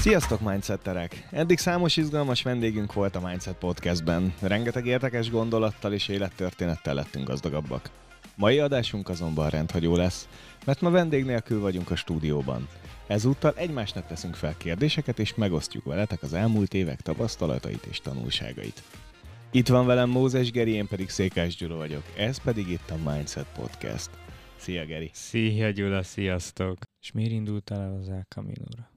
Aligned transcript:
Sziasztok, 0.00 0.40
Mindsetterek! 0.40 1.28
Eddig 1.30 1.58
számos 1.58 1.96
izgalmas 1.96 2.42
vendégünk 2.42 2.92
volt 2.92 3.16
a 3.16 3.26
Mindset 3.26 3.54
Podcastben. 3.54 4.34
Rengeteg 4.40 4.86
érdekes 4.86 5.30
gondolattal 5.30 5.92
és 5.92 6.08
élettörténettel 6.08 6.94
lettünk 6.94 7.26
gazdagabbak. 7.26 7.90
Mai 8.36 8.58
adásunk 8.58 9.08
azonban 9.08 9.50
rendhagyó 9.50 9.96
lesz, 9.96 10.28
mert 10.64 10.80
ma 10.80 10.90
vendég 10.90 11.24
nélkül 11.24 11.60
vagyunk 11.60 11.90
a 11.90 11.96
stúdióban. 11.96 12.68
Ezúttal 13.06 13.52
egymásnak 13.56 14.06
teszünk 14.06 14.34
fel 14.34 14.56
kérdéseket, 14.56 15.18
és 15.18 15.34
megosztjuk 15.34 15.84
veletek 15.84 16.22
az 16.22 16.32
elmúlt 16.32 16.74
évek 16.74 17.00
tapasztalatait 17.00 17.86
és 17.90 18.00
tanulságait. 18.00 18.82
Itt 19.50 19.68
van 19.68 19.86
velem 19.86 20.10
Mózes 20.10 20.50
Geri, 20.50 20.72
én 20.72 20.88
pedig 20.88 21.08
Székás 21.08 21.56
Gyula 21.56 21.76
vagyok. 21.76 22.02
Ez 22.16 22.38
pedig 22.38 22.68
itt 22.68 22.90
a 22.90 23.10
Mindset 23.10 23.46
Podcast. 23.54 24.10
Szia, 24.56 24.84
Geri! 24.84 25.10
Szia, 25.12 25.70
Gyula, 25.70 26.02
sziasztok! 26.02 26.78
És 27.00 27.12
miért 27.12 27.32
indultál 27.32 27.80
el 27.80 27.96
az 28.00 28.08
El 28.08 28.26
Camino-ra? 28.28 28.89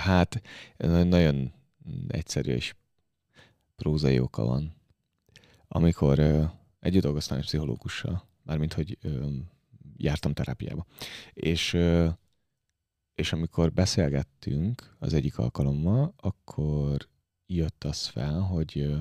Hát, 0.00 0.42
nagyon 0.76 1.52
egyszerű 2.08 2.52
és 2.52 2.74
prózai 3.76 4.20
oka 4.20 4.44
van. 4.44 4.74
Amikor 5.68 6.18
ö, 6.18 6.44
együtt 6.80 7.02
dolgoztam 7.02 7.38
egy 7.38 7.44
pszichológussal, 7.44 8.28
mármint, 8.42 8.72
hogy 8.72 8.98
ö, 9.00 9.28
jártam 9.96 10.32
terápiába, 10.32 10.86
és, 11.32 11.72
ö, 11.72 12.08
és 13.14 13.32
amikor 13.32 13.72
beszélgettünk 13.72 14.96
az 14.98 15.14
egyik 15.14 15.38
alkalommal, 15.38 16.14
akkor 16.16 17.08
jött 17.46 17.84
az 17.84 18.06
fel, 18.06 18.40
hogy, 18.40 18.78
ö, 18.78 18.98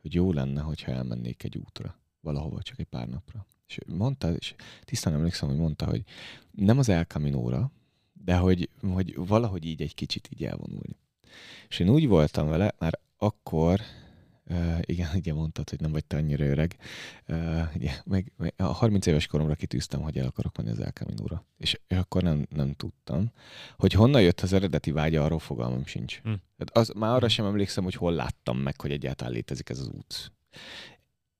hogy 0.00 0.14
jó 0.14 0.32
lenne, 0.32 0.60
hogyha 0.60 0.92
elmennék 0.92 1.42
egy 1.42 1.58
útra, 1.58 1.98
valahova, 2.20 2.62
csak 2.62 2.78
egy 2.78 2.86
pár 2.86 3.08
napra. 3.08 3.46
És 3.66 3.78
mondta, 3.86 4.32
és 4.34 4.54
tisztán 4.84 5.14
emlékszem, 5.14 5.48
hogy 5.48 5.58
mondta, 5.58 5.86
hogy 5.86 6.04
nem 6.50 6.78
az 6.78 6.88
El 6.88 7.04
Camino-ra, 7.04 7.70
de 8.24 8.36
hogy, 8.36 8.68
hogy 8.92 9.14
valahogy 9.16 9.64
így 9.64 9.82
egy 9.82 9.94
kicsit 9.94 10.28
így 10.32 10.44
elvonulni. 10.44 10.96
És 11.68 11.78
én 11.78 11.88
úgy 11.88 12.06
voltam 12.06 12.48
vele, 12.48 12.74
már 12.78 12.98
akkor, 13.16 13.80
uh, 14.50 14.78
igen, 14.80 15.08
ugye 15.14 15.34
mondtad, 15.34 15.70
hogy 15.70 15.80
nem 15.80 15.92
vagy 15.92 16.04
te 16.04 16.16
annyira 16.16 16.44
öreg, 16.44 16.76
uh, 17.28 17.62
ugye, 17.74 17.90
meg, 18.04 18.32
meg 18.36 18.54
a 18.56 18.62
30 18.62 19.06
éves 19.06 19.26
koromra 19.26 19.54
kitűztem, 19.54 20.00
hogy 20.00 20.18
el 20.18 20.26
akarok 20.26 20.56
menni 20.56 20.70
az 20.70 20.80
El 20.80 20.90
Camino-ra. 20.90 21.44
És, 21.58 21.80
akkor 21.88 22.22
nem, 22.22 22.46
nem 22.50 22.72
tudtam. 22.72 23.30
Hogy 23.76 23.92
honnan 23.92 24.22
jött 24.22 24.40
az 24.40 24.52
eredeti 24.52 24.90
vágya, 24.90 25.24
arról 25.24 25.38
fogalmam 25.38 25.86
sincs. 25.86 26.20
Hm. 26.22 26.32
Tehát 26.56 26.70
az, 26.72 26.92
már 26.96 27.14
arra 27.14 27.28
sem 27.28 27.46
emlékszem, 27.46 27.84
hogy 27.84 27.94
hol 27.94 28.12
láttam 28.12 28.58
meg, 28.58 28.80
hogy 28.80 28.90
egyáltalán 28.90 29.32
létezik 29.32 29.68
ez 29.68 29.78
az 29.78 29.88
út. 29.88 30.32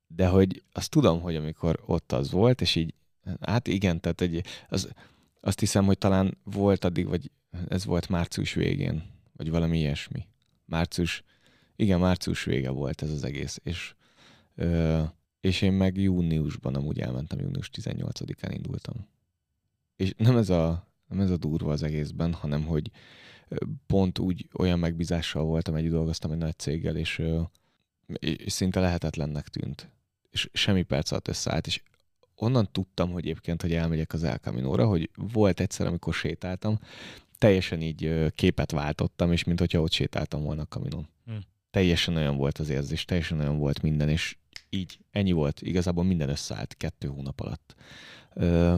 De 0.06 0.26
hogy 0.26 0.62
azt 0.72 0.90
tudom, 0.90 1.20
hogy 1.20 1.36
amikor 1.36 1.82
ott 1.86 2.12
az 2.12 2.30
volt, 2.30 2.60
és 2.60 2.74
így, 2.74 2.94
hát 3.40 3.66
igen, 3.66 4.00
tehát 4.00 4.20
egy, 4.20 4.44
az, 4.68 4.92
azt 5.40 5.60
hiszem, 5.60 5.84
hogy 5.84 5.98
talán 5.98 6.38
volt 6.44 6.84
addig, 6.84 7.06
vagy 7.06 7.30
ez 7.68 7.84
volt 7.84 8.08
március 8.08 8.54
végén, 8.54 9.02
vagy 9.32 9.50
valami 9.50 9.78
ilyesmi. 9.78 10.26
Március, 10.64 11.22
igen, 11.76 12.00
március 12.00 12.44
vége 12.44 12.70
volt 12.70 13.02
ez 13.02 13.10
az 13.10 13.24
egész, 13.24 13.60
és, 13.62 13.94
ö, 14.54 15.02
és 15.40 15.62
én 15.62 15.72
meg 15.72 15.96
júniusban 15.96 16.74
amúgy 16.74 17.00
elmentem, 17.00 17.40
június 17.40 17.70
18-án 17.72 18.50
indultam. 18.52 19.06
És 19.96 20.14
nem 20.16 20.36
ez 20.36 20.50
a, 20.50 20.88
nem 21.08 21.20
ez 21.20 21.30
a 21.30 21.36
durva 21.36 21.72
az 21.72 21.82
egészben, 21.82 22.32
hanem 22.32 22.64
hogy 22.64 22.90
pont 23.86 24.18
úgy 24.18 24.48
olyan 24.58 24.78
megbízással 24.78 25.44
voltam, 25.44 25.74
egy 25.74 25.88
dolgoztam 25.88 26.32
egy 26.32 26.38
nagy 26.38 26.58
céggel, 26.58 26.96
és, 26.96 27.22
és 28.18 28.52
szinte 28.52 28.80
lehetetlennek 28.80 29.48
tűnt. 29.48 29.90
És 30.30 30.48
semmi 30.52 30.82
perc 30.82 31.10
alatt 31.10 31.28
összeállt, 31.28 31.66
és 31.66 31.82
onnan 32.42 32.68
tudtam, 32.72 33.10
hogy 33.10 33.22
egyébként, 33.22 33.62
hogy 33.62 33.72
elmegyek 33.72 34.12
az 34.12 34.24
El 34.24 34.38
Camino-ra, 34.38 34.86
hogy 34.86 35.10
volt 35.32 35.60
egyszer, 35.60 35.86
amikor 35.86 36.14
sétáltam, 36.14 36.78
teljesen 37.38 37.82
így 37.82 38.32
képet 38.34 38.70
váltottam, 38.70 39.32
és 39.32 39.44
mint 39.44 39.58
hogyha 39.58 39.80
ott 39.80 39.92
sétáltam 39.92 40.42
volna 40.42 40.62
a 40.62 40.66
kaminon. 40.68 41.08
Hm. 41.24 41.32
Teljesen 41.70 42.16
olyan 42.16 42.36
volt 42.36 42.58
az 42.58 42.68
érzés, 42.68 43.04
teljesen 43.04 43.40
olyan 43.40 43.58
volt 43.58 43.82
minden, 43.82 44.08
és 44.08 44.36
így, 44.70 44.98
ennyi 45.10 45.32
volt. 45.32 45.62
Igazából 45.62 46.04
minden 46.04 46.28
összeállt 46.28 46.74
kettő 46.76 47.08
hónap 47.08 47.40
alatt. 47.40 47.74
Ö, 48.34 48.74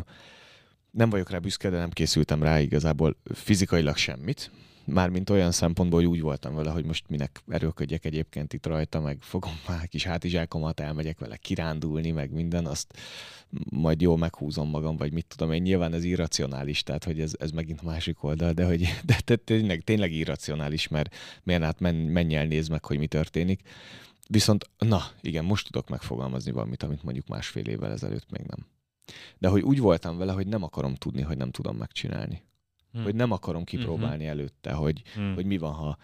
nem 0.91 1.11
vagyok 1.11 1.31
rá 1.31 1.39
büszke, 1.39 1.71
de 1.71 1.79
nem 1.79 1.91
készültem 1.91 2.43
rá 2.43 2.61
igazából 2.61 3.17
fizikailag 3.35 3.97
semmit 3.97 4.51
mármint 4.85 5.31
olyan 5.31 5.53
szempontból, 5.53 6.01
hogy 6.01 6.09
úgy 6.09 6.21
voltam 6.21 6.55
vele, 6.55 6.71
hogy 6.71 6.85
most 6.85 7.09
minek 7.09 7.43
erőködjek 7.49 8.05
egyébként 8.05 8.53
itt 8.53 8.67
rajta, 8.67 9.01
meg 9.01 9.17
fogom 9.21 9.53
már 9.69 9.89
kis 9.89 10.05
hátizsákomat, 10.05 10.81
elmegyek 10.81 11.19
vele 11.19 11.37
kirándulni, 11.37 12.11
meg 12.11 12.31
minden, 12.31 12.67
azt 12.67 12.95
majd 13.71 14.01
jól 14.01 14.19
meghúzom 14.19 14.69
magam, 14.69 14.97
vagy 14.97 15.13
mit 15.13 15.27
tudom 15.27 15.53
én. 15.53 15.63
Nyilván 15.63 15.93
ez 15.93 16.05
irracionális, 16.05 16.83
tehát 16.83 17.05
hogy 17.05 17.21
ez, 17.21 17.33
ez 17.39 17.51
megint 17.51 17.83
másik 17.83 18.23
oldal, 18.23 18.53
de 18.53 18.65
hogy 18.65 18.81
de, 19.05 19.17
de 19.25 19.37
tényleg, 19.37 19.81
tényleg 19.81 20.13
irracionális, 20.13 20.89
mert 20.89 21.15
miért 21.43 21.63
hát 21.63 21.81
men, 21.81 21.95
menj 21.95 22.35
el, 22.35 22.47
nézd 22.47 22.71
meg, 22.71 22.85
hogy 22.85 22.99
mi 22.99 23.07
történik. 23.07 23.61
Viszont, 24.29 24.71
na, 24.79 25.03
igen, 25.21 25.45
most 25.45 25.67
tudok 25.71 25.89
megfogalmazni 25.89 26.53
valamit, 26.53 26.83
amit 26.83 27.03
mondjuk 27.03 27.27
másfél 27.27 27.67
évvel 27.67 27.93
ezelőtt 27.93 28.31
még 28.31 28.47
nem. 28.47 28.67
De 29.39 29.49
hogy 29.49 29.63
úgy 29.63 29.79
voltam 29.79 30.19
vele, 30.19 30.33
hogy 30.33 30.47
nem 30.47 30.63
akarom 30.63 30.95
tudni, 30.95 31.23
hogy 31.23 31.37
nem 31.37 31.51
tudom 31.51 31.77
megcsinálni. 31.77 32.43
Hmm. 32.93 33.03
Hogy 33.03 33.15
nem 33.15 33.31
akarom 33.31 33.65
kipróbálni 33.65 34.23
hmm. 34.23 34.33
előtte, 34.33 34.73
hogy, 34.73 35.03
hmm. 35.15 35.35
hogy 35.35 35.45
mi 35.45 35.59
van, 35.59 35.73
ha 35.73 35.97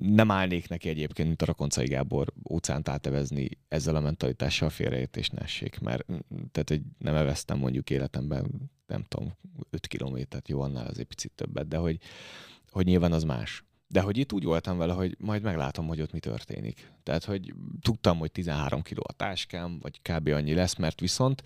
nem 0.00 0.30
állnék 0.30 0.68
neki 0.68 0.88
egyébként, 0.88 1.28
mint 1.28 1.42
a 1.42 1.46
Rakoncai 1.46 1.86
Gábor 1.86 2.32
óceánt 2.50 2.88
átevezni 2.88 3.48
ezzel 3.68 3.96
a 3.96 4.00
mentalitással 4.00 4.70
félreértés 4.70 5.28
ne 5.28 5.40
essék, 5.40 5.80
mert 5.80 6.06
tehát, 6.52 6.68
hogy 6.68 6.82
nem 6.98 7.14
eveztem 7.14 7.58
mondjuk 7.58 7.90
életemben, 7.90 8.70
nem 8.86 9.04
tudom, 9.08 9.32
5 9.70 9.86
kilométert, 9.86 10.48
jó, 10.48 10.60
annál 10.60 10.86
azért 10.86 11.08
picit 11.08 11.32
többet, 11.34 11.68
de 11.68 11.76
hogy, 11.76 11.98
hogy 12.70 12.84
nyilván 12.84 13.12
az 13.12 13.24
más. 13.24 13.64
De 13.86 14.00
hogy 14.00 14.16
itt 14.16 14.32
úgy 14.32 14.44
voltam 14.44 14.78
vele, 14.78 14.92
hogy 14.92 15.16
majd 15.18 15.42
meglátom, 15.42 15.86
hogy 15.86 16.00
ott 16.00 16.12
mi 16.12 16.18
történik. 16.18 16.92
Tehát, 17.02 17.24
hogy 17.24 17.54
tudtam, 17.80 18.18
hogy 18.18 18.32
13 18.32 18.82
kiló 18.82 19.02
a 19.06 19.12
táskám, 19.12 19.78
vagy 19.80 20.00
kb. 20.02 20.28
annyi 20.28 20.54
lesz, 20.54 20.76
mert 20.76 21.00
viszont 21.00 21.42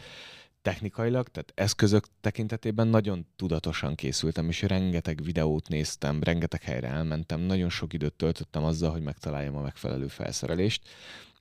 technikailag, 0.62 1.28
tehát 1.28 1.52
eszközök 1.54 2.06
tekintetében 2.20 2.88
nagyon 2.88 3.26
tudatosan 3.36 3.94
készültem, 3.94 4.48
és 4.48 4.62
rengeteg 4.62 5.22
videót 5.22 5.68
néztem, 5.68 6.22
rengeteg 6.22 6.62
helyre 6.62 6.88
elmentem, 6.88 7.40
nagyon 7.40 7.68
sok 7.70 7.92
időt 7.92 8.14
töltöttem 8.14 8.64
azzal, 8.64 8.90
hogy 8.90 9.02
megtaláljam 9.02 9.56
a 9.56 9.62
megfelelő 9.62 10.06
felszerelést, 10.06 10.88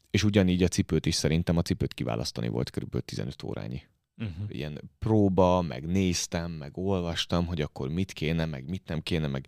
és 0.10 0.24
ugyanígy 0.24 0.64
a 0.64 0.68
cipőt 0.68 1.06
is 1.06 1.16
szerintem 1.16 1.58
a 1.58 1.62
cipőt 1.62 1.94
kiválasztani 1.94 2.48
volt 2.48 2.70
kb. 2.70 3.00
15 3.00 3.44
órányi. 3.44 3.82
Uh-huh. 4.18 4.46
Ilyen 4.48 4.92
próba, 5.00 5.62
meg 5.62 5.86
néztem, 5.86 6.52
meg 6.52 6.78
olvastam, 6.78 7.46
hogy 7.46 7.62
akkor 7.62 7.90
mit 7.90 8.12
kéne, 8.12 8.46
meg 8.46 8.70
mit 8.70 8.88
nem 8.88 9.02
kéne, 9.02 9.28
meg 9.28 9.48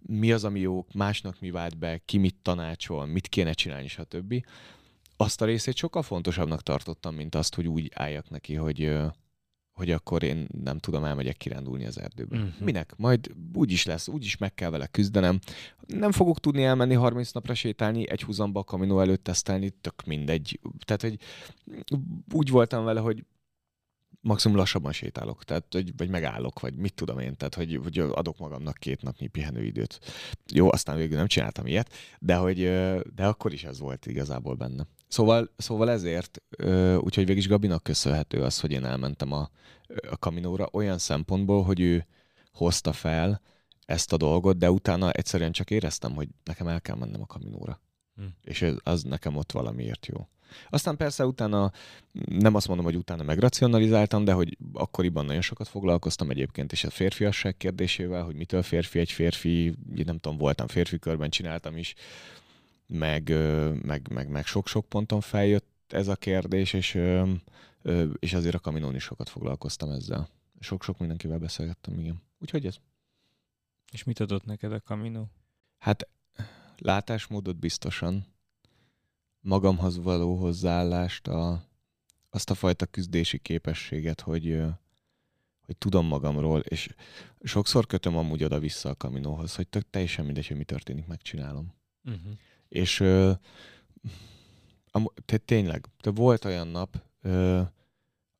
mi 0.00 0.32
az, 0.32 0.44
ami 0.44 0.60
jó, 0.60 0.86
másnak 0.94 1.40
mi 1.40 1.50
vált 1.50 1.78
be, 1.78 2.00
ki 2.04 2.18
mit 2.18 2.36
tanácsol, 2.42 3.06
mit 3.06 3.28
kéne 3.28 3.52
csinálni, 3.52 3.88
stb 3.88 4.44
azt 5.16 5.42
a 5.42 5.44
részét 5.44 5.76
sokkal 5.76 6.02
fontosabbnak 6.02 6.62
tartottam, 6.62 7.14
mint 7.14 7.34
azt, 7.34 7.54
hogy 7.54 7.66
úgy 7.66 7.90
álljak 7.94 8.30
neki, 8.30 8.54
hogy, 8.54 8.96
hogy 9.72 9.90
akkor 9.90 10.22
én 10.22 10.46
nem 10.64 10.78
tudom, 10.78 11.04
elmegyek 11.04 11.36
kirándulni 11.36 11.86
az 11.86 12.00
erdőbe. 12.00 12.36
Uh-huh. 12.36 12.60
Minek? 12.60 12.94
Majd 12.96 13.30
úgy 13.54 13.72
is 13.72 13.84
lesz, 13.84 14.08
úgy 14.08 14.24
is 14.24 14.36
meg 14.36 14.54
kell 14.54 14.70
vele 14.70 14.86
küzdenem. 14.86 15.38
Nem 15.86 16.12
fogok 16.12 16.40
tudni 16.40 16.64
elmenni 16.64 16.94
30 16.94 17.32
napra 17.32 17.54
sétálni, 17.54 18.10
egy 18.10 18.22
húzamba 18.22 18.60
a 18.60 18.64
kaminó 18.64 19.00
előtt 19.00 19.24
tesztelni, 19.24 19.70
tök 19.70 20.04
mindegy. 20.06 20.60
Tehát, 20.84 21.02
hogy 21.02 21.18
úgy 22.32 22.50
voltam 22.50 22.84
vele, 22.84 23.00
hogy 23.00 23.24
maximum 24.26 24.56
lassabban 24.56 24.92
sétálok, 24.92 25.44
tehát, 25.44 25.64
hogy, 25.70 25.96
vagy 25.96 26.08
megállok, 26.08 26.60
vagy 26.60 26.74
mit 26.74 26.94
tudom 26.94 27.18
én, 27.18 27.36
tehát, 27.36 27.54
hogy, 27.54 27.80
hogy 27.82 27.98
adok 27.98 28.38
magamnak 28.38 28.76
két 28.78 29.02
napnyi 29.02 29.26
pihenőidőt. 29.26 30.00
Jó, 30.52 30.72
aztán 30.72 30.96
végül 30.96 31.16
nem 31.16 31.26
csináltam 31.26 31.66
ilyet, 31.66 31.92
de, 32.18 32.36
hogy, 32.36 32.58
de 33.14 33.26
akkor 33.26 33.52
is 33.52 33.64
ez 33.64 33.78
volt 33.78 34.06
igazából 34.06 34.54
benne. 34.54 34.86
Szóval, 35.08 35.50
szóval 35.56 35.90
ezért, 35.90 36.42
úgyhogy 36.98 37.26
végig 37.26 37.36
is 37.36 37.48
Gabinak 37.48 37.82
köszönhető 37.82 38.42
az, 38.42 38.60
hogy 38.60 38.70
én 38.72 38.84
elmentem 38.84 39.32
a, 39.32 39.50
a 40.10 40.16
kaminóra 40.16 40.68
olyan 40.72 40.98
szempontból, 40.98 41.62
hogy 41.62 41.80
ő 41.80 42.06
hozta 42.52 42.92
fel 42.92 43.40
ezt 43.86 44.12
a 44.12 44.16
dolgot, 44.16 44.58
de 44.58 44.70
utána 44.70 45.10
egyszerűen 45.10 45.52
csak 45.52 45.70
éreztem, 45.70 46.14
hogy 46.14 46.28
nekem 46.44 46.66
el 46.68 46.80
kell 46.80 46.96
mennem 46.96 47.22
a 47.22 47.26
kaminóra. 47.26 47.80
Hm. 48.16 48.24
És 48.42 48.66
az 48.82 49.02
nekem 49.02 49.36
ott 49.36 49.52
valamiért 49.52 50.06
jó. 50.06 50.28
Aztán 50.70 50.96
persze 50.96 51.26
utána, 51.26 51.72
nem 52.28 52.54
azt 52.54 52.68
mondom, 52.68 52.84
hogy 52.86 52.96
utána 52.96 53.22
megracionalizáltam, 53.22 54.24
de 54.24 54.32
hogy 54.32 54.58
akkoriban 54.72 55.24
nagyon 55.24 55.40
sokat 55.40 55.68
foglalkoztam 55.68 56.30
egyébként, 56.30 56.72
és 56.72 56.84
a 56.84 56.90
férfiasság 56.90 57.56
kérdésével, 57.56 58.24
hogy 58.24 58.34
mitől 58.34 58.62
férfi 58.62 58.98
egy 58.98 59.12
férfi, 59.12 59.74
nem 60.04 60.18
tudom, 60.18 60.38
voltam 60.38 60.66
férfi 60.66 60.98
körben, 60.98 61.30
csináltam 61.30 61.76
is, 61.76 61.94
meg, 62.86 63.28
meg, 63.82 64.08
meg, 64.10 64.28
meg 64.28 64.46
sok-sok 64.46 64.88
ponton 64.88 65.20
feljött 65.20 65.92
ez 65.92 66.08
a 66.08 66.16
kérdés, 66.16 66.72
és, 66.72 66.98
és 68.18 68.32
azért 68.34 68.54
a 68.54 68.58
kaminón 68.60 68.94
is 68.94 69.02
sokat 69.02 69.28
foglalkoztam 69.28 69.90
ezzel. 69.90 70.28
Sok-sok 70.60 70.98
mindenkivel 70.98 71.38
beszélgettem, 71.38 71.98
igen. 71.98 72.22
Úgyhogy 72.38 72.66
ez. 72.66 72.76
És 73.92 74.04
mit 74.04 74.20
adott 74.20 74.44
neked 74.44 74.72
a 74.72 74.80
kaminó? 74.80 75.30
Hát 75.78 76.08
látásmódot 76.78 77.56
biztosan, 77.56 78.26
magamhoz 79.40 79.98
való 79.98 80.36
hozzáállást, 80.36 81.28
a, 81.28 81.64
azt 82.30 82.50
a 82.50 82.54
fajta 82.54 82.86
küzdési 82.86 83.38
képességet, 83.38 84.20
hogy, 84.20 84.62
hogy 85.60 85.76
tudom 85.76 86.06
magamról, 86.06 86.60
és 86.60 86.94
sokszor 87.42 87.86
kötöm 87.86 88.16
amúgy 88.16 88.44
oda-vissza 88.44 88.88
a 88.88 88.94
kaminóhoz, 88.94 89.54
hogy 89.54 89.68
tök 89.68 89.90
teljesen 89.90 90.24
mindegy, 90.24 90.46
hogy 90.46 90.56
mi 90.56 90.64
történik, 90.64 91.06
megcsinálom. 91.06 91.74
Uh-huh. 92.04 92.32
És 92.68 93.00
ö, 93.00 93.32
te 95.24 95.36
tényleg, 95.36 95.86
te 96.00 96.10
volt 96.10 96.44
olyan 96.44 96.68
nap, 96.68 97.02
ö, 97.22 97.60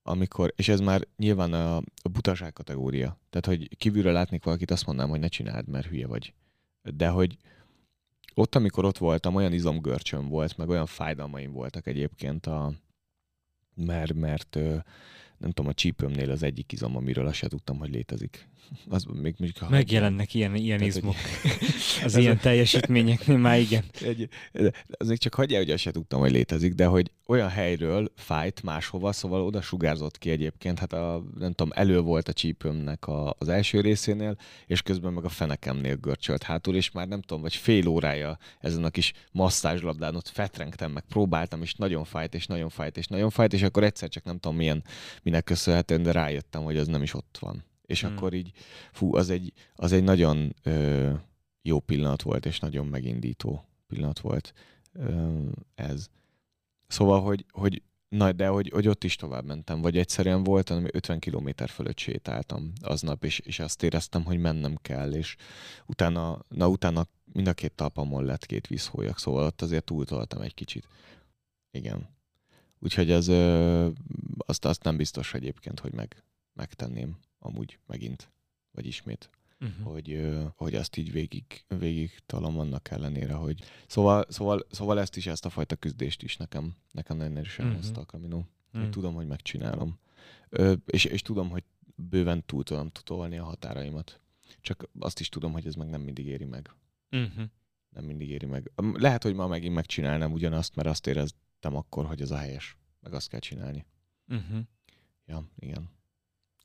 amikor, 0.02 0.52
és 0.56 0.68
ez 0.68 0.80
már 0.80 1.06
nyilván 1.16 1.52
a, 1.52 1.76
a 1.76 2.08
butaság 2.12 2.52
kategória, 2.52 3.18
tehát 3.30 3.46
hogy 3.46 3.76
kívülről 3.76 4.12
látnék 4.12 4.44
valakit, 4.44 4.70
azt 4.70 4.86
mondanám, 4.86 5.10
hogy 5.10 5.20
ne 5.20 5.28
csináld, 5.28 5.68
mert 5.68 5.86
hülye 5.86 6.06
vagy. 6.06 6.34
De 6.82 7.08
hogy 7.08 7.36
ott, 8.34 8.54
amikor 8.54 8.84
ott 8.84 8.98
voltam, 8.98 9.34
olyan 9.34 9.52
izomgörcsöm 9.52 10.28
volt, 10.28 10.56
meg 10.56 10.68
olyan 10.68 10.86
fájdalmaim 10.86 11.52
voltak 11.52 11.86
egyébként, 11.86 12.46
a, 12.46 12.72
mert, 13.74 14.12
mert 14.12 14.54
nem 15.38 15.50
tudom, 15.50 15.66
a 15.66 15.74
csípőmnél 15.74 16.30
az 16.30 16.42
egyik 16.42 16.72
izom, 16.72 16.96
amiről 16.96 17.26
azt 17.26 17.36
se 17.36 17.48
tudtam, 17.48 17.78
hogy 17.78 17.90
létezik. 17.90 18.48
Az 18.88 19.04
még 19.04 19.34
mondjuk, 19.38 19.68
Megjelennek 19.68 20.34
ilyen, 20.34 20.54
ilyen 20.54 20.78
Tehát, 20.78 20.94
izmok. 20.94 21.14
Hogy... 21.42 21.50
az 22.04 22.16
ilyen 22.16 22.36
a... 22.36 22.40
teljesítményeknél 22.40 23.36
már 23.36 23.58
igen. 23.58 23.84
Egy, 24.00 24.28
az 24.86 25.08
még 25.08 25.18
csak 25.18 25.34
hagyja, 25.34 25.58
hogy 25.58 25.70
azt 25.70 25.82
se 25.82 25.90
tudtam, 25.90 26.20
hogy 26.20 26.30
létezik, 26.30 26.74
de 26.74 26.86
hogy 26.86 27.10
olyan 27.26 27.48
helyről 27.48 28.12
fájt 28.16 28.62
máshova, 28.62 29.12
szóval 29.12 29.42
oda 29.42 29.60
sugárzott 29.60 30.18
ki 30.18 30.30
egyébként, 30.30 30.78
hát 30.78 30.92
a, 30.92 31.24
nem 31.38 31.52
tudom, 31.52 31.72
elő 31.74 32.00
volt 32.00 32.28
a 32.28 32.32
csípőmnek 32.32 33.06
a, 33.06 33.34
az 33.38 33.48
első 33.48 33.80
részénél, 33.80 34.36
és 34.66 34.82
közben 34.82 35.12
meg 35.12 35.24
a 35.24 35.28
fenekemnél 35.28 35.96
görcsölt 35.96 36.42
hátul, 36.42 36.76
és 36.76 36.90
már 36.90 37.08
nem 37.08 37.20
tudom, 37.20 37.42
vagy 37.42 37.54
fél 37.54 37.86
órája 37.86 38.38
ezen 38.60 38.84
a 38.84 38.90
kis 38.90 39.12
masszázslabdán 39.32 40.16
ott 40.16 40.28
fetrengtem, 40.28 40.92
meg 40.92 41.04
próbáltam, 41.08 41.62
és 41.62 41.74
nagyon 41.74 42.04
fájt, 42.04 42.34
és 42.34 42.46
nagyon 42.46 42.68
fájt, 42.68 42.96
és 42.96 43.06
nagyon 43.06 43.30
fájt, 43.30 43.52
és 43.52 43.62
akkor 43.62 43.84
egyszer 43.84 44.08
csak 44.08 44.24
nem 44.24 44.38
tudom 44.38 44.56
milyen, 44.56 44.84
minek 45.22 45.44
köszönhetően, 45.44 46.02
de 46.02 46.12
rájöttem, 46.12 46.62
hogy 46.62 46.76
az 46.76 46.86
nem 46.86 47.02
is 47.02 47.14
ott 47.14 47.36
van. 47.40 47.64
És 47.86 48.02
hmm. 48.02 48.16
akkor 48.16 48.32
így, 48.32 48.52
fú, 48.92 49.14
az 49.14 49.30
egy, 49.30 49.52
az 49.74 49.92
egy 49.92 50.04
nagyon 50.04 50.54
ö, 50.62 51.12
jó 51.62 51.80
pillanat 51.80 52.22
volt, 52.22 52.46
és 52.46 52.58
nagyon 52.58 52.86
megindító 52.86 53.68
pillanat 53.86 54.18
volt 54.18 54.52
ö, 54.92 55.38
ez. 55.74 56.08
Szóval, 56.86 57.20
hogy, 57.20 57.44
hogy 57.50 57.82
Na, 58.08 58.32
de 58.32 58.46
hogy, 58.46 58.70
hogy 58.70 58.88
ott 58.88 59.04
is 59.04 59.16
tovább 59.16 59.44
mentem, 59.44 59.80
vagy 59.80 59.98
egyszerűen 59.98 60.42
volt, 60.42 60.70
ami 60.70 60.88
50 60.92 61.18
km 61.18 61.48
fölött 61.66 61.98
sétáltam 61.98 62.72
aznap, 62.80 63.24
és, 63.24 63.38
és 63.38 63.58
azt 63.58 63.82
éreztem, 63.82 64.24
hogy 64.24 64.38
mennem 64.38 64.76
kell, 64.82 65.12
és 65.12 65.36
utána, 65.86 66.38
na 66.48 66.68
utána 66.68 67.06
mind 67.32 67.46
a 67.46 67.52
két 67.52 67.72
talpamon 67.72 68.24
lett 68.24 68.46
két 68.46 68.66
vízhólyak, 68.66 69.18
szóval 69.18 69.44
ott 69.44 69.62
azért 69.62 69.84
túltoltam 69.84 70.40
egy 70.40 70.54
kicsit. 70.54 70.86
Igen. 71.70 72.08
Úgyhogy 72.78 73.10
az, 73.10 73.28
azt, 74.36 74.64
azt 74.64 74.82
nem 74.82 74.96
biztos 74.96 75.34
egyébként, 75.34 75.80
hogy 75.80 75.92
meg, 75.92 76.24
megtenném 76.52 77.16
amúgy 77.46 77.78
megint, 77.86 78.30
vagy 78.70 78.86
ismét. 78.86 79.30
Uh-huh. 79.60 79.92
Hogy, 79.92 80.28
hogy 80.56 80.74
azt 80.74 80.96
így 80.96 81.12
végig, 81.12 81.44
végig 81.68 82.18
talom 82.26 82.58
annak 82.58 82.90
ellenére, 82.90 83.32
hogy 83.32 83.62
szóval, 83.86 84.24
szóval, 84.28 84.66
szóval 84.70 85.00
ezt 85.00 85.16
is, 85.16 85.26
ezt 85.26 85.44
a 85.44 85.50
fajta 85.50 85.76
küzdést 85.76 86.22
is 86.22 86.36
nekem, 86.36 86.74
nekem 86.90 87.16
nagyon 87.16 87.36
erősen 87.36 87.66
uh-huh. 87.66 87.80
hozta 87.80 88.00
a 88.00 88.04
Camino. 88.04 88.36
Uh-huh. 88.36 88.80
Hogy 88.80 88.90
tudom, 88.90 89.14
hogy 89.14 89.26
megcsinálom. 89.26 89.98
Ö, 90.48 90.74
és, 90.86 91.04
és 91.04 91.22
tudom, 91.22 91.50
hogy 91.50 91.64
bőven 91.94 92.44
túl 92.46 92.62
tudom 92.62 92.90
tutolni 92.90 93.38
a 93.38 93.44
határaimat. 93.44 94.20
Csak 94.60 94.88
azt 94.98 95.20
is 95.20 95.28
tudom, 95.28 95.52
hogy 95.52 95.66
ez 95.66 95.74
meg 95.74 95.88
nem 95.88 96.00
mindig 96.00 96.26
éri 96.26 96.44
meg. 96.44 96.70
Uh-huh. 97.10 97.44
Nem 97.88 98.04
mindig 98.04 98.28
éri 98.28 98.46
meg. 98.46 98.72
Lehet, 98.92 99.22
hogy 99.22 99.34
ma 99.34 99.46
megint 99.46 99.74
megcsinálnám 99.74 100.32
ugyanazt, 100.32 100.74
mert 100.74 100.88
azt 100.88 101.06
éreztem 101.06 101.76
akkor, 101.76 102.06
hogy 102.06 102.20
ez 102.20 102.30
a 102.30 102.36
helyes. 102.36 102.76
Meg 103.00 103.14
azt 103.14 103.28
kell 103.28 103.40
csinálni. 103.40 103.86
Uh-huh. 104.28 104.58
Ja, 105.26 105.48
igen. 105.58 105.95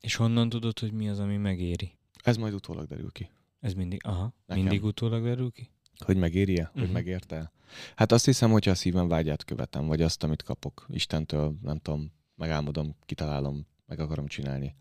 És 0.02 0.14
honnan 0.14 0.48
tudod, 0.48 0.78
hogy 0.78 0.92
mi 0.92 1.08
az, 1.08 1.18
ami 1.18 1.36
megéri? 1.36 1.98
Ez 2.22 2.36
majd 2.36 2.54
utólag 2.54 2.86
derül 2.86 3.10
ki. 3.10 3.30
Ez 3.60 3.74
mindig, 3.74 4.00
aha, 4.04 4.34
Nekem. 4.46 4.62
mindig 4.62 4.84
utólag 4.84 5.22
derül 5.22 5.50
ki? 5.50 5.70
Hogy 6.04 6.16
megéri 6.16 6.52
uh-huh. 6.52 6.72
Hogy 6.72 6.82
mhm. 6.82 6.92
megérte 6.92 7.52
Hát 7.96 8.12
azt 8.12 8.24
hiszem, 8.24 8.50
hogyha 8.50 8.70
a 8.70 8.74
szívem 8.74 9.08
vágyát 9.08 9.44
követem, 9.44 9.86
vagy 9.86 10.02
azt, 10.02 10.22
amit 10.22 10.42
kapok 10.42 10.86
Istentől, 10.88 11.54
nem 11.62 11.78
tudom, 11.78 12.12
megálmodom, 12.36 12.96
kitalálom, 13.04 13.66
meg 13.86 14.00
akarom 14.00 14.26
csinálni. 14.26 14.74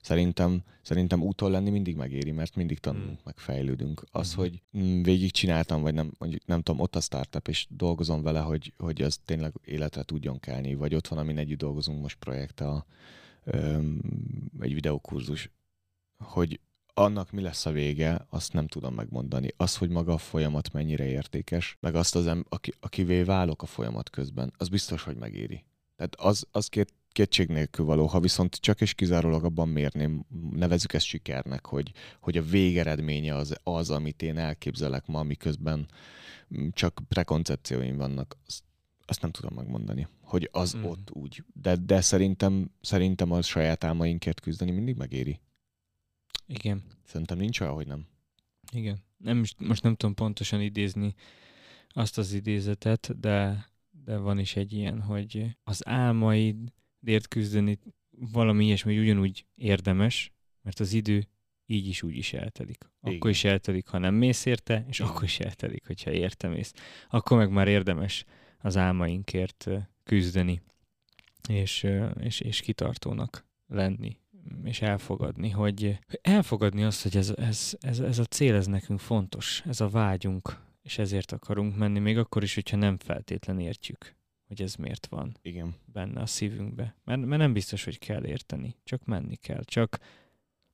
Szerintem, 0.00 0.62
szerintem 0.82 1.22
úton 1.22 1.50
lenni 1.50 1.70
mindig 1.70 1.96
megéri, 1.96 2.30
mert 2.30 2.56
mindig 2.56 2.78
tanulunk, 2.78 3.18
mm. 3.18 3.24
meg 3.24 3.38
fejlődünk. 3.38 4.04
Az, 4.10 4.34
mm. 4.34 4.36
hogy 4.36 4.62
végig 5.02 5.30
csináltam, 5.30 5.82
vagy 5.82 5.94
nem, 5.94 6.12
mondjuk 6.18 6.46
nem 6.46 6.62
tudom, 6.62 6.80
ott 6.80 6.96
a 6.96 7.00
startup, 7.00 7.48
és 7.48 7.66
dolgozom 7.68 8.22
vele, 8.22 8.40
hogy, 8.40 8.72
hogy 8.78 9.02
az 9.02 9.20
tényleg 9.24 9.52
életre 9.64 10.02
tudjon 10.02 10.40
kelni, 10.40 10.74
vagy 10.74 10.94
ott 10.94 11.08
van, 11.08 11.18
amin 11.18 11.38
együtt 11.38 11.58
dolgozunk 11.58 12.02
most 12.02 12.18
projekt, 12.18 12.60
a, 12.60 12.86
egy 14.60 14.74
videokurzus, 14.74 15.50
hogy 16.18 16.60
annak 16.94 17.30
mi 17.30 17.42
lesz 17.42 17.66
a 17.66 17.70
vége, 17.70 18.26
azt 18.30 18.52
nem 18.52 18.66
tudom 18.66 18.94
megmondani. 18.94 19.48
Az, 19.56 19.76
hogy 19.76 19.88
maga 19.88 20.12
a 20.12 20.18
folyamat 20.18 20.72
mennyire 20.72 21.06
értékes, 21.06 21.76
meg 21.80 21.94
azt 21.94 22.16
az, 22.16 22.26
em- 22.26 22.46
aki, 22.48 22.72
akivé 22.80 23.22
válok 23.22 23.62
a 23.62 23.66
folyamat 23.66 24.10
közben, 24.10 24.52
az 24.56 24.68
biztos, 24.68 25.02
hogy 25.02 25.16
megéri. 25.16 25.64
Tehát 25.96 26.14
az, 26.16 26.46
az 26.50 26.66
két, 26.66 26.92
kétség 27.12 27.48
nélkül 27.48 27.84
való, 27.84 28.06
ha 28.06 28.20
viszont 28.20 28.54
csak 28.54 28.80
és 28.80 28.94
kizárólag 28.94 29.44
abban 29.44 29.68
mérném, 29.68 30.24
nevezük 30.50 30.92
ezt 30.92 31.06
sikernek, 31.06 31.66
hogy, 31.66 31.92
hogy 32.20 32.36
a 32.36 32.42
végeredménye 32.42 33.34
az, 33.34 33.56
az, 33.62 33.90
amit 33.90 34.22
én 34.22 34.38
elképzelek 34.38 35.06
ma, 35.06 35.22
miközben 35.22 35.88
csak 36.72 37.00
prekoncepcióim 37.08 37.96
vannak, 37.96 38.36
azt, 38.46 38.62
azt 39.04 39.20
nem 39.20 39.30
tudom 39.30 39.54
megmondani, 39.54 40.08
hogy 40.20 40.48
az 40.52 40.76
mm. 40.76 40.84
ott 40.84 41.10
úgy. 41.10 41.44
De, 41.54 41.76
de 41.76 42.00
szerintem, 42.00 42.70
szerintem 42.80 43.30
az 43.30 43.46
saját 43.46 43.84
álmainkért 43.84 44.40
küzdeni 44.40 44.70
mindig 44.70 44.96
megéri. 44.96 45.40
Igen. 46.46 46.82
Szerintem 47.04 47.38
nincs 47.38 47.60
olyan, 47.60 47.74
hogy 47.74 47.86
nem. 47.86 48.06
Igen. 48.72 48.98
Nem, 49.16 49.44
most 49.58 49.82
nem 49.82 49.94
tudom 49.94 50.14
pontosan 50.14 50.60
idézni 50.60 51.14
azt 51.88 52.18
az 52.18 52.32
idézetet, 52.32 53.20
de, 53.20 53.66
de 54.04 54.16
van 54.16 54.38
is 54.38 54.56
egy 54.56 54.72
ilyen, 54.72 55.00
hogy 55.00 55.56
az 55.64 55.86
álmaidért 55.86 57.28
küzdeni 57.28 57.78
valami 58.10 58.64
ilyesmi, 58.64 58.94
hogy 58.94 59.02
ugyanúgy 59.02 59.46
érdemes, 59.54 60.32
mert 60.62 60.80
az 60.80 60.92
idő 60.92 61.28
így 61.66 61.86
is 61.86 62.02
úgy 62.02 62.16
is 62.16 62.32
eltelik. 62.32 62.90
Akkor 63.00 63.14
Igen. 63.14 63.30
is 63.30 63.44
eltelik, 63.44 63.86
ha 63.86 63.98
nem 63.98 64.14
mész 64.14 64.44
érte, 64.44 64.84
és 64.88 64.98
Igen. 64.98 65.10
akkor 65.10 65.24
is 65.24 65.40
eltelik, 65.40 65.86
hogyha 65.86 66.10
érte 66.10 66.48
mész. 66.48 66.72
Akkor 67.10 67.38
meg 67.38 67.50
már 67.50 67.68
érdemes 67.68 68.24
az 68.62 68.76
álmainkért 68.76 69.68
küzdeni, 70.04 70.62
és, 71.48 71.86
és, 72.20 72.40
és 72.40 72.60
kitartónak 72.60 73.46
lenni 73.66 74.20
és 74.64 74.82
elfogadni, 74.82 75.50
hogy 75.50 75.98
elfogadni 76.22 76.84
azt, 76.84 77.02
hogy 77.02 77.16
ez, 77.16 77.30
ez, 77.36 77.76
ez, 77.80 78.00
ez 78.00 78.18
a 78.18 78.24
cél, 78.24 78.54
ez 78.54 78.66
nekünk 78.66 79.00
fontos, 79.00 79.62
ez 79.66 79.80
a 79.80 79.88
vágyunk, 79.88 80.60
és 80.82 80.98
ezért 80.98 81.32
akarunk 81.32 81.76
menni, 81.76 81.98
még 81.98 82.18
akkor 82.18 82.42
is, 82.42 82.54
hogyha 82.54 82.76
nem 82.76 82.98
feltétlen 82.98 83.60
értjük, 83.60 84.14
hogy 84.46 84.62
ez 84.62 84.74
miért 84.74 85.06
van 85.06 85.36
Igen. 85.42 85.74
benne 85.84 86.20
a 86.20 86.26
szívünkbe. 86.26 86.96
Mert, 87.04 87.20
mert 87.20 87.40
nem 87.40 87.52
biztos, 87.52 87.84
hogy 87.84 87.98
kell 87.98 88.26
érteni, 88.26 88.76
csak 88.84 89.04
menni 89.04 89.36
kell. 89.36 89.62
Csak 89.64 89.98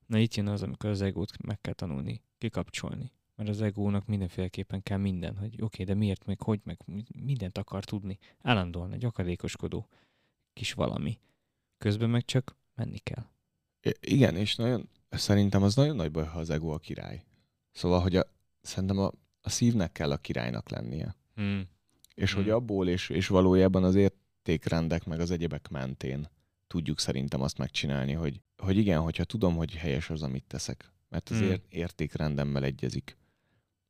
na 0.07 0.18
itt 0.18 0.35
jön 0.35 0.49
az, 0.49 0.62
amikor 0.62 0.90
az 0.90 1.02
egót 1.02 1.42
meg 1.42 1.61
kell 1.61 1.75
tanulni, 1.75 2.23
kikapcsolni. 2.38 3.12
Mert 3.38 3.50
az 3.50 3.62
egónak 3.62 4.07
mindenféleképpen 4.07 4.83
kell 4.83 4.99
minden, 4.99 5.37
hogy 5.37 5.52
oké, 5.52 5.62
okay, 5.62 5.85
de 5.85 5.95
miért, 5.95 6.25
meg 6.25 6.42
hogy, 6.42 6.61
meg 6.64 6.78
mindent 7.25 7.59
akar 7.59 7.85
tudni. 7.85 8.18
Állandóan 8.38 8.92
egy 8.92 9.04
akadékoskodó 9.04 9.88
kis 10.52 10.73
valami. 10.73 11.18
Közben 11.78 12.11
meg 12.11 12.25
csak 12.25 12.57
menni 12.75 12.99
kell. 12.99 13.25
Igen, 14.00 14.37
és 14.37 14.57
nagyon, 14.57 14.88
szerintem 15.11 15.62
az 15.62 15.75
nagyon 15.75 15.97
nagy 15.97 16.11
baj, 16.11 16.26
ha 16.26 16.38
az 16.38 16.50
ego 16.50 16.68
a 16.68 16.78
király. 16.78 17.25
Szóval, 17.73 18.00
hogy 18.00 18.16
a, 18.16 18.25
szerintem 18.61 18.99
a, 18.99 19.12
a 19.40 19.50
szívnek 19.50 19.92
kell 19.92 20.11
a 20.11 20.16
királynak 20.16 20.68
lennie. 20.68 21.16
Hmm. 21.35 21.68
És 22.14 22.33
hmm. 22.33 22.42
hogy 22.42 22.50
abból, 22.50 22.88
és, 22.88 23.09
és 23.09 23.26
valójában 23.26 23.85
az 23.85 23.95
értékrendek, 23.95 25.04
meg 25.04 25.21
az 25.21 25.30
egyebek 25.30 25.68
mentén 25.68 26.28
tudjuk 26.66 26.99
szerintem 26.99 27.40
azt 27.40 27.59
megcsinálni, 27.59 28.12
hogy, 28.12 28.40
hogy 28.57 28.76
igen, 28.76 29.00
hogyha 29.00 29.25
tudom, 29.25 29.57
hogy 29.57 29.75
helyes 29.75 30.11
az, 30.11 30.23
amit 30.23 30.45
teszek, 30.45 30.92
mert 31.09 31.28
az 31.28 31.38
hmm. 31.38 31.54
értékrendemmel 31.68 32.64
egyezik, 32.64 33.17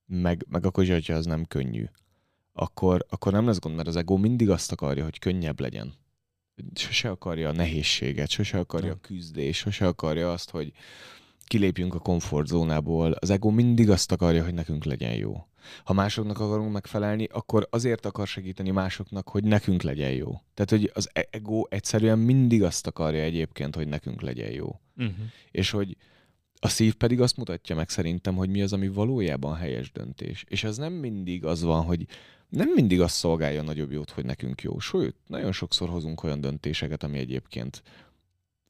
meg, 0.08 0.46
meg 0.48 0.66
akkor 0.66 0.82
is, 0.82 0.90
hogyha 0.90 1.14
az 1.14 1.26
nem 1.26 1.44
könnyű, 1.44 1.84
akkor, 2.52 3.06
akkor 3.08 3.32
nem 3.32 3.46
lesz 3.46 3.58
gond, 3.58 3.74
mert 3.74 3.88
az 3.88 3.96
ego 3.96 4.16
mindig 4.16 4.50
azt 4.50 4.72
akarja, 4.72 5.04
hogy 5.04 5.18
könnyebb 5.18 5.60
legyen 5.60 5.94
sose 6.74 7.10
akarja 7.10 7.48
a 7.48 7.52
nehézséget, 7.52 8.30
sose 8.30 8.58
akarja 8.58 8.92
a 8.92 8.98
küzdés, 9.00 9.56
sose 9.56 9.86
akarja 9.86 10.32
azt, 10.32 10.50
hogy 10.50 10.72
kilépjünk 11.44 11.94
a 11.94 11.98
komfortzónából. 11.98 13.12
Az 13.12 13.30
ego 13.30 13.50
mindig 13.50 13.90
azt 13.90 14.12
akarja, 14.12 14.44
hogy 14.44 14.54
nekünk 14.54 14.84
legyen 14.84 15.14
jó. 15.14 15.46
Ha 15.84 15.92
másoknak 15.92 16.40
akarunk 16.40 16.72
megfelelni, 16.72 17.24
akkor 17.32 17.66
azért 17.70 18.06
akar 18.06 18.26
segíteni 18.26 18.70
másoknak, 18.70 19.28
hogy 19.28 19.44
nekünk 19.44 19.82
legyen 19.82 20.10
jó. 20.10 20.40
Tehát, 20.54 20.70
hogy 20.70 20.90
az 20.94 21.08
e- 21.12 21.28
ego 21.30 21.62
egyszerűen 21.68 22.18
mindig 22.18 22.62
azt 22.62 22.86
akarja 22.86 23.22
egyébként, 23.22 23.74
hogy 23.74 23.88
nekünk 23.88 24.20
legyen 24.20 24.52
jó. 24.52 24.80
Uh-huh. 24.96 25.14
És 25.50 25.70
hogy 25.70 25.96
a 26.60 26.68
szív 26.68 26.94
pedig 26.94 27.20
azt 27.20 27.36
mutatja 27.36 27.74
meg 27.76 27.88
szerintem, 27.88 28.34
hogy 28.34 28.48
mi 28.48 28.62
az, 28.62 28.72
ami 28.72 28.88
valójában 28.88 29.56
helyes 29.56 29.92
döntés. 29.92 30.44
És 30.48 30.64
az 30.64 30.76
nem 30.76 30.92
mindig 30.92 31.44
az 31.44 31.62
van, 31.62 31.84
hogy 31.84 32.06
nem 32.48 32.68
mindig 32.74 33.00
azt 33.00 33.14
szolgálja 33.14 33.62
nagyobb 33.62 33.90
jót, 33.90 34.10
hogy 34.10 34.24
nekünk 34.24 34.62
jó. 34.62 34.78
Sőt, 34.78 35.16
nagyon 35.26 35.52
sokszor 35.52 35.88
hozunk 35.88 36.22
olyan 36.22 36.40
döntéseket, 36.40 37.02
ami 37.02 37.18
egyébként 37.18 37.82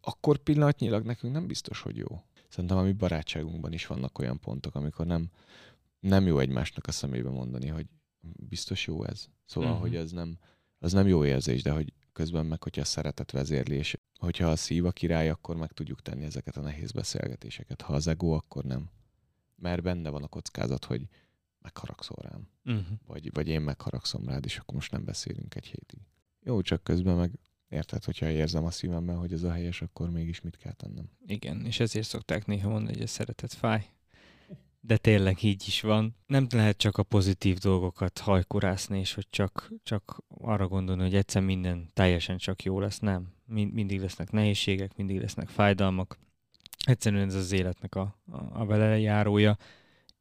akkor 0.01 0.39
pillanatnyilag 0.39 1.05
nekünk 1.05 1.33
nem 1.33 1.47
biztos, 1.47 1.81
hogy 1.81 1.97
jó. 1.97 2.23
Szerintem 2.49 2.79
a 2.79 2.83
mi 2.83 2.93
barátságunkban 2.93 3.73
is 3.73 3.87
vannak 3.87 4.19
olyan 4.19 4.41
pontok, 4.41 4.75
amikor 4.75 5.07
nem, 5.07 5.31
nem 6.01 6.27
jó 6.27 6.39
egymásnak 6.39 6.87
a 6.87 6.93
szemébe 6.93 7.31
mondani, 7.31 7.69
hogy 7.69 7.87
biztos 8.49 8.87
jó 8.87 9.05
ez. 9.05 9.29
Szóval, 9.45 9.71
uh-huh. 9.71 9.87
hogy 9.87 9.97
ez 9.97 10.13
nem, 10.13 10.39
az 10.79 10.93
nem 10.93 11.07
jó 11.07 11.25
érzés, 11.25 11.63
de 11.63 11.71
hogy 11.71 11.93
közben 12.19 12.47
meg, 12.47 12.63
hogyha 12.63 12.81
a 12.81 12.85
szeretet 12.85 13.31
vezérli, 13.31 13.75
és 13.77 13.99
hogyha 14.19 14.47
a 14.47 14.57
szív 14.57 14.85
a 14.85 14.91
király, 14.91 15.29
akkor 15.29 15.57
meg 15.57 15.73
tudjuk 15.73 16.03
tenni 16.03 16.25
ezeket 16.25 16.57
a 16.57 16.61
nehéz 16.61 16.93
beszélgetéseket. 16.93 17.83
Ha 17.83 17.93
az 17.93 18.07
ego, 18.07 18.31
akkor 18.31 18.65
nem. 18.65 18.91
Mert 19.57 19.83
benne 19.83 20.11
van 20.11 20.23
a 20.23 20.27
kockázat, 20.27 20.85
hogy 20.85 21.09
megharagszol 21.59 22.17
rám. 22.31 22.49
Uh-huh. 22.65 22.99
Vagy, 23.07 23.33
vagy 23.33 23.49
én 23.49 23.61
megharagszom 23.61 24.29
rád, 24.29 24.45
és 24.45 24.59
akkor 24.59 24.75
most 24.75 24.93
nem 24.93 25.05
beszélünk 25.05 25.55
egy 25.55 25.67
hétig. 25.67 26.01
Jó, 26.43 26.61
csak 26.61 26.83
közben 26.83 27.17
meg 27.17 27.39
érted, 27.69 28.05
hogyha 28.05 28.29
érzem 28.31 28.65
a 28.65 28.71
szívemben, 28.71 29.17
hogy 29.17 29.33
ez 29.33 29.43
a 29.43 29.53
helyes, 29.53 29.83
akkor 29.83 30.11
mégis 30.11 30.41
mit 30.41 30.57
kell 30.57 30.73
tennem. 30.73 31.11
Igen, 31.27 31.65
és 31.65 31.81
ezért 31.81 32.07
szokták 32.07 32.47
néha 32.47 32.69
mondani, 32.69 32.95
hogy 32.95 33.03
a 33.03 33.07
szeretet 33.07 33.53
fáj. 33.53 33.87
De 34.81 34.97
tényleg 34.97 35.43
így 35.43 35.65
is 35.67 35.81
van. 35.81 36.17
Nem 36.27 36.47
lehet 36.51 36.77
csak 36.77 36.99
a 36.99 37.03
pozitív 37.03 37.59
dolgokat 37.59 38.19
hajkurászni, 38.19 38.99
és 38.99 39.15
hogy 39.15 39.27
csak, 39.31 39.73
csak 39.83 40.23
arra 40.29 40.69
gondolni, 40.69 41.03
hogy 41.03 41.15
egyszer 41.15 41.43
minden 41.43 41.91
teljesen 41.93 42.37
csak 42.37 42.63
jó 42.63 42.81
lesz. 42.81 42.99
Nem. 42.99 43.33
Mind, 43.47 43.73
mindig 43.73 44.01
lesznek 44.01 44.31
nehézségek, 44.31 44.97
mindig 44.97 45.21
lesznek 45.21 45.49
fájdalmak. 45.49 46.19
Egyszerűen 46.85 47.29
ez 47.29 47.35
az 47.35 47.53
életnek 47.53 47.95
a, 47.95 48.19
a, 48.31 48.61
a 48.61 48.67
velejárója, 48.67 49.57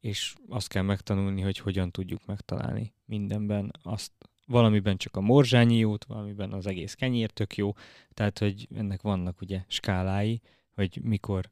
és 0.00 0.34
azt 0.48 0.68
kell 0.68 0.82
megtanulni, 0.82 1.40
hogy 1.40 1.58
hogyan 1.58 1.90
tudjuk 1.90 2.26
megtalálni 2.26 2.94
mindenben 3.04 3.70
azt, 3.82 4.12
valamiben 4.46 4.96
csak 4.96 5.16
a 5.16 5.20
morzsányi 5.20 5.76
jót, 5.76 6.04
valamiben 6.04 6.52
az 6.52 6.66
egész 6.66 6.94
kenyér 6.94 7.30
tök 7.30 7.56
jó, 7.56 7.74
tehát 8.14 8.38
hogy 8.38 8.68
ennek 8.74 9.02
vannak 9.02 9.40
ugye 9.40 9.64
skálái, 9.68 10.40
hogy 10.74 11.00
mikor 11.02 11.50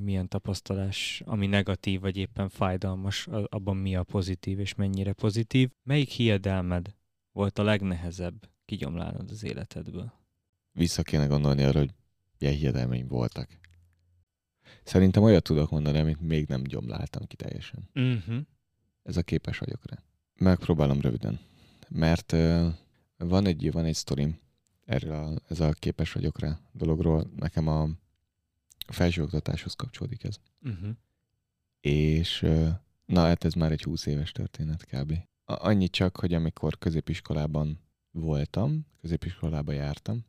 milyen 0.00 0.28
tapasztalás, 0.28 1.22
ami 1.24 1.46
negatív, 1.46 2.00
vagy 2.00 2.16
éppen 2.16 2.48
fájdalmas, 2.48 3.26
abban 3.26 3.76
mi 3.76 3.96
a 3.96 4.02
pozitív, 4.02 4.58
és 4.58 4.74
mennyire 4.74 5.12
pozitív. 5.12 5.70
Melyik 5.82 6.08
hiedelmed 6.08 6.94
volt 7.32 7.58
a 7.58 7.62
legnehezebb 7.62 8.50
kigyomlálnod 8.64 9.30
az 9.30 9.44
életedből? 9.44 10.12
Vissza 10.72 11.02
kéne 11.02 11.26
gondolni 11.26 11.62
arra, 11.62 11.78
hogy 11.78 11.94
milyen 12.38 12.54
hiedelmeim 12.54 13.08
voltak. 13.08 13.48
Szerintem 14.82 15.22
olyat 15.22 15.42
tudok 15.42 15.70
mondani, 15.70 15.98
amit 15.98 16.20
még 16.20 16.48
nem 16.48 16.62
gyomláltam 16.62 17.26
ki 17.26 17.36
teljesen. 17.36 17.90
Uh-huh. 17.94 18.36
Ez 19.02 19.16
a 19.16 19.22
képes 19.22 19.58
vagyok 19.58 19.90
rá. 19.90 20.02
Megpróbálom 20.34 21.00
röviden. 21.00 21.40
Mert 21.88 22.32
uh, 22.32 22.66
van 23.16 23.46
egy, 23.46 23.72
van 23.72 23.84
egy 23.84 23.94
sztorim 23.94 24.38
erről 24.84 25.12
a, 25.12 25.40
ez 25.48 25.60
a 25.60 25.72
képes 25.72 26.12
vagyok 26.12 26.38
rá 26.40 26.58
dologról. 26.72 27.30
Nekem 27.36 27.68
a 27.68 27.88
a 28.86 28.92
felsőoktatáshoz 28.92 29.74
kapcsolódik 29.74 30.24
ez. 30.24 30.36
Uh-huh. 30.62 30.90
És 31.80 32.46
na 33.06 33.20
hát 33.20 33.44
ez 33.44 33.52
már 33.52 33.72
egy 33.72 33.82
20 33.82 34.06
éves 34.06 34.32
történet 34.32 34.84
kb. 34.84 35.14
Annyi 35.44 35.88
csak, 35.88 36.16
hogy 36.16 36.34
amikor 36.34 36.78
középiskolában 36.78 37.80
voltam, 38.10 38.86
középiskolában 39.00 39.74
jártam, 39.74 40.24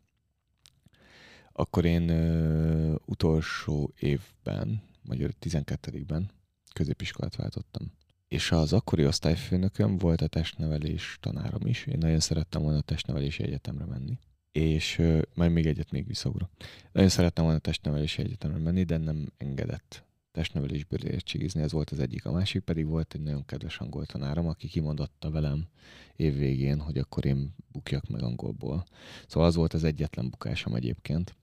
akkor 1.52 1.86
én 1.86 2.10
ö, 2.10 2.96
utolsó 3.06 3.94
évben, 4.00 4.82
vagy 5.04 5.36
12-ben 5.42 6.32
középiskolát 6.74 7.36
váltottam. 7.36 7.92
És 8.28 8.52
az 8.52 8.74
akkori 8.74 9.06
osztályfőnököm 9.06 9.98
volt 9.98 10.22
a 10.22 10.28
testnevelés 10.28 11.18
tanárom 11.22 11.68
is. 11.68 11.86
Én 11.86 11.98
nagyon 11.98 12.20
szerettem 12.20 12.62
volna 12.62 12.78
a 12.78 12.82
testnevelési 12.82 13.44
egyetemre 13.44 13.86
menni 13.86 14.20
és 14.56 15.02
majd 15.34 15.52
még 15.52 15.66
egyet 15.66 15.92
még 15.92 16.08
visszaugrok. 16.08 16.50
Nagyon 16.92 17.10
szerettem 17.10 17.44
volna 17.44 17.60
testnevelési 17.60 18.22
egyetemre 18.22 18.58
menni, 18.58 18.84
de 18.84 18.98
nem 18.98 19.32
engedett 19.38 20.04
testnevelésből 20.32 21.00
értségizni, 21.06 21.62
ez 21.62 21.72
volt 21.72 21.90
az 21.90 22.00
egyik. 22.00 22.26
A 22.26 22.32
másik 22.32 22.64
pedig 22.64 22.86
volt 22.86 23.14
egy 23.14 23.22
nagyon 23.22 23.46
kedves 23.46 23.78
angol 23.78 24.06
tanárom, 24.06 24.48
aki 24.48 24.68
kimondotta 24.68 25.32
velem 25.32 25.68
évvégén, 26.16 26.80
hogy 26.80 26.98
akkor 26.98 27.26
én 27.26 27.56
bukjak 27.72 28.08
meg 28.08 28.22
angolból. 28.22 28.86
Szóval 29.28 29.48
az 29.48 29.56
volt 29.56 29.74
az 29.74 29.84
egyetlen 29.84 30.30
bukásom 30.30 30.76
egyébként 30.76 31.36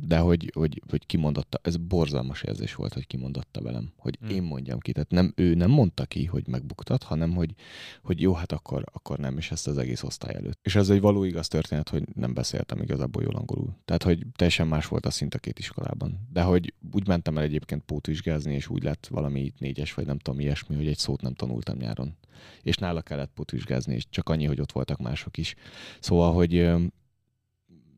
de 0.00 0.18
hogy, 0.18 0.50
hogy, 0.54 0.82
hogy 0.88 1.06
kimondotta, 1.06 1.58
ez 1.62 1.76
borzalmas 1.76 2.42
érzés 2.42 2.74
volt, 2.74 2.92
hogy 2.92 3.06
kimondotta 3.06 3.62
velem, 3.62 3.92
hogy 3.96 4.18
hmm. 4.20 4.28
én 4.28 4.42
mondjam 4.42 4.78
ki. 4.78 4.92
Tehát 4.92 5.10
nem, 5.10 5.32
ő 5.36 5.54
nem 5.54 5.70
mondta 5.70 6.04
ki, 6.04 6.24
hogy 6.24 6.46
megbuktat, 6.46 7.02
hanem 7.02 7.34
hogy, 7.34 7.54
hogy 8.02 8.20
jó, 8.20 8.32
hát 8.32 8.52
akkor, 8.52 8.84
akkor 8.92 9.18
nem, 9.18 9.36
és 9.36 9.50
ezt 9.50 9.66
az 9.66 9.78
egész 9.78 10.02
osztály 10.02 10.34
előtt. 10.34 10.58
És 10.62 10.74
ez 10.74 10.90
egy 10.90 11.00
való 11.00 11.24
igaz 11.24 11.48
történet, 11.48 11.88
hogy 11.88 12.04
nem 12.14 12.34
beszéltem 12.34 12.80
igazából 12.82 13.22
jól 13.22 13.34
angolul. 13.34 13.76
Tehát, 13.84 14.02
hogy 14.02 14.26
teljesen 14.36 14.66
más 14.66 14.86
volt 14.86 15.06
a 15.06 15.10
szint 15.10 15.34
a 15.34 15.38
két 15.38 15.58
iskolában. 15.58 16.28
De 16.32 16.42
hogy 16.42 16.74
úgy 16.92 17.06
mentem 17.06 17.36
el 17.36 17.42
egyébként 17.42 17.82
pótvizsgázni, 17.82 18.54
és 18.54 18.68
úgy 18.68 18.82
lett 18.82 19.06
valami 19.06 19.52
négyes, 19.58 19.94
vagy 19.94 20.06
nem 20.06 20.18
tudom, 20.18 20.40
ilyesmi, 20.40 20.76
hogy 20.76 20.86
egy 20.86 20.98
szót 20.98 21.20
nem 21.20 21.34
tanultam 21.34 21.76
nyáron. 21.76 22.16
És 22.62 22.76
nála 22.76 23.02
kellett 23.02 23.30
pótvizsgázni, 23.34 23.94
és 23.94 24.08
csak 24.10 24.28
annyi, 24.28 24.44
hogy 24.44 24.60
ott 24.60 24.72
voltak 24.72 24.98
mások 24.98 25.36
is. 25.36 25.54
Szóval, 26.00 26.32
hogy 26.32 26.68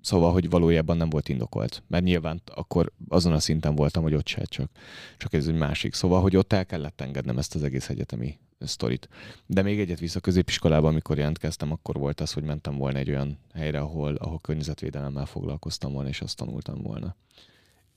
Szóval, 0.01 0.33
hogy 0.33 0.51
valójában 0.51 0.97
nem 0.97 1.11
volt 1.11 1.29
indokolt. 1.29 1.83
Mert 1.87 2.05
nyilván 2.05 2.43
akkor 2.55 2.93
azon 3.09 3.33
a 3.33 3.39
szinten 3.39 3.75
voltam, 3.75 4.03
hogy 4.03 4.15
ott 4.15 4.27
se 4.27 4.45
csak, 4.45 4.71
csak 5.17 5.33
ez 5.33 5.47
egy 5.47 5.55
másik. 5.55 5.95
Szóval, 5.95 6.21
hogy 6.21 6.37
ott 6.37 6.53
el 6.53 6.67
kellett 6.67 7.01
engednem 7.01 7.39
ezt 7.39 7.55
az 7.55 7.63
egész 7.63 7.89
egyetemi 7.89 8.39
sztorit. 8.59 9.09
De 9.47 9.63
még 9.63 9.81
egyet 9.81 9.99
vissza 9.99 10.21
középiskolában, 10.21 10.91
amikor 10.91 11.19
jelentkeztem, 11.19 11.73
akkor 11.73 11.97
volt 11.97 12.21
az, 12.21 12.33
hogy 12.33 12.43
mentem 12.43 12.77
volna 12.77 12.99
egy 12.99 13.09
olyan 13.11 13.39
helyre, 13.55 13.81
ahol, 13.81 14.15
ahol 14.15 14.39
környezetvédelemmel 14.39 15.27
foglalkoztam 15.27 15.93
volna, 15.93 16.09
és 16.09 16.21
azt 16.21 16.37
tanultam 16.37 16.83
volna. 16.83 17.17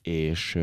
És, 0.01 0.59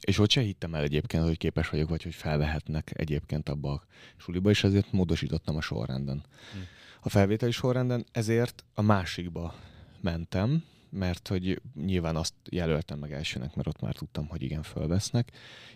és 0.00 0.18
ott 0.18 0.30
se 0.30 0.40
hittem 0.40 0.74
el 0.74 0.82
egyébként, 0.82 1.24
hogy 1.24 1.38
képes 1.38 1.68
vagyok, 1.68 1.88
vagy 1.88 2.02
hogy 2.02 2.14
felvehetnek 2.14 2.90
egyébként 2.94 3.48
abba 3.48 3.72
a 3.72 3.84
suliba, 4.16 4.50
és 4.50 4.64
ezért 4.64 4.92
módosítottam 4.92 5.56
a 5.56 5.60
sorrenden. 5.60 6.24
Hm. 6.52 6.58
A 7.00 7.08
felvételi 7.08 7.52
sorrenden, 7.52 8.06
ezért 8.12 8.64
a 8.74 8.82
másikba 8.82 9.54
mentem, 10.00 10.64
mert 10.90 11.28
hogy 11.28 11.60
nyilván 11.74 12.16
azt 12.16 12.34
jelöltem 12.50 12.98
meg 12.98 13.12
elsőnek, 13.12 13.54
mert 13.54 13.68
ott 13.68 13.80
már 13.80 13.94
tudtam, 13.94 14.26
hogy 14.28 14.42
igen, 14.42 14.62
fölvesznek, 14.62 15.32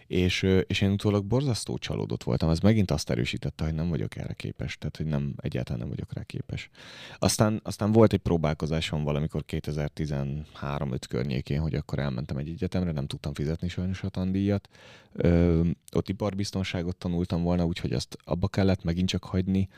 és, 0.06 0.42
és 0.66 0.80
én 0.80 0.90
utólag 0.90 1.24
borzasztó 1.24 1.78
csalódott 1.78 2.22
voltam, 2.22 2.50
ez 2.50 2.58
megint 2.58 2.90
azt 2.90 3.10
erősítette, 3.10 3.64
hogy 3.64 3.74
nem 3.74 3.88
vagyok 3.88 4.16
erre 4.16 4.32
képes, 4.32 4.78
tehát 4.78 4.96
hogy 4.96 5.06
nem, 5.06 5.34
egyáltalán 5.36 5.80
nem 5.80 5.88
vagyok 5.88 6.12
rá 6.12 6.22
képes. 6.22 6.70
Aztán, 7.18 7.60
aztán 7.64 7.92
volt 7.92 8.12
egy 8.12 8.20
próbálkozásom 8.20 9.04
valamikor 9.04 9.44
2013-5 9.46 10.98
környékén, 11.08 11.60
hogy 11.60 11.74
akkor 11.74 11.98
elmentem 11.98 12.36
egy 12.36 12.48
egyetemre, 12.48 12.92
nem 12.92 13.06
tudtam 13.06 13.34
fizetni 13.34 13.68
sajnos 13.68 14.02
a 14.02 14.08
tandíjat, 14.08 14.68
Ö, 15.14 15.60
ott 15.92 16.08
iparbiztonságot 16.08 16.96
tanultam 16.96 17.42
volna, 17.42 17.64
úgyhogy 17.64 17.92
azt 17.92 18.16
abba 18.24 18.48
kellett 18.48 18.84
megint 18.84 19.08
csak 19.08 19.24
hagyni, 19.24 19.68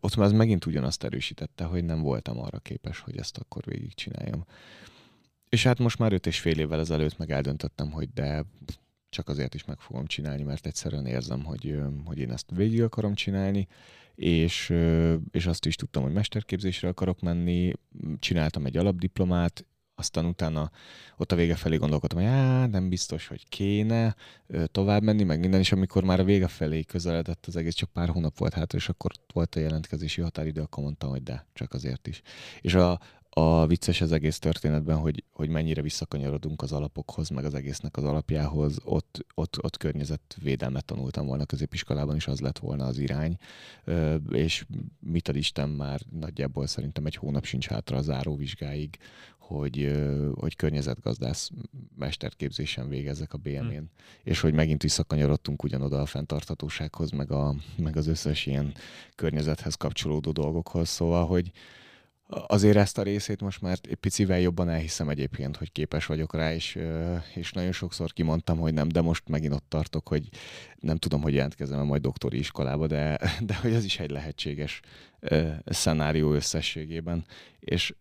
ott 0.00 0.16
már 0.16 0.26
az 0.26 0.32
megint 0.32 0.66
ugyanazt 0.66 1.04
erősítette, 1.04 1.64
hogy 1.64 1.84
nem 1.84 2.00
voltam 2.00 2.38
arra 2.40 2.58
képes, 2.58 2.98
hogy 2.98 3.16
ezt 3.16 3.38
akkor 3.38 3.62
végigcsináljam. 3.64 4.44
És 5.48 5.62
hát 5.62 5.78
most 5.78 5.98
már 5.98 6.12
öt 6.12 6.26
és 6.26 6.40
fél 6.40 6.58
évvel 6.58 6.80
ezelőtt 6.80 7.18
meg 7.18 7.30
eldöntöttem, 7.30 7.90
hogy 7.90 8.12
de 8.12 8.44
csak 9.08 9.28
azért 9.28 9.54
is 9.54 9.64
meg 9.64 9.80
fogom 9.80 10.06
csinálni, 10.06 10.42
mert 10.42 10.66
egyszerűen 10.66 11.06
érzem, 11.06 11.44
hogy, 11.44 11.80
hogy 12.04 12.18
én 12.18 12.30
ezt 12.30 12.50
végig 12.54 12.82
akarom 12.82 13.14
csinálni, 13.14 13.68
és, 14.14 14.72
és 15.30 15.46
azt 15.46 15.66
is 15.66 15.74
tudtam, 15.74 16.02
hogy 16.02 16.12
mesterképzésre 16.12 16.88
akarok 16.88 17.20
menni, 17.20 17.72
csináltam 18.18 18.66
egy 18.66 18.76
alapdiplomát, 18.76 19.66
aztán 20.00 20.24
utána 20.24 20.70
ott 21.16 21.32
a 21.32 21.36
vége 21.36 21.54
felé 21.54 21.76
gondolkodtam, 21.76 22.18
hogy 22.18 22.28
á, 22.28 22.66
nem 22.66 22.88
biztos, 22.88 23.26
hogy 23.26 23.48
kéne 23.48 24.16
tovább 24.66 25.02
menni, 25.02 25.22
meg 25.22 25.40
minden, 25.40 25.60
és 25.60 25.72
amikor 25.72 26.04
már 26.04 26.20
a 26.20 26.24
vége 26.24 26.48
felé 26.48 26.82
közeledett 26.82 27.46
az 27.46 27.56
egész, 27.56 27.74
csak 27.74 27.90
pár 27.92 28.08
hónap 28.08 28.38
volt 28.38 28.54
hátra, 28.54 28.78
és 28.78 28.88
akkor 28.88 29.10
volt 29.32 29.54
a 29.54 29.60
jelentkezési 29.60 30.20
határidő, 30.20 30.60
akkor 30.60 30.82
mondtam, 30.82 31.10
hogy 31.10 31.22
de, 31.22 31.46
csak 31.52 31.72
azért 31.72 32.06
is. 32.06 32.22
És 32.60 32.74
a, 32.74 33.00
a 33.32 33.66
vicces 33.66 34.00
az 34.00 34.12
egész 34.12 34.38
történetben, 34.38 34.96
hogy, 34.96 35.24
hogy 35.32 35.48
mennyire 35.48 35.82
visszakanyarodunk 35.82 36.62
az 36.62 36.72
alapokhoz, 36.72 37.28
meg 37.28 37.44
az 37.44 37.54
egésznek 37.54 37.96
az 37.96 38.04
alapjához, 38.04 38.76
ott, 38.84 39.26
ott, 39.34 39.64
ott 39.64 39.76
környezetvédelmet 39.76 40.84
tanultam 40.84 41.26
volna 41.26 41.44
középiskolában, 41.44 42.16
és 42.16 42.26
az 42.26 42.40
lett 42.40 42.58
volna 42.58 42.84
az 42.84 42.98
irány, 42.98 43.36
és 44.30 44.66
mit 45.00 45.28
ad 45.28 45.36
Isten 45.36 45.68
már 45.68 46.00
nagyjából 46.20 46.66
szerintem 46.66 47.06
egy 47.06 47.16
hónap 47.16 47.44
sincs 47.44 47.66
hátra 47.66 47.96
a 47.96 48.02
záróvizsgáig, 48.02 48.98
hogy, 49.56 49.92
hogy 50.34 50.56
környezetgazdász 50.56 51.50
mesterképzésen 51.98 52.88
végezzek 52.88 53.32
a 53.32 53.38
BM-én, 53.38 53.62
hmm. 53.62 53.90
és 54.22 54.40
hogy 54.40 54.54
megint 54.54 54.82
visszakanyarodtunk 54.82 55.62
ugyanoda 55.62 56.00
a 56.00 56.06
fenntarthatósághoz, 56.06 57.10
meg, 57.10 57.30
a, 57.30 57.54
meg 57.76 57.96
az 57.96 58.06
összes 58.06 58.46
ilyen 58.46 58.74
környezethez 59.14 59.74
kapcsolódó 59.74 60.30
dolgokhoz, 60.30 60.88
szóval, 60.88 61.26
hogy 61.26 61.50
azért 62.30 62.76
ezt 62.76 62.98
a 62.98 63.02
részét 63.02 63.40
most 63.40 63.60
már 63.60 63.78
egy 63.82 63.94
picivel 63.94 64.40
jobban 64.40 64.68
elhiszem 64.68 65.08
egyébként, 65.08 65.56
hogy 65.56 65.72
képes 65.72 66.06
vagyok 66.06 66.34
rá, 66.34 66.54
és, 66.54 66.78
és 67.34 67.52
nagyon 67.52 67.72
sokszor 67.72 68.12
kimondtam, 68.12 68.58
hogy 68.58 68.74
nem, 68.74 68.88
de 68.88 69.00
most 69.00 69.28
megint 69.28 69.54
ott 69.54 69.64
tartok, 69.68 70.08
hogy 70.08 70.28
nem 70.78 70.96
tudom, 70.96 71.22
hogy 71.22 71.34
jelentkezem 71.34 71.86
majd 71.86 72.02
doktori 72.02 72.38
iskolába, 72.38 72.86
de, 72.86 73.18
de 73.46 73.54
hogy 73.54 73.72
ez 73.72 73.84
is 73.84 73.98
egy 73.98 74.10
lehetséges 74.10 74.80
szenárió 75.66 76.32
összességében. 76.32 77.24
És, 77.60 77.94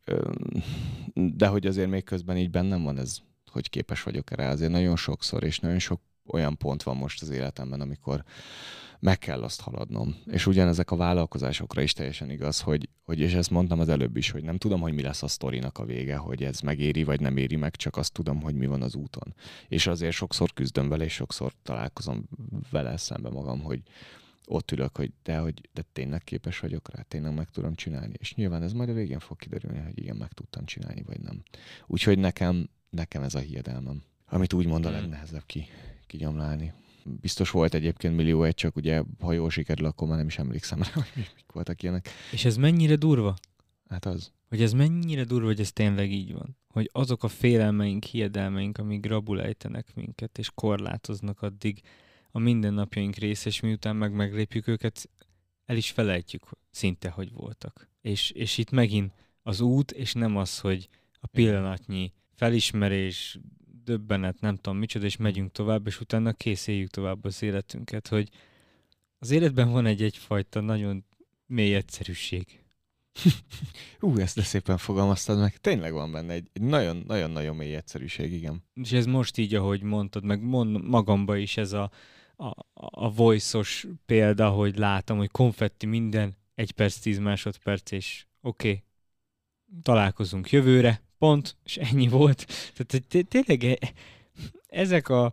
de 1.13 1.47
hogy 1.47 1.67
azért 1.67 1.89
még 1.89 2.03
közben 2.03 2.37
így 2.37 2.49
bennem 2.49 2.83
van 2.83 2.97
ez, 2.97 3.17
hogy 3.51 3.69
képes 3.69 4.03
vagyok 4.03 4.31
rá, 4.31 4.51
azért 4.51 4.71
nagyon 4.71 4.95
sokszor, 4.95 5.43
és 5.43 5.59
nagyon 5.59 5.79
sok 5.79 6.01
olyan 6.27 6.57
pont 6.57 6.83
van 6.83 6.97
most 6.97 7.21
az 7.21 7.29
életemben, 7.29 7.81
amikor 7.81 8.23
meg 8.99 9.19
kell 9.19 9.43
azt 9.43 9.61
haladnom. 9.61 10.15
És 10.25 10.47
ugyanezek 10.47 10.91
a 10.91 10.95
vállalkozásokra 10.95 11.81
is 11.81 11.93
teljesen 11.93 12.29
igaz, 12.29 12.61
hogy, 12.61 12.89
hogy 13.03 13.19
és 13.19 13.33
ezt 13.33 13.49
mondtam 13.49 13.79
az 13.79 13.89
előbb 13.89 14.17
is, 14.17 14.31
hogy 14.31 14.43
nem 14.43 14.57
tudom, 14.57 14.81
hogy 14.81 14.93
mi 14.93 15.01
lesz 15.01 15.23
a 15.23 15.27
sztorinak 15.27 15.77
a 15.77 15.85
vége, 15.85 16.15
hogy 16.15 16.43
ez 16.43 16.59
megéri 16.59 17.03
vagy 17.03 17.19
nem 17.19 17.37
éri 17.37 17.55
meg, 17.55 17.75
csak 17.75 17.97
azt 17.97 18.13
tudom, 18.13 18.41
hogy 18.41 18.55
mi 18.55 18.65
van 18.65 18.81
az 18.81 18.95
úton. 18.95 19.35
És 19.67 19.87
azért 19.87 20.15
sokszor 20.15 20.53
küzdöm 20.53 20.89
vele, 20.89 21.03
és 21.03 21.13
sokszor 21.13 21.53
találkozom 21.63 22.29
vele 22.69 22.97
szembe 22.97 23.29
magam, 23.29 23.61
hogy 23.61 23.81
ott 24.45 24.71
ülök, 24.71 24.97
hogy 24.97 25.11
de, 25.23 25.37
hogy 25.37 25.69
de 25.73 25.83
tényleg 25.93 26.23
képes 26.23 26.59
vagyok 26.59 26.95
rá, 26.95 27.01
tényleg 27.01 27.33
meg 27.33 27.49
tudom 27.49 27.75
csinálni. 27.75 28.13
És 28.17 28.35
nyilván 28.35 28.63
ez 28.63 28.73
majd 28.73 28.89
a 28.89 28.93
végén 28.93 29.19
fog 29.19 29.37
kiderülni, 29.37 29.79
hogy 29.79 29.99
igen, 29.99 30.15
meg 30.15 30.31
tudtam 30.31 30.65
csinálni, 30.65 31.03
vagy 31.05 31.19
nem. 31.19 31.43
Úgyhogy 31.87 32.19
nekem, 32.19 32.69
nekem 32.89 33.23
ez 33.23 33.35
a 33.35 33.39
hiedelmem, 33.39 34.01
amit 34.25 34.53
úgymond 34.53 34.85
a 34.85 34.89
hmm. 34.89 34.99
legnehezebb 34.99 35.45
ki, 35.45 35.65
kigyomlálni 36.07 36.73
biztos 37.05 37.51
volt 37.51 37.73
egyébként 37.73 38.15
millió 38.15 38.43
egy, 38.43 38.53
csak 38.53 38.75
ugye, 38.75 39.03
ha 39.19 39.33
jól 39.33 39.49
sikerül, 39.49 39.85
akkor 39.85 40.07
már 40.07 40.17
nem 40.17 40.27
is 40.27 40.37
emlékszem 40.37 40.81
rá, 40.81 40.91
hogy 41.13 41.31
mik 41.35 41.51
voltak 41.53 41.83
ilyenek. 41.83 42.09
És 42.31 42.45
ez 42.45 42.57
mennyire 42.57 42.95
durva? 42.95 43.35
Hát 43.89 44.05
az. 44.05 44.31
Hogy 44.49 44.61
ez 44.61 44.73
mennyire 44.73 45.23
durva, 45.23 45.45
hogy 45.45 45.59
ez 45.59 45.71
tényleg 45.71 46.11
így 46.11 46.33
van. 46.33 46.57
Hogy 46.67 46.89
azok 46.93 47.23
a 47.23 47.27
félelmeink, 47.27 48.03
hiedelmeink, 48.03 48.77
amik 48.77 49.05
rabul 49.05 49.41
ejtenek 49.41 49.95
minket, 49.95 50.37
és 50.37 50.51
korlátoznak 50.55 51.41
addig 51.41 51.81
a 52.31 52.39
mindennapjaink 52.39 53.15
része, 53.15 53.49
és 53.49 53.59
miután 53.59 53.95
meg 53.95 54.13
meglépjük 54.13 54.67
őket, 54.67 55.09
el 55.65 55.77
is 55.77 55.91
felejtjük 55.91 56.49
szinte, 56.71 57.09
hogy 57.09 57.31
voltak. 57.31 57.89
És, 58.01 58.31
és 58.31 58.57
itt 58.57 58.71
megint 58.71 59.13
az 59.43 59.59
út, 59.59 59.91
és 59.91 60.13
nem 60.13 60.37
az, 60.37 60.59
hogy 60.59 60.89
a 61.19 61.27
pillanatnyi 61.27 62.13
felismerés, 62.35 63.39
döbbenet, 63.89 64.39
nem 64.39 64.55
tudom 64.55 64.79
micsoda, 64.79 65.05
és 65.05 65.17
megyünk 65.17 65.51
tovább, 65.51 65.87
és 65.87 65.99
utána 65.99 66.33
készéljük 66.33 66.89
tovább 66.89 67.25
az 67.25 67.41
életünket, 67.43 68.07
hogy 68.07 68.29
az 69.19 69.31
életben 69.31 69.71
van 69.71 69.85
egy 69.85 70.01
egyfajta 70.01 70.59
nagyon 70.61 71.05
mély 71.45 71.75
egyszerűség. 71.75 72.63
Ú, 73.99 74.17
ezt 74.17 74.35
de 74.35 74.41
szépen 74.41 74.77
fogalmaztad 74.77 75.39
meg. 75.39 75.57
Tényleg 75.57 75.93
van 75.93 76.11
benne 76.11 76.33
egy 76.33 76.49
nagyon-nagyon-nagyon 76.53 77.55
mély 77.55 77.75
egyszerűség, 77.75 78.33
igen. 78.33 78.63
És 78.73 78.91
ez 78.91 79.05
most 79.05 79.37
így, 79.37 79.55
ahogy 79.55 79.81
mondtad, 79.81 80.23
meg 80.23 80.41
mond, 80.41 80.83
magamba 80.83 81.37
is 81.37 81.57
ez 81.57 81.73
a, 81.73 81.91
a, 82.35 82.53
a 82.73 83.13
voice-os 83.13 83.87
példa, 84.05 84.49
hogy 84.49 84.77
látom, 84.77 85.17
hogy 85.17 85.31
konfetti 85.31 85.85
minden, 85.85 86.37
egy 86.55 86.71
perc, 86.71 86.99
tíz 86.99 87.19
másodperc, 87.19 87.91
és 87.91 88.25
oké, 88.41 88.69
okay, 88.69 88.83
találkozunk 89.81 90.51
jövőre, 90.51 91.08
pont, 91.19 91.57
és 91.63 91.77
ennyi 91.77 92.07
volt. 92.07 92.45
Tehát 92.75 93.27
tényleg 93.27 93.63
e, 93.63 93.93
ezek 94.67 95.09
a, 95.09 95.25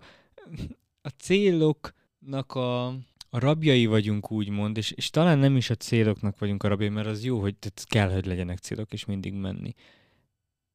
a 1.00 1.08
céloknak 1.08 2.54
a, 2.54 2.86
a 3.30 3.38
rabjai 3.38 3.86
vagyunk, 3.86 4.30
úgymond, 4.30 4.76
és, 4.76 4.90
és 4.90 5.10
talán 5.10 5.38
nem 5.38 5.56
is 5.56 5.70
a 5.70 5.74
céloknak 5.74 6.38
vagyunk 6.38 6.62
a 6.62 6.68
rabjai, 6.68 6.88
mert 6.88 7.06
az 7.06 7.24
jó, 7.24 7.40
hogy 7.40 7.56
tehát 7.56 7.84
kell, 7.86 8.12
hogy 8.12 8.26
legyenek 8.26 8.58
célok, 8.58 8.92
és 8.92 9.04
mindig 9.04 9.32
menni. 9.32 9.74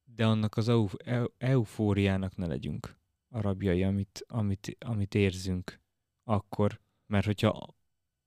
De 0.03 0.25
annak 0.25 0.57
az 0.57 0.69
eu, 0.69 0.87
eu, 1.05 1.25
eufóriának 1.37 2.35
ne 2.35 2.47
legyünk 2.47 2.99
a 3.29 3.41
rabjai, 3.41 3.83
amit, 3.83 4.25
amit, 4.27 4.77
amit 4.79 5.15
érzünk 5.15 5.79
akkor. 6.23 6.79
Mert 7.07 7.25
hogyha 7.25 7.75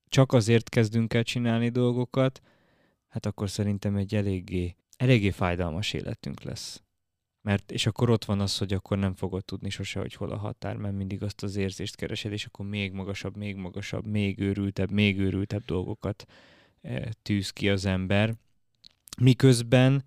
csak 0.08 0.32
azért 0.32 0.68
kezdünk 0.68 1.14
el 1.14 1.22
csinálni 1.22 1.68
dolgokat, 1.68 2.40
hát 3.08 3.26
akkor 3.26 3.50
szerintem 3.50 3.96
egy 3.96 4.14
eléggé 4.14 4.76
eléggé 4.96 5.30
fájdalmas 5.30 5.92
életünk 5.92 6.42
lesz. 6.42 6.82
Mert, 7.42 7.72
és 7.72 7.86
akkor 7.86 8.10
ott 8.10 8.24
van 8.24 8.40
az, 8.40 8.58
hogy 8.58 8.72
akkor 8.72 8.98
nem 8.98 9.14
fogod 9.14 9.44
tudni 9.44 9.70
sose, 9.70 10.00
hogy 10.00 10.14
hol 10.14 10.30
a 10.30 10.36
határ, 10.36 10.76
mert 10.76 10.94
mindig 10.94 11.22
azt 11.22 11.42
az 11.42 11.56
érzést 11.56 11.96
keresed, 11.96 12.32
és 12.32 12.44
akkor 12.44 12.66
még 12.66 12.92
magasabb, 12.92 13.36
még 13.36 13.56
magasabb, 13.56 14.06
még 14.06 14.38
őrültebb, 14.38 14.90
még 14.90 15.18
őrültebb 15.18 15.64
dolgokat 15.64 16.24
e, 16.80 17.12
tűz 17.22 17.50
ki 17.50 17.70
az 17.70 17.84
ember. 17.84 18.34
Miközben 19.18 20.04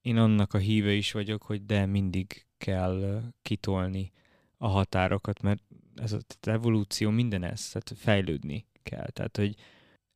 én 0.00 0.16
annak 0.16 0.54
a 0.54 0.58
híve 0.58 0.92
is 0.92 1.12
vagyok, 1.12 1.42
hogy 1.42 1.66
de 1.66 1.86
mindig 1.86 2.46
kell 2.58 3.22
kitolni 3.42 4.12
a 4.56 4.66
határokat, 4.66 5.42
mert 5.42 5.62
ez 5.94 6.12
az 6.12 6.24
evolúció 6.40 7.10
minden 7.10 7.42
ez, 7.42 7.68
tehát 7.68 7.92
fejlődni 7.96 8.66
kell. 8.82 9.10
Tehát, 9.10 9.36
hogy 9.36 9.54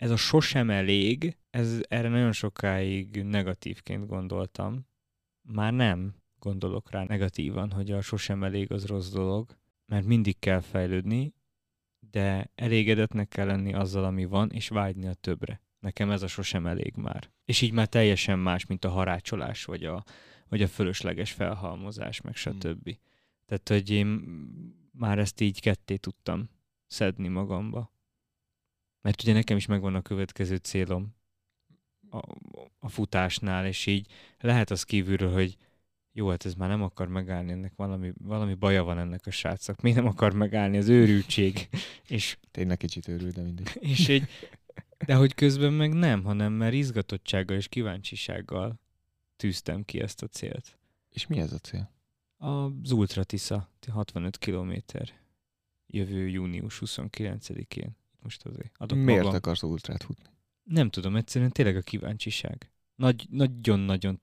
ez 0.04 0.10
a 0.10 0.16
sosem 0.16 0.70
elég, 0.70 1.36
ez, 1.50 1.80
erre 1.88 2.08
nagyon 2.08 2.32
sokáig 2.32 3.22
negatívként 3.22 4.06
gondoltam. 4.06 4.86
Már 5.42 5.72
nem 5.72 6.14
gondolok 6.38 6.90
rá 6.90 7.04
negatívan, 7.04 7.70
hogy 7.70 7.90
a 7.90 8.00
sosem 8.00 8.44
elég 8.44 8.72
az 8.72 8.86
rossz 8.86 9.10
dolog, 9.10 9.56
mert 9.86 10.06
mindig 10.06 10.38
kell 10.38 10.60
fejlődni, 10.60 11.34
de 12.10 12.50
elégedetnek 12.54 13.28
kell 13.28 13.46
lenni 13.46 13.74
azzal, 13.74 14.04
ami 14.04 14.24
van, 14.24 14.50
és 14.50 14.68
vágyni 14.68 15.06
a 15.06 15.14
többre. 15.14 15.62
Nekem 15.78 16.10
ez 16.10 16.22
a 16.22 16.26
sosem 16.26 16.66
elég 16.66 16.94
már. 16.96 17.30
És 17.44 17.60
így 17.60 17.72
már 17.72 17.86
teljesen 17.86 18.38
más, 18.38 18.66
mint 18.66 18.84
a 18.84 18.90
harácsolás, 18.90 19.64
vagy 19.64 19.84
a, 19.84 20.04
vagy 20.48 20.62
a 20.62 20.68
fölösleges 20.68 21.32
felhalmozás, 21.32 22.20
meg 22.20 22.36
hmm. 22.36 22.52
stb. 22.52 22.84
Hmm. 22.84 22.98
Tehát, 23.46 23.68
hogy 23.68 23.90
én 23.90 24.06
már 24.92 25.18
ezt 25.18 25.40
így 25.40 25.60
ketté 25.60 25.96
tudtam 25.96 26.50
szedni 26.86 27.28
magamba. 27.28 27.93
Mert 29.04 29.22
ugye 29.22 29.32
nekem 29.32 29.56
is 29.56 29.66
megvan 29.66 29.94
a 29.94 30.02
következő 30.02 30.56
célom 30.56 31.14
a, 32.10 32.20
a 32.78 32.88
futásnál, 32.88 33.66
és 33.66 33.86
így 33.86 34.06
lehet 34.40 34.70
az 34.70 34.82
kívülről, 34.82 35.32
hogy 35.32 35.56
jó, 36.12 36.28
hát 36.28 36.44
ez 36.44 36.54
már 36.54 36.68
nem 36.68 36.82
akar 36.82 37.08
megállni, 37.08 37.52
ennek 37.52 37.72
valami, 37.76 38.12
valami 38.18 38.54
baja 38.54 38.84
van 38.84 38.98
ennek 38.98 39.26
a 39.26 39.30
srácnak, 39.30 39.80
még 39.80 39.94
nem 39.94 40.06
akar 40.06 40.32
megállni, 40.32 40.76
az 40.76 40.88
őrültség. 40.88 41.68
és, 42.08 42.38
Tényleg 42.50 42.76
kicsit 42.76 43.08
őrül, 43.08 43.30
de 43.30 43.42
mindig. 43.42 43.78
És 43.94 44.08
egy, 44.08 44.28
de 45.06 45.14
hogy 45.14 45.34
közben 45.34 45.72
meg 45.72 45.92
nem, 45.92 46.24
hanem 46.24 46.52
mert 46.52 46.74
izgatottsággal 46.74 47.56
és 47.56 47.68
kíváncsisággal 47.68 48.80
tűztem 49.36 49.84
ki 49.84 50.00
ezt 50.00 50.22
a 50.22 50.26
célt. 50.26 50.78
És 51.10 51.26
mi 51.26 51.38
ez 51.38 51.52
a 51.52 51.58
cél? 51.58 51.92
Az 52.36 52.90
Ultra 52.90 53.24
Tisza, 53.24 53.70
65 53.90 54.38
kilométer, 54.38 55.08
jövő 55.86 56.28
június 56.28 56.82
29-én 56.84 57.96
most 58.24 58.46
azért 58.46 58.72
adok 58.76 58.98
Miért 58.98 59.22
magam. 59.22 59.36
akarsz 59.36 59.62
ultrát 59.62 60.02
futni? 60.02 60.24
Nem 60.62 60.90
tudom, 60.90 61.16
egyszerűen 61.16 61.50
tényleg 61.50 61.76
a 61.76 61.80
kíváncsiság. 61.80 62.70
Nagy, 62.94 63.26
nagyon-nagyon 63.30 64.20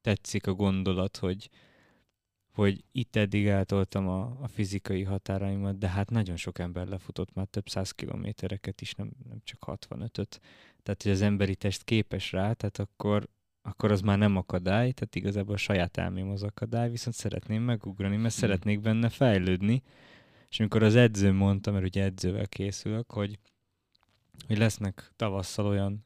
tetszik 0.00 0.46
a 0.46 0.52
gondolat, 0.52 1.16
hogy, 1.16 1.50
hogy 2.52 2.84
itt 2.92 3.16
eddig 3.16 3.46
eltoltam 3.46 4.08
a, 4.08 4.38
a 4.40 4.48
fizikai 4.48 5.02
határaimat, 5.02 5.78
de 5.78 5.88
hát 5.88 6.10
nagyon 6.10 6.36
sok 6.36 6.58
ember 6.58 6.86
lefutott 6.86 7.34
már 7.34 7.46
több 7.46 7.68
száz 7.68 7.90
kilométereket 7.90 8.80
is, 8.80 8.94
nem, 8.94 9.10
nem 9.28 9.38
csak 9.44 9.64
65-öt. 9.66 10.40
Tehát, 10.82 11.02
hogy 11.02 11.12
az 11.12 11.20
emberi 11.20 11.56
test 11.56 11.84
képes 11.84 12.32
rá, 12.32 12.52
tehát 12.52 12.78
akkor, 12.78 13.28
akkor 13.62 13.90
az 13.90 14.00
már 14.00 14.18
nem 14.18 14.36
akadály, 14.36 14.92
tehát 14.92 15.14
igazából 15.14 15.54
a 15.54 15.58
saját 15.58 15.96
elmém 15.96 16.30
az 16.30 16.42
akadály, 16.42 16.90
viszont 16.90 17.16
szeretném 17.16 17.62
megugrani, 17.62 18.16
mert 18.16 18.34
hmm. 18.34 18.42
szeretnék 18.42 18.80
benne 18.80 19.08
fejlődni, 19.08 19.82
és 20.54 20.60
amikor 20.60 20.82
az 20.82 20.94
edző 20.94 21.32
mondta, 21.32 21.70
mert 21.72 21.84
ugye 21.84 22.02
edzővel 22.02 22.48
készülök, 22.48 23.10
hogy, 23.10 23.38
hogy 24.46 24.58
lesznek 24.58 25.12
tavasszal 25.16 25.66
olyan, 25.66 26.04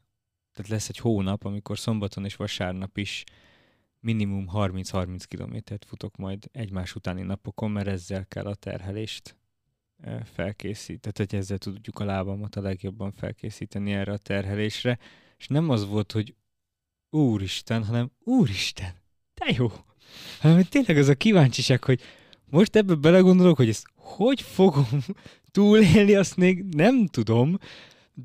tehát 0.52 0.70
lesz 0.70 0.88
egy 0.88 0.98
hónap, 0.98 1.44
amikor 1.44 1.78
szombaton 1.78 2.24
és 2.24 2.36
vasárnap 2.36 2.96
is 2.96 3.24
minimum 4.00 4.48
30-30 4.52 5.22
kilométert 5.26 5.84
futok 5.84 6.16
majd 6.16 6.48
egymás 6.52 6.94
utáni 6.94 7.22
napokon, 7.22 7.70
mert 7.70 7.86
ezzel 7.86 8.26
kell 8.26 8.44
a 8.44 8.54
terhelést 8.54 9.36
felkészíteni. 10.24 10.98
Tehát, 10.98 11.30
hogy 11.30 11.34
ezzel 11.34 11.58
tudjuk 11.58 11.98
a 11.98 12.04
lábamat 12.04 12.56
a 12.56 12.60
legjobban 12.60 13.12
felkészíteni 13.12 13.92
erre 13.92 14.12
a 14.12 14.18
terhelésre. 14.18 14.98
És 15.38 15.46
nem 15.46 15.70
az 15.70 15.86
volt, 15.86 16.12
hogy 16.12 16.34
úristen, 17.10 17.84
hanem 17.84 18.10
úristen, 18.18 18.94
de 19.34 19.52
jó. 19.56 19.68
Hanem 20.40 20.62
tényleg 20.62 20.96
az 20.96 21.08
a 21.08 21.14
kíváncsiság, 21.14 21.84
hogy 21.84 22.00
most 22.50 22.76
ebbe 22.76 22.94
belegondolok, 22.94 23.56
hogy 23.56 23.68
ezt 23.68 23.86
hogy 24.08 24.40
fogom 24.40 24.86
túlélni, 25.50 26.14
azt 26.14 26.36
még 26.36 26.64
nem 26.70 27.06
tudom, 27.06 27.58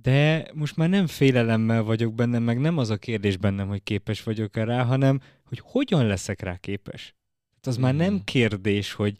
de 0.02 0.48
most 0.54 0.76
már 0.76 0.89
nem 0.89 1.08
félelemmel 1.08 1.84
vagyok 1.84 2.13
bennem, 2.13 2.43
meg 2.43 2.60
nem 2.60 2.78
az 2.78 2.89
a 2.89 2.98
kérdés 2.98 3.38
bennem, 3.38 3.67
hogy 3.67 3.84
képes 3.84 4.24
vagyok-e 4.24 4.63
rá, 4.63 4.84
hanem 4.84 5.22
hogy 5.43 5.62
hogyan 5.63 6.06
leszek 6.06 6.41
rá 6.41 6.58
képes. 6.58 7.15
Hát 7.56 7.67
az 7.67 7.78
mm. 7.78 7.82
már 7.82 7.96
nem 7.96 8.13
hmm. 8.13 8.24
kérdés, 8.24 8.93
hogy 8.93 9.15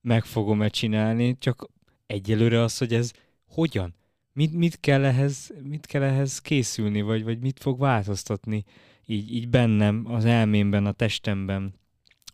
meg 0.00 0.24
fogom-e 0.24 0.68
csinálni, 0.68 1.36
csak 1.38 1.68
egyelőre 2.06 2.60
az, 2.60 2.78
hogy 2.78 2.94
ez 2.94 3.12
hogyan. 3.46 3.94
Mit, 4.32 4.52
mit, 4.52 4.80
kell 4.80 5.04
ehhez, 5.04 5.52
mit 5.62 5.86
kell 5.86 6.02
ehhez 6.02 6.40
készülni, 6.40 7.02
vagy, 7.02 7.24
vagy 7.24 7.38
mit 7.38 7.58
fog 7.60 7.78
változtatni 7.78 8.64
így, 9.06 9.34
így 9.34 9.48
bennem, 9.48 10.04
az 10.06 10.24
elmémben, 10.24 10.86
a 10.86 10.92
testemben, 10.92 11.74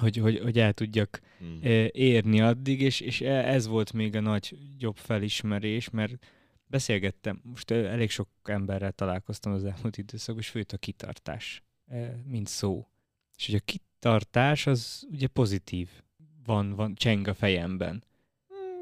hogy, 0.00 0.16
hogy, 0.16 0.38
hogy 0.38 0.58
el 0.58 0.72
tudjak 0.72 1.20
Hmm. 1.38 1.58
érni 1.92 2.40
addig, 2.40 2.80
és, 2.80 3.00
és 3.00 3.20
e, 3.20 3.48
ez 3.48 3.66
volt 3.66 3.92
még 3.92 4.16
a 4.16 4.20
nagy 4.20 4.58
jobb 4.78 4.96
felismerés, 4.96 5.90
mert 5.90 6.26
beszélgettem, 6.66 7.40
most 7.42 7.70
elég 7.70 8.10
sok 8.10 8.28
emberrel 8.44 8.92
találkoztam 8.92 9.52
az 9.52 9.64
elmúlt 9.64 9.96
időszakban, 9.96 10.42
és 10.42 10.48
főt 10.48 10.72
a 10.72 10.76
kitartás, 10.76 11.62
mint 12.24 12.46
szó. 12.46 12.86
És 13.36 13.46
hogy 13.46 13.54
a 13.54 13.64
kitartás 13.64 14.66
az 14.66 15.06
ugye 15.10 15.26
pozitív, 15.26 15.88
van, 16.44 16.74
van 16.74 16.94
cseng 16.94 17.28
a 17.28 17.34
fejemben. 17.34 18.04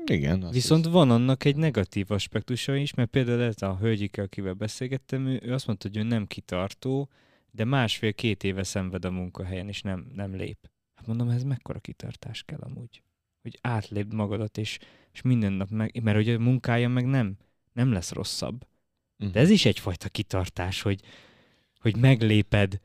Igen. 0.07 0.43
azt 0.43 0.53
Viszont 0.53 0.85
hiszem. 0.85 0.99
van 0.99 1.11
annak 1.11 1.45
egy 1.45 1.57
negatív 1.57 2.11
aspektusa 2.11 2.77
is, 2.77 2.95
mert 2.95 3.11
például 3.11 3.43
ez 3.43 3.63
a 3.63 3.77
hölgyikkel, 3.77 4.25
akivel 4.25 4.55
beszélgettem, 4.55 5.27
ő, 5.27 5.41
ő 5.43 5.53
azt 5.53 5.67
mondta, 5.67 5.89
hogy 5.89 5.97
ő 5.97 6.03
nem 6.03 6.27
kitartó, 6.27 7.09
de 7.51 7.65
másfél-két 7.65 8.45
éve 8.45 8.63
szenved 8.63 9.05
a 9.05 9.11
munkahelyen, 9.11 9.69
és 9.69 9.83
nem, 9.83 10.07
nem 10.15 10.35
lép. 10.35 10.71
Mondom, 11.07 11.29
ez 11.29 11.43
mekkora 11.43 11.79
kitartás 11.79 12.43
kell 12.43 12.61
amúgy? 12.61 13.03
Hogy 13.43 13.59
átlépd 13.61 14.15
magadat, 14.15 14.59
és, 14.59 14.79
és 15.13 15.23
minden 15.23 15.53
nap 15.53 15.71
meg, 15.71 16.03
mert 16.03 16.17
hogy 16.17 16.29
a 16.29 16.39
munkája 16.39 16.89
meg 16.89 17.07
nem, 17.07 17.37
nem 17.73 17.93
lesz 17.93 18.13
rosszabb. 18.13 18.67
Mhm. 19.17 19.31
De 19.31 19.41
ez 19.41 19.51
is 19.51 19.65
egyfajta 19.65 20.09
kitartás, 20.09 20.83
hogy, 20.83 21.01
hogy 21.79 21.97
megléped 21.97 22.81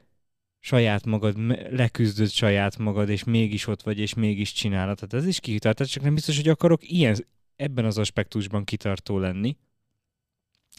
saját 0.60 1.06
magad, 1.06 1.38
leküzdöd 1.72 2.30
saját 2.30 2.78
magad, 2.78 3.10
és 3.10 3.24
mégis 3.24 3.68
ott 3.68 3.82
vagy, 3.82 4.00
és 4.00 4.14
mégis 4.14 4.52
csinálod. 4.52 4.96
Tehát 4.96 5.14
ez 5.14 5.26
is 5.26 5.40
kitartás, 5.40 5.90
csak 5.90 6.04
nem 6.04 6.14
biztos, 6.14 6.36
hogy 6.36 6.50
akarok 6.50 6.90
ilyen, 6.90 7.16
ebben 7.56 7.86
az 7.86 7.98
aspektusban 7.98 8.64
kitartó 8.64 9.20
lenni. 9.20 9.58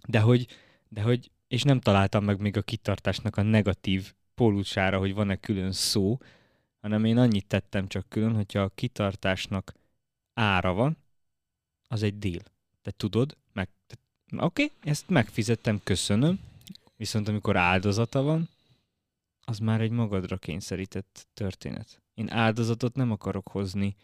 De 0.09 0.21
hogy, 0.21 0.47
de 0.89 1.03
hogy, 1.03 1.31
és 1.49 1.63
nem 1.63 1.81
találtam 1.81 2.25
meg 2.25 2.41
még 2.41 2.57
a 2.57 2.63
kitartásnak 2.63 3.37
a 3.37 3.43
negatív 3.43 4.13
pólusára, 4.35 4.99
hogy 4.99 5.15
van-e 5.15 5.37
külön 5.37 5.73
szó, 5.73 6.19
hanem 6.83 7.05
én 7.05 7.19
annyit 7.19 7.47
tettem 7.47 7.89
csak 7.89 8.09
külön, 8.09 8.35
hogyha 8.35 8.61
a 8.61 8.73
kitartásnak 8.75 9.75
ára 10.35 10.73
van, 10.73 10.97
az 11.89 12.03
egy 12.03 12.19
deal. 12.19 12.43
Te 12.83 12.91
tudod, 12.91 13.37
meg, 13.53 13.69
oké, 14.37 14.65
okay, 14.65 14.71
ezt 14.81 15.09
megfizettem, 15.09 15.81
köszönöm, 15.85 16.41
viszont 16.97 17.29
amikor 17.29 17.57
áldozata 17.57 18.23
van, 18.23 18.49
az 19.41 19.59
már 19.59 19.81
egy 19.81 19.91
magadra 19.91 20.37
kényszerített 20.37 21.27
történet. 21.35 22.03
Én 22.15 22.31
áldozatot 22.31 22.95
nem 22.95 23.11
akarok 23.11 23.49
hozni 23.49 23.97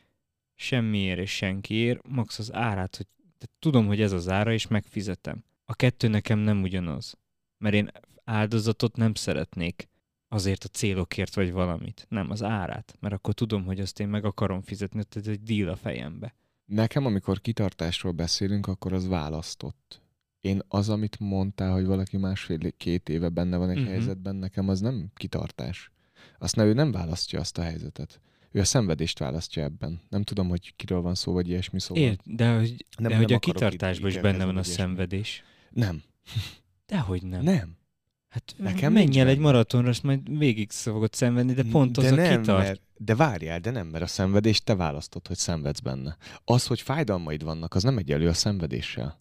semmiért 0.54 1.18
és 1.18 1.30
senkiért, 1.30 2.08
max 2.08 2.38
az 2.38 2.52
árát, 2.52 2.96
hogy 2.96 3.06
de 3.38 3.46
tudom, 3.58 3.86
hogy 3.86 4.00
ez 4.00 4.12
az 4.12 4.28
ára, 4.28 4.52
és 4.52 4.66
megfizetem. 4.66 5.44
A 5.64 5.74
kettő 5.74 6.08
nekem 6.08 6.38
nem 6.38 6.62
ugyanaz. 6.62 7.16
Mert 7.58 7.74
én 7.74 7.90
áldozatot 8.24 8.96
nem 8.96 9.14
szeretnék 9.14 9.88
azért 10.28 10.64
a 10.64 10.68
célokért 10.68 11.34
vagy 11.34 11.52
valamit. 11.52 12.06
Nem, 12.08 12.30
az 12.30 12.42
árát. 12.42 12.96
Mert 13.00 13.14
akkor 13.14 13.34
tudom, 13.34 13.64
hogy 13.64 13.80
azt 13.80 14.00
én 14.00 14.08
meg 14.08 14.24
akarom 14.24 14.60
fizetni, 14.60 15.04
tehát 15.04 15.28
egy 15.28 15.42
deal 15.42 15.68
a 15.68 15.76
fejembe. 15.76 16.34
Nekem, 16.64 17.06
amikor 17.06 17.40
kitartásról 17.40 18.12
beszélünk, 18.12 18.66
akkor 18.66 18.92
az 18.92 19.06
választott. 19.06 20.02
Én 20.40 20.62
az, 20.68 20.88
amit 20.88 21.18
mondtál, 21.18 21.72
hogy 21.72 21.84
valaki 21.84 22.16
másfél-két 22.16 23.08
éve 23.08 23.28
benne 23.28 23.56
van 23.56 23.70
egy 23.70 23.76
uh-huh. 23.76 23.92
helyzetben, 23.92 24.36
nekem 24.36 24.68
az 24.68 24.80
nem 24.80 25.10
kitartás. 25.14 25.90
Azt 26.38 26.56
ne, 26.56 26.64
ő 26.64 26.72
nem 26.72 26.92
választja 26.92 27.40
azt 27.40 27.58
a 27.58 27.62
helyzetet. 27.62 28.20
Ő 28.50 28.60
a 28.60 28.64
szenvedést 28.64 29.18
választja 29.18 29.62
ebben. 29.62 30.00
Nem 30.08 30.22
tudom, 30.22 30.48
hogy 30.48 30.74
kiről 30.76 31.00
van 31.00 31.14
szó, 31.14 31.32
vagy 31.32 31.48
ilyesmi 31.48 31.80
szó. 31.80 31.94
Ért, 31.94 32.34
de 32.34 32.56
hogy, 32.56 32.68
Nem- 32.68 33.02
de 33.02 33.08
nem 33.08 33.18
hogy 33.18 33.32
a 33.32 33.38
kitartásban 33.38 34.10
is 34.10 34.18
benne 34.18 34.44
van 34.44 34.56
a 34.56 34.62
szenvedés. 34.62 35.42
Nem. 35.70 36.02
Dehogy 36.86 37.22
nem. 37.22 37.42
Nem. 37.42 37.77
Hát 38.28 38.54
Nekem 38.56 38.92
menj 38.92 39.20
el 39.20 39.28
egy 39.28 39.38
maratonra, 39.38 39.88
azt 39.88 40.02
majd 40.02 40.38
végig 40.38 40.70
fogod 40.70 41.14
szenvedni, 41.14 41.52
de 41.52 41.62
pont 41.70 41.96
az 41.96 42.04
de 42.04 42.12
a 42.12 42.14
nem, 42.14 42.40
kitart. 42.40 42.66
Mert, 42.66 42.80
de 42.96 43.14
várjál, 43.14 43.60
de 43.60 43.70
nem, 43.70 43.86
mert 43.86 44.04
a 44.04 44.06
szenvedést 44.06 44.64
te 44.64 44.74
választod, 44.74 45.26
hogy 45.26 45.36
szenvedsz 45.36 45.80
benne. 45.80 46.16
Az, 46.44 46.66
hogy 46.66 46.80
fájdalmaid 46.80 47.42
vannak, 47.42 47.74
az 47.74 47.82
nem 47.82 47.98
egyenlő 47.98 48.28
a 48.28 48.32
szenvedéssel. 48.32 49.20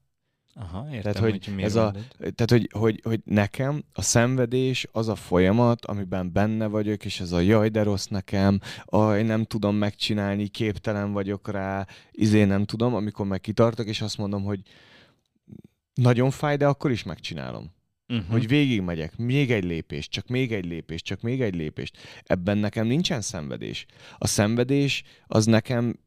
Aha, 0.59 0.85
értem, 0.91 1.01
Tehát, 1.01 1.29
hogy, 1.29 1.45
hogy 1.45 1.63
ez 1.63 1.75
a-. 1.75 1.91
Tehát, 2.17 2.49
hogy, 2.49 2.69
hogy, 2.71 2.99
hogy 3.03 3.21
nekem 3.23 3.83
a 3.93 4.01
szenvedés 4.01 4.87
az 4.91 5.07
a 5.07 5.15
folyamat, 5.15 5.85
amiben 5.85 6.31
benne 6.31 6.67
vagyok, 6.67 7.05
és 7.05 7.19
ez 7.19 7.31
a 7.31 7.39
jaj, 7.39 7.69
de 7.69 7.83
rossz 7.83 8.05
nekem, 8.05 8.59
aj, 8.85 9.23
nem 9.23 9.43
tudom 9.43 9.75
megcsinálni, 9.75 10.47
képtelen 10.47 11.11
vagyok 11.11 11.51
rá, 11.51 11.87
izé 12.11 12.43
nem 12.43 12.65
tudom, 12.65 12.95
amikor 12.95 13.25
meg 13.25 13.41
kitartok, 13.41 13.87
és 13.87 14.01
azt 14.01 14.17
mondom, 14.17 14.43
hogy 14.43 14.61
nagyon 15.93 16.31
fáj, 16.31 16.57
de 16.57 16.67
akkor 16.67 16.91
is 16.91 17.03
megcsinálom. 17.03 17.75
Uh-huh. 18.09 18.29
Hogy 18.29 18.47
végigmegyek, 18.47 19.17
még 19.17 19.51
egy 19.51 19.63
lépés, 19.63 20.07
csak 20.07 20.27
még 20.27 20.53
egy 20.53 20.65
lépés, 20.65 21.01
csak 21.01 21.21
még 21.21 21.41
egy 21.41 21.55
lépést. 21.55 21.97
Ebben 22.23 22.57
nekem 22.57 22.87
nincsen 22.87 23.21
szenvedés. 23.21 23.85
A 24.17 24.27
szenvedés 24.27 25.03
az 25.25 25.45
nekem, 25.45 25.99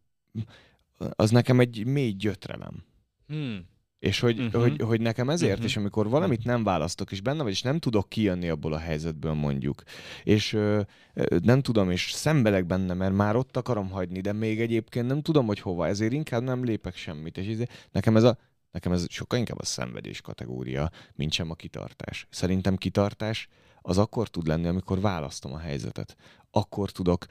az 1.17 1.31
nekem 1.31 1.61
egy 1.61 1.87
mély 1.87 2.11
gyötrelem. 2.11 2.85
hmm. 3.27 3.69
És 3.99 4.21
hogy, 4.21 4.41
uh-huh. 4.41 4.63
hogy, 4.63 4.81
hogy 4.83 5.01
nekem 5.01 5.31
ezért, 5.31 5.53
uh-huh. 5.53 5.67
és 5.67 5.77
amikor 5.77 6.09
valamit 6.09 6.45
nem 6.45 6.65
választok, 6.65 7.13
és 7.13 7.21
benne 7.21 7.43
vagy, 7.43 7.53
és 7.53 7.63
nem 7.63 7.79
tudok 7.79 8.09
kijönni 8.09 8.49
abból 8.49 8.73
a 8.73 8.79
helyzetből 8.79 9.33
mondjuk, 9.33 9.83
és 10.23 10.53
ö, 10.53 10.81
ö, 11.15 11.37
nem 11.43 11.61
tudom, 11.61 11.91
és 11.91 12.13
szenvedek 12.13 12.67
benne, 12.67 12.95
mert 12.95 13.15
már 13.15 13.37
ott 13.37 13.57
akarom 13.57 13.91
hagyni, 13.91 14.21
de 14.21 14.33
még 14.33 14.61
egyébként 14.61 15.07
nem 15.07 15.23
tudom, 15.23 15.47
hogy 15.47 15.61
hova, 15.61 15.87
ezért 15.87 16.13
inkább 16.13 16.43
nem 16.43 16.65
lépek 16.65 16.97
semmit. 16.97 17.39
És 17.39 17.47
ezért, 17.47 17.89
nekem 17.93 18.17
ez 18.17 18.23
a 18.23 18.39
Nekem 18.70 18.92
ez 18.92 19.06
sokkal 19.09 19.38
inkább 19.38 19.59
a 19.59 19.64
szenvedés 19.64 20.20
kategória, 20.20 20.90
mint 21.14 21.33
sem 21.33 21.50
a 21.50 21.54
kitartás. 21.54 22.26
Szerintem 22.30 22.76
kitartás 22.76 23.48
az 23.83 23.98
akkor 23.98 24.28
tud 24.28 24.46
lenni, 24.46 24.66
amikor 24.66 25.00
választom 25.00 25.52
a 25.52 25.59
helyzetet. 25.59 26.16
Akkor 26.50 26.90
tudok 26.90 27.26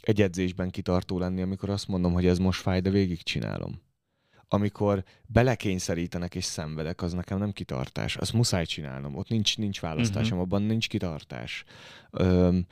egy 0.00 0.22
edzésben 0.22 0.70
kitartó 0.70 1.18
lenni, 1.18 1.42
amikor 1.42 1.70
azt 1.70 1.88
mondom, 1.88 2.12
hogy 2.12 2.26
ez 2.26 2.38
most 2.38 2.60
fáj, 2.60 2.80
de 2.80 2.90
végigcsinálom. 2.90 3.82
Amikor 4.48 5.04
belekényszerítenek 5.26 6.34
és 6.34 6.44
szenvedek, 6.44 7.02
az 7.02 7.12
nekem 7.12 7.38
nem 7.38 7.52
kitartás. 7.52 8.16
Azt 8.16 8.32
muszáj 8.32 8.64
csinálnom. 8.64 9.16
Ott 9.16 9.28
nincs, 9.28 9.58
nincs 9.58 9.80
választásom, 9.80 10.38
abban 10.38 10.62
nincs 10.62 10.88
kitartás. 10.88 11.64
Öm, 12.10 12.66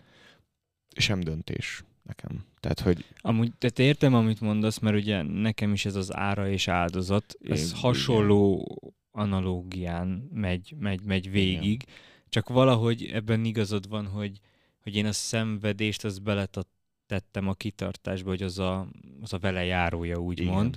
sem 0.97 1.21
döntés 1.21 1.85
nekem. 2.05 2.45
Tehát, 2.61 2.81
hogy 2.81 3.05
Amúgy, 3.21 3.53
tehát 3.59 3.79
értem, 3.79 4.15
amit 4.15 4.41
mondasz, 4.41 4.79
mert 4.79 4.97
ugye 4.97 5.23
nekem 5.23 5.73
is 5.73 5.85
ez 5.85 5.95
az 5.95 6.15
ára 6.15 6.49
és 6.49 6.69
áldozat, 6.69 7.35
ez 7.49 7.67
Igen. 7.67 7.81
hasonló 7.81 8.79
analógián 9.11 10.29
megy, 10.33 10.75
megy, 10.79 11.05
megy 11.05 11.31
végig, 11.31 11.85
csak 12.29 12.49
valahogy 12.49 13.05
ebben 13.05 13.45
igazad 13.45 13.89
van, 13.89 14.07
hogy, 14.07 14.41
hogy 14.83 14.97
én 14.97 15.07
a 15.07 15.13
szenvedést 15.13 16.05
az 16.05 16.19
beletettem 16.19 17.49
a 17.49 17.55
kitartásba, 17.55 18.29
hogy 18.29 18.43
az 18.43 18.59
a, 18.59 18.89
az 19.21 19.33
a 19.33 19.39
vele 19.39 19.65
járója, 19.65 20.17
úgymond. 20.17 20.77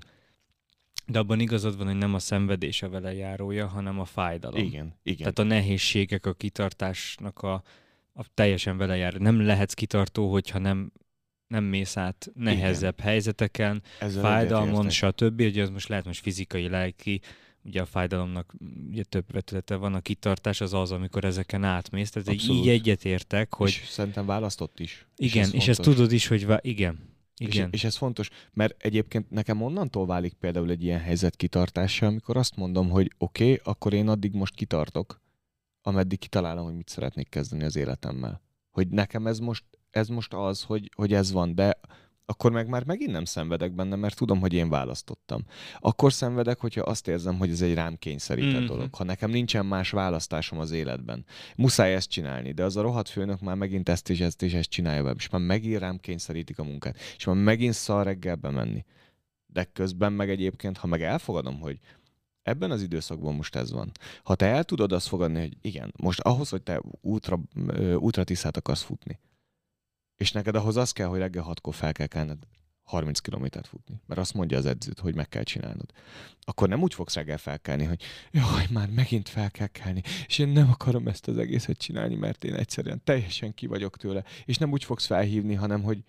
De 1.06 1.20
abban 1.20 1.40
igazad 1.40 1.78
van, 1.78 1.88
hogy 1.88 1.96
nem 1.96 2.13
a 2.13 2.20
szenvedés 2.20 2.82
a 2.82 2.90
vele 2.90 3.13
járója, 3.13 3.68
hanem 3.68 4.00
a 4.00 4.06
fájdalom. 4.06 4.63
igen, 4.63 4.94
igen. 5.04 5.18
Tehát 5.18 5.40
a 5.40 5.44
nehézségek 5.44 6.26
a 6.26 6.34
kitartásnak 6.34 7.42
a, 7.42 7.63
a 8.13 8.26
teljesen 8.34 8.78
vele 8.78 8.96
jár. 8.96 9.13
Nem 9.13 9.42
lehetsz 9.42 9.74
kitartó, 9.74 10.32
hogyha 10.32 10.60
nem, 10.60 10.92
nem 11.48 11.64
mész 11.64 11.98
át 11.98 12.32
nehezebb 12.34 12.94
Igen. 12.98 13.10
helyzeteken, 13.10 13.82
Ezzel 14.00 14.22
fájdalmon, 14.22 14.90
stb. 14.90 15.40
Ugye 15.40 15.62
az 15.62 15.70
most 15.70 15.88
lehet 15.88 16.06
most 16.06 16.22
fizikai, 16.22 16.68
lelki, 16.68 17.22
ugye 17.64 17.82
a 17.82 17.86
fájdalomnak 17.86 18.54
ugye 18.90 19.04
több 19.04 19.32
vetülete 19.32 19.76
van, 19.76 19.94
a 19.94 20.00
kitartás 20.00 20.62
az 20.62 20.74
az, 20.74 20.92
amikor 20.92 21.26
ezeken 21.26 21.64
átmész. 21.64 22.10
Tehát 22.10 22.28
Abszolút. 22.28 22.62
így 22.62 22.70
egyetértek, 22.70 23.54
hogy 23.54 23.68
És 23.68 23.88
szerintem 23.88 24.26
választott 24.26 24.80
is. 24.80 25.08
igen, 25.16 25.48
és, 25.48 25.54
és 25.54 25.68
ezt 25.68 25.82
tudod 25.82 26.12
is, 26.12 26.28
hogy 26.28 26.46
vá- 26.46 26.66
igen, 26.66 27.00
igen. 27.38 27.68
És, 27.68 27.74
és 27.74 27.84
ez 27.84 27.96
fontos, 27.96 28.30
mert 28.54 28.84
egyébként 28.84 29.30
nekem 29.30 29.62
onnantól 29.62 30.06
válik 30.06 30.34
például 30.34 30.70
egy 30.70 30.84
ilyen 30.84 31.00
helyzet 31.00 31.36
kitartása, 31.36 32.06
amikor 32.06 32.38
azt 32.38 32.56
mondom, 32.56 32.90
hogy 32.90 33.12
oké, 33.18 33.44
okay, 33.44 33.60
akkor 33.64 33.94
én 33.94 34.08
addig 34.08 34.34
most 34.34 34.56
kitartok, 34.56 35.22
ameddig 35.82 36.20
kitalálom, 36.20 36.66
hogy 36.66 36.76
mit 36.76 36.90
szeretnék 36.90 37.30
kezdeni 37.30 37.64
az 37.64 37.76
életemmel. 37.76 38.42
Hogy 38.72 38.88
nekem 38.88 39.28
ez 39.28 39.40
most, 39.40 39.64
ez 39.98 40.08
most 40.08 40.34
az, 40.34 40.64
hogy, 40.64 40.90
hogy 40.96 41.14
ez 41.14 41.32
van, 41.32 41.56
de 41.56 41.80
akkor 42.30 42.52
meg 42.52 42.68
már 42.68 42.84
megint 42.86 43.12
nem 43.12 43.26
szenvedek 43.26 43.72
benne, 43.72 43.96
mert 43.96 44.16
tudom, 44.16 44.40
hogy 44.40 44.54
én 44.54 44.70
választottam. 44.70 45.46
Akkor 45.80 46.14
szenvedek, 46.14 46.60
hogyha 46.60 46.82
azt 46.82 47.08
érzem, 47.08 47.38
hogy 47.38 47.50
ez 47.50 47.62
egy 47.62 47.74
rám 47.74 47.96
kényszerített 47.96 48.52
Mhm. 48.52 48.58
mm-hmm. 48.60 48.68
dolog. 48.68 48.96
Ha 48.96 49.04
nekem 49.04 49.30
nincsen 49.30 49.66
más 49.66 49.90
választásom 49.92 50.60
az 50.60 50.72
életben. 50.72 51.26
Muszáj 51.56 51.94
ezt 51.94 52.10
csinálni, 52.10 52.52
de 52.52 52.64
az 52.64 52.78
a 52.78 52.82
rohadt 52.82 53.10
főnök 53.10 53.42
már 53.42 53.56
megint 53.56 53.90
ezt 53.90 54.10
és 54.10 54.20
ezt 54.20 54.42
és 54.42 54.54
ezt 54.54 54.70
csinálja 54.70 55.02
velem, 55.02 55.18
és 55.18 55.30
már 55.30 55.42
megint 55.42 55.80
rám 55.80 55.98
kényszerítik 55.98 56.60
a 56.60 56.64
munkát, 56.64 56.98
és 57.18 57.26
már 57.26 57.36
megint 57.36 57.74
szar 57.74 58.06
reggel 58.06 58.36
bemenni. 58.36 58.86
De 59.46 59.64
közben 59.64 60.14
meg 60.14 60.30
egyébként, 60.30 60.78
ha 60.78 60.88
meg 60.88 61.02
elfogadom, 61.02 61.60
hogy 61.60 61.80
ebben 62.42 62.72
az 62.72 62.82
időszakban 62.82 63.36
most 63.36 63.56
ez 63.56 63.72
van. 63.72 63.92
Ha 64.24 64.36
te 64.36 64.46
el 64.46 64.64
tudod 64.64 64.92
azt 64.92 65.08
fogadni, 65.08 65.40
hogy 65.40 65.58
igen, 65.62 65.94
most 65.98 66.20
ahhoz, 66.20 66.50
hogy 66.50 66.62
te 66.62 66.82
útra, 67.02 67.40
útra 67.98 68.24
tisztát 68.24 68.58
akarsz 68.58 68.82
futni, 68.82 69.20
és 70.18 70.32
neked 70.32 70.56
ahhoz 70.56 70.78
az 70.78 70.92
kell, 70.92 71.08
hogy 71.08 71.20
reggel 71.20 71.44
hatkor 71.44 71.76
fel 71.76 71.92
kell 71.92 72.08
kelned, 72.08 72.38
30 72.84 73.20
kilométert 73.20 73.68
futni, 73.68 74.02
mert 74.06 74.20
azt 74.20 74.34
mondja 74.34 74.58
az 74.58 74.66
edzőt, 74.66 75.00
hogy 75.00 75.16
meg 75.16 75.30
kell 75.30 75.44
csinálnod. 75.44 75.92
Akkor 76.42 76.68
nem 76.68 76.82
úgy 76.82 76.94
fogsz 76.94 77.16
reggel 77.16 77.38
felkelni, 77.38 77.84
hogy 77.84 78.02
jaj, 78.32 78.66
már 78.70 78.90
megint 78.90 79.30
fel 79.30 79.52
kell 79.52 79.68
kelni, 79.68 80.02
és 80.28 80.40
én 80.40 80.48
nem 80.48 80.70
akarom 80.70 81.08
ezt 81.08 81.28
az 81.28 81.38
egészet 81.38 81.78
csinálni, 81.78 82.16
mert 82.16 82.44
én 82.44 82.54
egyszerűen 82.56 83.04
teljesen 83.04 83.54
ki 83.54 83.68
vagyok 83.68 83.98
tőle, 83.98 84.24
és 84.46 84.58
nem 84.58 84.72
úgy 84.72 84.84
fogsz 84.84 85.06
felhívni, 85.06 85.54
hanem 85.54 85.84
hogy 85.84 86.04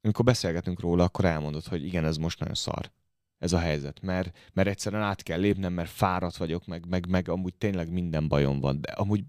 amikor 0.00 0.24
beszélgetünk 0.24 0.80
róla, 0.80 1.04
akkor 1.04 1.24
elmondod, 1.24 1.64
hogy 1.64 1.84
igen, 1.84 2.04
ez 2.04 2.16
most 2.16 2.38
nagyon 2.38 2.54
szar 2.54 2.90
ez 3.38 3.52
a 3.52 3.58
helyzet, 3.58 4.00
mert, 4.02 4.38
mert 4.52 4.68
egyszerűen 4.68 5.02
át 5.02 5.22
kell 5.22 5.40
lépnem, 5.40 5.72
mert 5.72 5.90
fáradt 5.90 6.36
vagyok, 6.36 6.66
meg, 6.66 6.86
meg, 6.88 7.08
meg 7.08 7.28
amúgy 7.28 7.54
tényleg 7.54 7.90
minden 7.90 8.28
bajom 8.28 8.60
van, 8.60 8.80
de 8.80 8.92
amúgy 8.92 9.24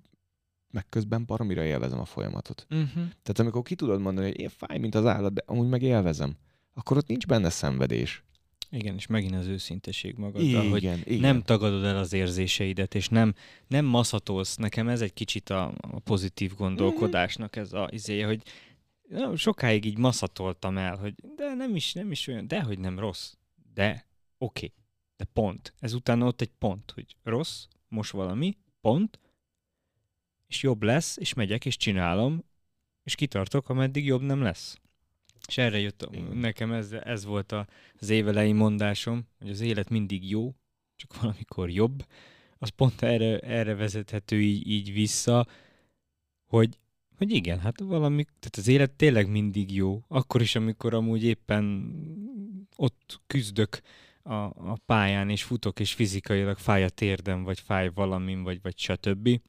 meg 0.78 0.90
közben 0.90 1.26
baromira 1.26 1.64
élvezem 1.64 2.00
a 2.00 2.06
folyamatot. 2.06 2.66
Uh-huh. 2.70 2.94
Tehát 2.94 3.40
amikor 3.40 3.62
ki 3.62 3.76
tudod 3.76 4.02
mondani, 4.02 4.28
hogy 4.28 4.40
én 4.40 4.50
fáj, 4.50 4.78
mint 4.78 4.96
az 4.96 5.06
állat, 5.06 5.34
de 5.34 5.44
amúgy 5.46 5.68
meg 5.68 5.82
élvezem, 5.82 6.38
akkor 6.74 6.98
ott 6.98 7.08
nincs 7.08 7.26
benne 7.26 7.50
szenvedés. 7.50 8.24
Igen, 8.72 8.96
és 8.96 9.08
megint 9.08 9.36
az 9.36 9.46
őszinteség 9.48 10.18
magaddal, 10.18 10.44
igen, 10.44 10.70
hogy 10.70 10.84
igen. 10.84 11.20
nem 11.20 11.42
tagadod 11.42 11.84
el 11.84 11.98
az 11.98 12.14
érzéseidet, 12.14 12.96
és 12.96 13.10
nem, 13.10 13.34
nem 13.68 13.86
maszatolsz. 13.86 14.56
Nekem 14.56 14.88
ez 14.88 15.02
egy 15.02 15.14
kicsit 15.14 15.50
a, 15.50 15.74
a 15.78 16.00
pozitív 16.00 16.56
gondolkodásnak 16.56 17.56
ez 17.56 17.74
a 17.74 17.88
izéje, 17.92 18.26
hogy 18.26 18.42
nem, 19.10 19.36
sokáig 19.36 19.86
így 19.86 19.98
maszatoltam 19.98 20.78
el, 20.78 20.98
hogy 20.98 21.14
de 21.36 21.54
nem 21.54 21.76
is, 21.76 21.94
nem 21.94 22.12
is 22.12 22.28
olyan, 22.28 22.48
de 22.48 22.62
hogy 22.62 22.80
nem 22.80 23.00
rossz. 23.00 23.34
De 23.74 23.90
oké, 24.38 24.66
okay, 24.66 24.74
de 25.18 25.26
pont. 25.34 25.74
Ezután 25.80 26.22
ott 26.22 26.42
egy 26.42 26.52
pont, 26.58 26.92
hogy 26.92 27.16
rossz, 27.24 27.66
most 27.88 28.12
valami, 28.12 28.58
pont, 28.82 29.20
és 30.48 30.64
jobb 30.64 30.84
lesz, 30.84 31.18
és 31.18 31.34
megyek, 31.34 31.66
és 31.66 31.78
csinálom, 31.78 32.44
és 33.04 33.16
kitartok, 33.16 33.70
ameddig 33.70 34.06
jobb 34.06 34.22
nem 34.22 34.42
lesz. 34.42 34.80
És 35.48 35.58
erre 35.58 35.80
jött, 35.80 36.10
nekem 36.34 36.72
ez, 36.72 36.92
ez 36.92 37.26
volt 37.26 37.56
az 38.00 38.10
évelei 38.10 38.52
mondásom, 38.52 39.28
hogy 39.40 39.50
az 39.50 39.62
élet 39.62 39.90
mindig 39.90 40.30
jó, 40.30 40.56
csak 40.96 41.22
valamikor 41.22 41.70
jobb. 41.70 42.06
Az 42.58 42.70
pont 42.70 43.02
erre, 43.02 43.40
erre 43.40 43.76
vezethető 43.76 44.42
így, 44.42 44.68
így 44.68 44.94
vissza, 44.94 45.48
hogy, 46.46 46.80
hogy 47.18 47.32
igen, 47.32 47.60
hát 47.60 47.80
valami, 47.80 48.24
tehát 48.24 48.56
az 48.58 48.68
élet 48.68 48.92
tényleg 48.92 49.30
mindig 49.30 49.74
jó. 49.76 50.04
Akkor 50.08 50.42
is, 50.42 50.56
amikor 50.56 50.94
amúgy 50.94 51.24
éppen 51.24 51.94
ott 52.76 53.22
küzdök 53.28 53.82
a, 54.22 54.34
a 54.72 54.78
pályán, 54.86 55.30
és 55.30 55.44
futok, 55.44 55.80
és 55.80 55.94
fizikailag 55.94 56.58
fáj 56.58 56.84
a 56.84 56.90
térdem, 56.90 57.44
vagy 57.44 57.60
fáj 57.60 57.90
valamin, 57.94 58.44
vagy, 58.44 58.62
vagy 58.62 58.78
stb. 58.78 59.42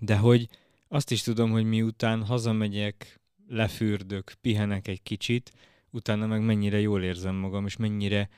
De 0.00 0.16
hogy 0.16 0.48
azt 0.88 1.10
is 1.10 1.22
tudom, 1.22 1.50
hogy 1.50 1.64
miután 1.64 2.24
hazamegyek, 2.24 3.20
lefürdök, 3.48 4.32
pihenek 4.40 4.88
egy 4.88 5.02
kicsit, 5.02 5.52
utána 5.90 6.26
meg 6.26 6.44
mennyire 6.44 6.80
jól 6.80 7.02
érzem 7.02 7.34
magam, 7.34 7.66
és 7.66 7.76
mennyire, 7.76 8.28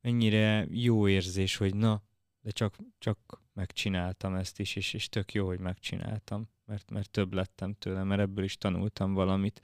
mennyire 0.00 0.66
jó 0.70 1.08
érzés, 1.08 1.56
hogy 1.56 1.74
na, 1.74 2.02
de 2.40 2.50
csak, 2.50 2.76
csak 2.98 3.18
megcsináltam 3.54 4.34
ezt 4.34 4.60
is, 4.60 4.76
és, 4.76 4.94
és 4.94 5.08
tök 5.08 5.32
jó, 5.32 5.46
hogy 5.46 5.58
megcsináltam, 5.58 6.48
mert, 6.64 6.90
mert 6.90 7.10
több 7.10 7.34
lettem 7.34 7.74
tőle, 7.78 8.02
mert 8.02 8.20
ebből 8.20 8.44
is 8.44 8.56
tanultam 8.56 9.14
valamit. 9.14 9.60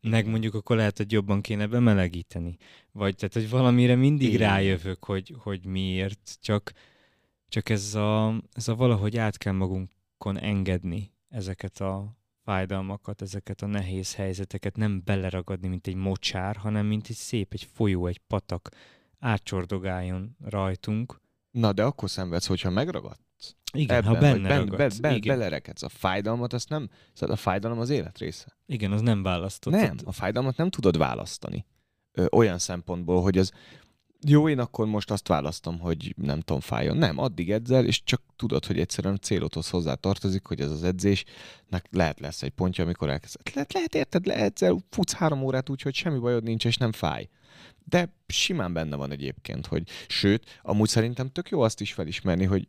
Meg 0.00 0.26
mondjuk 0.26 0.54
akkor 0.54 0.76
lehet, 0.76 0.96
hogy 0.96 1.12
jobban 1.12 1.40
kéne 1.40 1.66
bemelegíteni. 1.66 2.56
Vagy 2.92 3.16
tehát, 3.16 3.34
hogy 3.34 3.48
valamire 3.48 3.94
mindig 3.94 4.32
Igen. 4.32 4.48
rájövök, 4.48 5.04
hogy, 5.04 5.34
hogy 5.38 5.64
miért, 5.64 6.38
csak, 6.40 6.72
csak 7.48 7.68
ez 7.68 7.94
a, 7.94 8.42
ez 8.52 8.68
a 8.68 8.74
valahogy 8.74 9.16
át 9.16 9.38
kell 9.38 9.52
magunkon 10.18 10.48
engedni 10.48 11.12
ezeket 11.28 11.80
a 11.80 12.16
fájdalmakat, 12.44 13.22
ezeket 13.22 13.62
a 13.62 13.66
nehéz 13.66 14.14
helyzeteket 14.14 14.76
nem 14.76 15.02
beleragadni, 15.04 15.68
mint 15.68 15.86
egy 15.86 15.94
mocsár, 15.94 16.56
hanem 16.56 16.86
mint 16.86 17.06
egy 17.08 17.16
szép, 17.16 17.52
egy 17.52 17.68
folyó, 17.72 18.06
egy 18.06 18.18
patak 18.18 18.68
átcsordogáljon 19.18 20.36
rajtunk. 20.44 21.20
Na, 21.50 21.72
de 21.72 21.84
akkor 21.84 22.10
szenvedsz, 22.10 22.46
hogyha 22.46 22.70
megragad. 22.70 23.16
Igen, 23.72 23.96
ebben, 23.96 24.14
ha 24.14 24.20
benne 24.20 24.48
ben, 24.48 24.58
ragadsz. 24.58 24.98
Be, 24.98 25.08
be, 25.08 25.14
igen. 25.14 25.38
Belerekedsz. 25.38 25.82
A 25.82 25.88
fájdalmat, 25.88 26.52
azt 26.52 26.68
nem, 26.68 26.88
szóval 27.12 27.34
a 27.34 27.38
fájdalom 27.38 27.78
az 27.78 27.90
élet 27.90 28.18
része. 28.18 28.56
Igen, 28.66 28.92
az 28.92 29.00
nem 29.00 29.22
választott. 29.22 29.72
Nem, 29.72 29.96
a 30.04 30.12
fájdalmat 30.12 30.56
nem 30.56 30.70
tudod 30.70 30.98
választani. 30.98 31.66
Ö, 32.12 32.26
olyan 32.30 32.58
szempontból, 32.58 33.22
hogy 33.22 33.38
az 33.38 33.52
jó, 34.20 34.48
én 34.48 34.58
akkor 34.58 34.86
most 34.86 35.10
azt 35.10 35.28
választom, 35.28 35.78
hogy 35.78 36.14
nem 36.16 36.40
tudom, 36.40 36.60
fájjon. 36.60 36.96
Nem, 36.96 37.18
addig 37.18 37.50
edzel, 37.50 37.84
és 37.84 38.02
csak 38.04 38.22
tudod, 38.36 38.66
hogy 38.66 38.78
egyszerűen 38.80 39.14
a 39.14 39.18
célodhoz 39.18 39.70
hozzá 39.70 39.94
tartozik, 39.94 40.46
hogy 40.46 40.60
ez 40.60 40.70
az 40.70 40.82
edzésnek 40.82 41.86
lehet 41.90 42.20
lesz 42.20 42.42
egy 42.42 42.50
pontja, 42.50 42.84
amikor 42.84 43.10
elkezded. 43.10 43.54
Lehet, 43.54 43.72
lehet 43.72 43.94
érted, 43.94 44.26
leedzel, 44.26 44.78
futsz 44.90 45.12
három 45.12 45.42
órát 45.42 45.70
úgy, 45.70 45.82
hogy 45.82 45.94
semmi 45.94 46.18
bajod 46.18 46.42
nincs, 46.42 46.64
és 46.64 46.76
nem 46.76 46.92
fáj. 46.92 47.28
De 47.84 48.12
simán 48.26 48.72
benne 48.72 48.96
van 48.96 49.10
egyébként, 49.10 49.66
hogy 49.66 49.88
sőt, 50.06 50.60
amúgy 50.62 50.88
szerintem 50.88 51.28
tök 51.28 51.48
jó 51.48 51.60
azt 51.60 51.80
is 51.80 51.92
felismerni, 51.92 52.44
hogy 52.44 52.68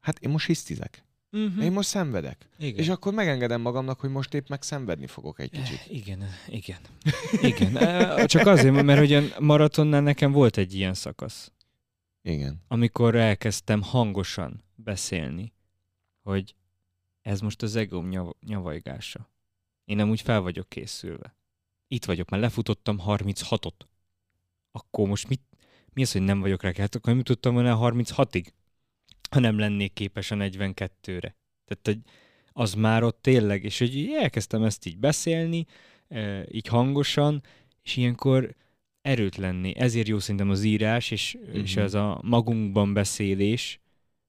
hát 0.00 0.18
én 0.18 0.30
most 0.30 0.46
hisztizek. 0.46 1.05
Uh-huh. 1.36 1.64
Én 1.64 1.72
most 1.72 1.88
szenvedek. 1.88 2.48
Igen. 2.58 2.78
És 2.78 2.88
akkor 2.88 3.14
megengedem 3.14 3.60
magamnak, 3.60 4.00
hogy 4.00 4.10
most 4.10 4.34
épp 4.34 4.48
meg 4.48 4.62
szenvedni 4.62 5.06
fogok 5.06 5.40
egy 5.40 5.50
kicsit. 5.50 5.78
Eh, 5.78 5.94
igen, 5.94 6.24
igen. 6.48 6.78
Igen. 7.42 7.76
Eh, 7.76 8.24
csak 8.34 8.46
azért, 8.46 8.82
mert 8.82 8.98
hogy 8.98 9.34
maratonnál 9.38 10.00
nekem 10.00 10.32
volt 10.32 10.56
egy 10.56 10.74
ilyen 10.74 10.94
szakasz. 10.94 11.52
Igen. 12.22 12.62
Amikor 12.68 13.14
elkezdtem 13.14 13.82
hangosan 13.82 14.64
beszélni, 14.74 15.52
hogy 16.22 16.54
ez 17.22 17.40
most 17.40 17.62
az 17.62 17.76
egóm 17.76 18.08
nyav- 18.08 18.36
nyavajgása. 18.46 19.30
Én 19.84 19.96
nem 19.96 20.10
úgy 20.10 20.20
fel 20.20 20.40
vagyok 20.40 20.68
készülve. 20.68 21.36
Itt 21.88 22.04
vagyok, 22.04 22.28
már 22.28 22.40
lefutottam 22.40 23.00
36-ot. 23.06 23.86
Akkor 24.70 25.08
most 25.08 25.28
mit, 25.28 25.42
mi 25.92 26.02
az, 26.02 26.12
hogy 26.12 26.22
nem 26.22 26.40
vagyok 26.40 26.62
rá? 26.62 26.72
Hát 26.76 26.94
akkor 26.94 27.08
nem 27.08 27.16
jutottam 27.16 27.54
volna 27.54 27.78
36-ig 27.80 28.46
ha 29.30 29.40
nem 29.40 29.58
lennék 29.58 29.92
képes 29.92 30.30
a 30.30 30.36
42-re. 30.36 31.36
Tehát, 31.64 31.82
hogy 31.82 31.98
az 32.52 32.74
már 32.74 33.02
ott 33.02 33.22
tényleg, 33.22 33.64
és 33.64 33.78
hogy 33.78 34.08
elkezdtem 34.20 34.62
ezt 34.62 34.86
így 34.86 34.98
beszélni, 34.98 35.66
így 36.50 36.66
hangosan, 36.66 37.42
és 37.82 37.96
ilyenkor 37.96 38.54
erőt 39.00 39.36
lenni. 39.36 39.76
Ezért 39.76 40.08
jó 40.08 40.18
szerintem 40.18 40.50
az 40.50 40.62
írás, 40.62 41.10
és, 41.10 41.36
mm-hmm. 41.38 41.60
és 41.60 41.76
ez 41.76 41.94
a 41.94 42.20
magunkban 42.22 42.92
beszélés, 42.92 43.80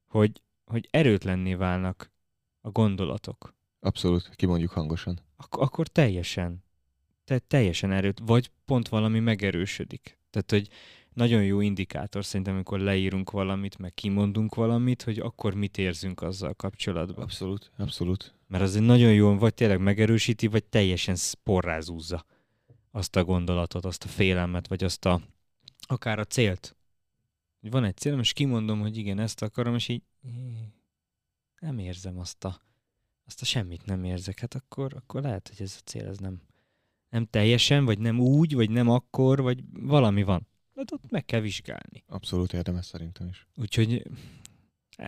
hogy, 0.07 0.41
hogy 0.65 0.88
erőt 0.91 1.23
lenni 1.23 1.55
válnak 1.55 2.12
a 2.62 2.69
gondolatok. 2.69 3.55
Abszolút, 3.79 4.36
kimondjuk 4.36 4.71
hangosan. 4.71 5.19
Ak- 5.38 5.62
akkor 5.62 5.88
teljesen, 5.88 6.63
te, 7.23 7.39
teljesen 7.39 7.91
erőt, 7.91 8.21
vagy 8.25 8.51
pont 8.65 8.88
valami 8.88 9.19
megerősödik. 9.19 10.17
Tehát, 10.29 10.51
hogy 10.51 10.69
nagyon 11.17 11.43
jó 11.43 11.62
indikátor 11.62 12.25
szerintem, 12.25 12.53
amikor 12.53 12.80
leírunk 12.80 13.32
valamit, 13.32 13.77
meg 13.77 13.93
kimondunk 13.93 14.56
valamit, 14.56 15.01
hogy 15.01 15.19
akkor 15.19 15.53
mit 15.53 15.77
érzünk 15.77 16.21
azzal 16.21 16.53
kapcsolatban. 16.53 17.23
Abszolút, 17.23 17.71
abszolút. 17.77 18.36
Mert 18.47 18.63
az 18.63 18.75
egy 18.75 18.82
nagyon 18.82 19.13
jó, 19.13 19.38
vagy 19.38 19.53
tényleg 19.53 19.80
megerősíti, 19.80 20.47
vagy 20.47 20.63
teljesen 20.63 21.15
porrázúzza 21.43 22.25
azt 22.91 23.15
a 23.15 23.23
gondolatot, 23.23 23.86
azt 23.86 24.03
a 24.03 24.08
félelmet, 24.08 24.67
vagy 24.67 24.84
azt 24.84 25.06
a, 25.06 25.21
akár 25.80 26.19
a 26.19 26.25
célt. 26.25 26.75
Van 27.60 27.84
egy 27.84 27.97
célom, 27.97 28.19
és 28.19 28.34
kimondom, 28.34 28.80
hogy 28.80 28.97
igen, 28.97 29.19
ezt 29.19 29.41
akarom, 29.41 29.75
és 29.75 29.88
így 29.88 30.03
nem 31.60 31.77
érzem 31.80 32.19
azt 32.19 32.43
a, 32.43 32.62
azt 33.25 33.41
a 33.41 33.45
semmit 33.45 33.86
nem 33.86 34.03
érzek. 34.03 34.39
Hát 34.39 34.53
akkor, 34.53 34.93
akkor 34.95 35.21
lehet, 35.21 35.47
hogy 35.47 35.62
ez 35.62 35.75
a 35.80 35.84
cél 35.84 36.08
ez 36.08 36.17
nem, 36.17 36.41
nem 37.10 37.25
teljesen, 37.25 37.86
vagy 37.86 37.99
nem 37.99 38.19
úgy, 38.19 38.56
vagy 38.56 38.69
nem 38.69 38.89
akkor, 38.89 39.41
vagy 39.41 39.63
valami 39.71 40.23
van. 40.23 40.47
Hát 40.77 40.91
ott 40.91 41.11
meg 41.11 41.25
kell 41.25 41.39
vizsgálni. 41.39 42.03
Abszolút 42.07 42.53
érdemes 42.53 42.85
szerintem 42.85 43.27
is. 43.27 43.47
Úgyhogy 43.55 44.03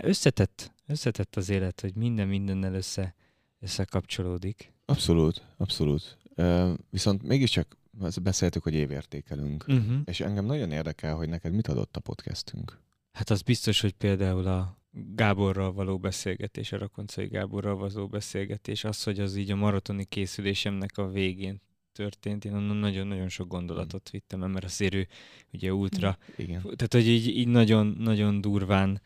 összetett, 0.01 0.73
összetett 0.87 1.35
az 1.35 1.49
élet, 1.49 1.81
hogy 1.81 1.95
minden 1.95 2.27
mindennel 2.27 2.73
össze, 2.73 3.15
összekapcsolódik. 3.59 4.73
Abszolút, 4.85 5.45
abszolút. 5.57 6.17
Uh, 6.35 6.73
viszont 6.89 7.23
mégiscsak 7.23 7.77
beszéltük, 8.21 8.63
hogy 8.63 8.73
évértékelünk, 8.73 9.65
uh-huh. 9.67 10.01
és 10.05 10.19
engem 10.19 10.45
nagyon 10.45 10.71
érdekel, 10.71 11.15
hogy 11.15 11.29
neked 11.29 11.53
mit 11.53 11.67
adott 11.67 11.95
a 11.95 11.99
podcastünk. 11.99 12.79
Hát 13.11 13.29
az 13.29 13.41
biztos, 13.41 13.81
hogy 13.81 13.93
például 13.93 14.47
a 14.47 14.77
Gáborral 14.91 15.73
való 15.73 15.97
beszélgetés, 15.97 16.71
a 16.71 16.77
Rakoncai 16.77 17.27
Gáborral 17.27 17.75
való 17.75 18.07
beszélgetés, 18.07 18.83
az, 18.83 19.03
hogy 19.03 19.19
az 19.19 19.35
így 19.35 19.51
a 19.51 19.55
maratoni 19.55 20.05
készülésemnek 20.05 20.97
a 20.97 21.09
végén 21.09 21.61
történt, 21.91 22.45
én 22.45 22.53
onnan 22.53 22.75
nagyon-nagyon 22.75 23.29
sok 23.29 23.47
gondolatot 23.47 24.09
vittem, 24.09 24.51
mert 24.51 24.65
azért 24.65 24.93
ő 24.93 25.07
ugye 25.53 25.73
ultra. 25.73 26.17
Igen. 26.37 26.61
Tehát, 26.61 26.93
hogy 26.93 27.07
így, 27.07 27.27
így 27.27 27.47
nagyon, 27.47 27.87
nagyon 27.87 28.41
durván 28.41 29.01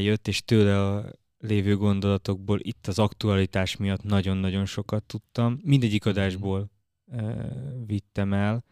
jött, 0.00 0.28
és 0.28 0.44
tőle 0.44 0.86
a 0.86 1.12
lévő 1.38 1.76
gondolatokból 1.76 2.58
itt 2.62 2.86
az 2.86 2.98
aktualitás 2.98 3.76
miatt 3.76 4.02
nagyon-nagyon 4.02 4.66
sokat 4.66 5.04
tudtam. 5.04 5.60
Mindegyik 5.62 6.06
adásból 6.06 6.70
e, 7.10 7.22
vittem 7.86 8.32
el 8.32 8.64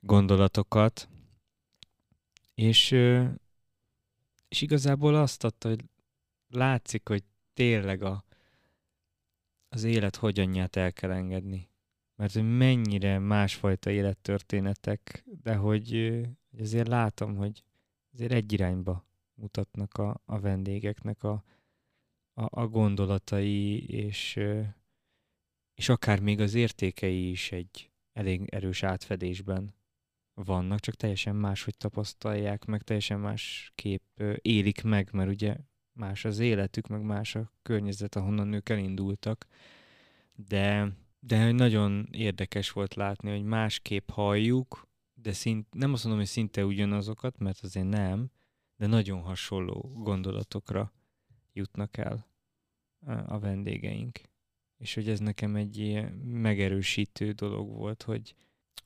gondolatokat, 0.00 1.08
és, 2.54 2.90
és 4.48 4.60
igazából 4.60 5.14
azt 5.14 5.44
adta, 5.44 5.68
hogy 5.68 5.84
látszik, 6.48 7.08
hogy 7.08 7.22
tényleg 7.54 8.02
a, 8.02 8.24
az 9.68 9.84
élet 9.84 10.16
hogyanját 10.16 10.76
el 10.76 10.92
kell 10.92 11.10
engedni 11.10 11.70
mert 12.22 12.34
hogy 12.34 12.56
mennyire 12.56 13.18
másfajta 13.18 13.90
élettörténetek, 13.90 15.24
de 15.42 15.54
hogy, 15.54 16.20
azért 16.58 16.88
látom, 16.88 17.36
hogy 17.36 17.62
azért 18.12 18.32
egy 18.32 18.52
irányba 18.52 19.06
mutatnak 19.34 19.94
a, 19.94 20.20
a 20.24 20.40
vendégeknek 20.40 21.22
a, 21.22 21.44
a, 22.34 22.60
a 22.60 22.66
gondolatai, 22.66 23.86
és, 23.86 24.40
és 25.74 25.88
akár 25.88 26.20
még 26.20 26.40
az 26.40 26.54
értékei 26.54 27.30
is 27.30 27.52
egy 27.52 27.90
elég 28.12 28.48
erős 28.48 28.82
átfedésben 28.82 29.74
vannak, 30.34 30.80
csak 30.80 30.94
teljesen 30.94 31.36
máshogy 31.36 31.76
tapasztalják, 31.76 32.64
meg 32.64 32.82
teljesen 32.82 33.20
más 33.20 33.72
kép 33.74 34.02
élik 34.36 34.82
meg, 34.82 35.08
mert 35.12 35.30
ugye 35.30 35.56
más 35.92 36.24
az 36.24 36.38
életük, 36.38 36.86
meg 36.86 37.02
más 37.02 37.34
a 37.34 37.52
környezet, 37.62 38.16
ahonnan 38.16 38.52
ők 38.52 38.68
elindultak. 38.68 39.46
De, 40.34 40.92
de 41.24 41.52
nagyon 41.52 42.08
érdekes 42.10 42.70
volt 42.70 42.94
látni, 42.94 43.30
hogy 43.30 43.42
másképp 43.42 44.10
halljuk, 44.10 44.88
de 45.14 45.32
szint, 45.32 45.74
nem 45.74 45.92
azt 45.92 46.02
mondom, 46.02 46.22
hogy 46.22 46.30
szinte 46.30 46.64
ugyanazokat, 46.64 47.38
mert 47.38 47.60
azért 47.62 47.88
nem, 47.88 48.30
de 48.76 48.86
nagyon 48.86 49.20
hasonló 49.20 49.92
gondolatokra 49.94 50.92
jutnak 51.52 51.96
el 51.96 52.26
a 53.26 53.38
vendégeink. 53.38 54.20
És 54.78 54.94
hogy 54.94 55.08
ez 55.08 55.20
nekem 55.20 55.56
egy 55.56 55.78
ilyen 55.78 56.12
megerősítő 56.12 57.32
dolog 57.32 57.68
volt, 57.68 58.02
hogy, 58.02 58.34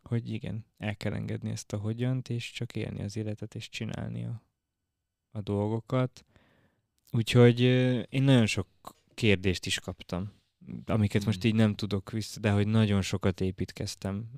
hogy 0.03 0.33
igen, 0.33 0.67
el 0.79 0.97
kell 0.97 1.13
engedni 1.13 1.51
ezt 1.51 1.73
a 1.73 1.77
hogyant, 1.77 2.29
és 2.29 2.51
csak 2.53 2.77
élni 2.77 3.03
az 3.03 3.17
életet, 3.17 3.55
és 3.55 3.69
csinálni 3.69 4.25
a, 4.25 4.43
a 5.31 5.41
dolgokat. 5.41 6.25
Úgyhogy 7.13 7.61
én 8.09 8.23
nagyon 8.23 8.47
sok 8.47 8.69
kérdést 9.15 9.67
is 9.67 9.79
kaptam, 9.79 10.33
amiket 10.85 11.25
most 11.25 11.41
hmm. 11.41 11.51
így 11.51 11.57
nem 11.57 11.75
tudok 11.75 12.11
vissza, 12.11 12.41
de 12.41 12.51
hogy 12.51 12.67
nagyon 12.67 13.03
sokat 13.03 13.41
építkeztem 13.41 14.29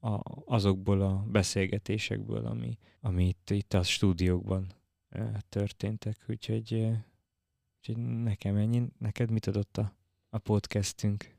a, 0.00 0.20
azokból 0.44 1.00
a 1.00 1.24
beszélgetésekből, 1.30 2.46
ami, 2.46 2.78
ami 3.00 3.26
itt, 3.26 3.50
itt 3.50 3.72
a 3.72 3.82
stúdiókban 3.82 4.74
történtek. 5.48 6.24
Úgyhogy, 6.28 6.88
úgyhogy 7.76 7.96
nekem 8.22 8.56
ennyi. 8.56 8.82
Neked 8.98 9.30
mit 9.30 9.46
adott 9.46 9.76
a, 9.76 9.94
a 10.28 10.38
podcastünk? 10.38 11.34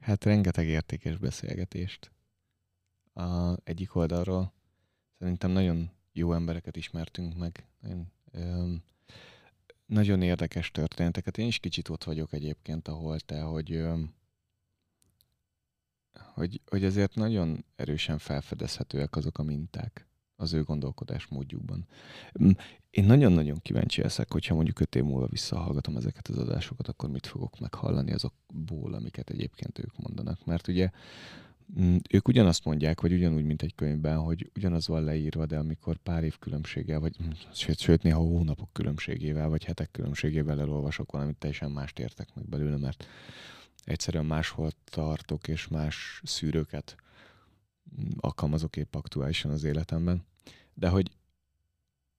Hát 0.00 0.24
rengeteg 0.24 0.66
értékes 0.66 1.16
beszélgetést. 1.16 2.10
A 3.12 3.56
egyik 3.64 3.94
oldalról 3.94 4.52
szerintem 5.18 5.50
nagyon 5.50 5.90
jó 6.12 6.32
embereket 6.32 6.76
ismertünk 6.76 7.36
meg, 7.36 7.66
nagyon, 7.80 8.12
öm, 8.30 8.82
nagyon 9.88 10.22
érdekes 10.22 10.70
történeteket. 10.70 11.38
Én 11.38 11.46
is 11.46 11.58
kicsit 11.58 11.88
ott 11.88 12.04
vagyok 12.04 12.32
egyébként, 12.32 12.88
ahol 12.88 13.20
te, 13.20 13.40
hogy, 13.40 13.82
hogy, 16.34 16.60
hogy 16.66 16.84
azért 16.84 17.14
nagyon 17.14 17.64
erősen 17.76 18.18
felfedezhetőek 18.18 19.16
azok 19.16 19.38
a 19.38 19.42
minták 19.42 20.06
az 20.36 20.52
ő 20.52 20.62
gondolkodás 20.62 21.26
módjukban. 21.26 21.86
Én 22.90 23.04
nagyon-nagyon 23.04 23.58
kíváncsi 23.62 24.02
leszek, 24.02 24.32
hogyha 24.32 24.54
mondjuk 24.54 24.80
öt 24.80 24.94
év 24.94 25.02
múlva 25.02 25.26
visszahallgatom 25.26 25.96
ezeket 25.96 26.28
az 26.28 26.38
adásokat, 26.38 26.88
akkor 26.88 27.10
mit 27.10 27.26
fogok 27.26 27.58
meghallani 27.58 28.12
azokból, 28.12 28.94
amiket 28.94 29.30
egyébként 29.30 29.78
ők 29.78 29.96
mondanak. 29.96 30.44
Mert 30.44 30.68
ugye 30.68 30.90
ők 32.10 32.28
ugyanazt 32.28 32.64
mondják, 32.64 33.00
vagy 33.00 33.12
ugyanúgy, 33.12 33.44
mint 33.44 33.62
egy 33.62 33.74
könyvben, 33.74 34.18
hogy 34.18 34.50
ugyanaz 34.56 34.86
van 34.86 35.04
leírva, 35.04 35.46
de 35.46 35.58
amikor 35.58 35.96
pár 35.96 36.24
év 36.24 36.38
különbséggel, 36.38 37.00
vagy 37.00 37.16
sőt, 37.52 37.78
sőt 37.78 38.02
néha 38.02 38.20
hónapok 38.20 38.72
különbségével, 38.72 39.48
vagy 39.48 39.64
hetek 39.64 39.90
különbségével 39.90 40.60
elolvasok 40.60 41.12
valamit, 41.12 41.36
teljesen 41.36 41.70
mást 41.70 41.98
értek 41.98 42.34
meg 42.34 42.48
belőle, 42.48 42.76
mert 42.76 43.06
egyszerűen 43.84 44.26
máshol 44.26 44.70
tartok, 44.84 45.48
és 45.48 45.68
más 45.68 46.20
szűrőket 46.24 46.96
alkalmazok 48.16 48.76
épp 48.76 48.94
aktuálisan 48.94 49.50
az 49.50 49.64
életemben. 49.64 50.24
De 50.74 50.88
hogy, 50.88 51.10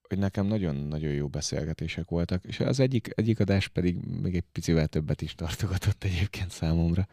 hogy 0.01 0.17
nekem 0.17 0.45
nagyon-nagyon 0.45 1.11
jó 1.11 1.27
beszélgetések 1.27 2.09
voltak, 2.09 2.45
és 2.45 2.59
az 2.59 2.79
egyik, 2.79 3.09
egyik 3.15 3.39
adás 3.39 3.67
pedig 3.67 3.97
még 3.97 4.35
egy 4.35 4.45
picivel 4.51 4.87
többet 4.87 5.21
is 5.21 5.35
tartogatott 5.35 6.03
egyébként 6.03 6.51
számomra, 6.51 7.07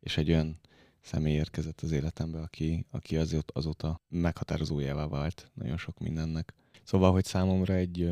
és 0.00 0.16
egy 0.16 0.30
olyan 0.30 0.60
személy 1.02 1.34
érkezett 1.34 1.80
az 1.80 1.90
életembe, 1.90 2.40
aki, 2.40 2.86
aki 2.90 3.16
azóta, 3.16 3.52
azóta 3.58 4.00
meghatározójává 4.08 5.06
vált 5.06 5.50
nagyon 5.54 5.76
sok 5.76 5.98
mindennek. 5.98 6.54
Szóval, 6.84 7.12
hogy 7.12 7.24
számomra 7.24 7.74
egy, 7.74 8.02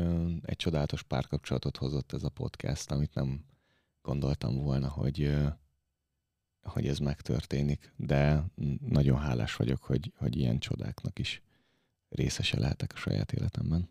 egy 0.41 0.55
csodálatos 0.55 1.03
párkapcsolatot 1.03 1.77
hozott 1.77 2.11
ez 2.13 2.23
a 2.23 2.29
podcast, 2.29 2.91
amit 2.91 3.13
nem 3.13 3.45
gondoltam 4.01 4.55
volna, 4.55 4.89
hogy, 4.89 5.37
hogy 6.61 6.87
ez 6.87 6.97
megtörténik, 6.97 7.93
de 7.95 8.45
nagyon 8.87 9.19
hálás 9.19 9.55
vagyok, 9.55 9.83
hogy, 9.83 10.13
hogy 10.17 10.37
ilyen 10.37 10.59
csodáknak 10.59 11.19
is 11.19 11.41
részese 12.09 12.59
lehetek 12.59 12.91
a 12.93 12.97
saját 12.97 13.31
életemben. 13.31 13.89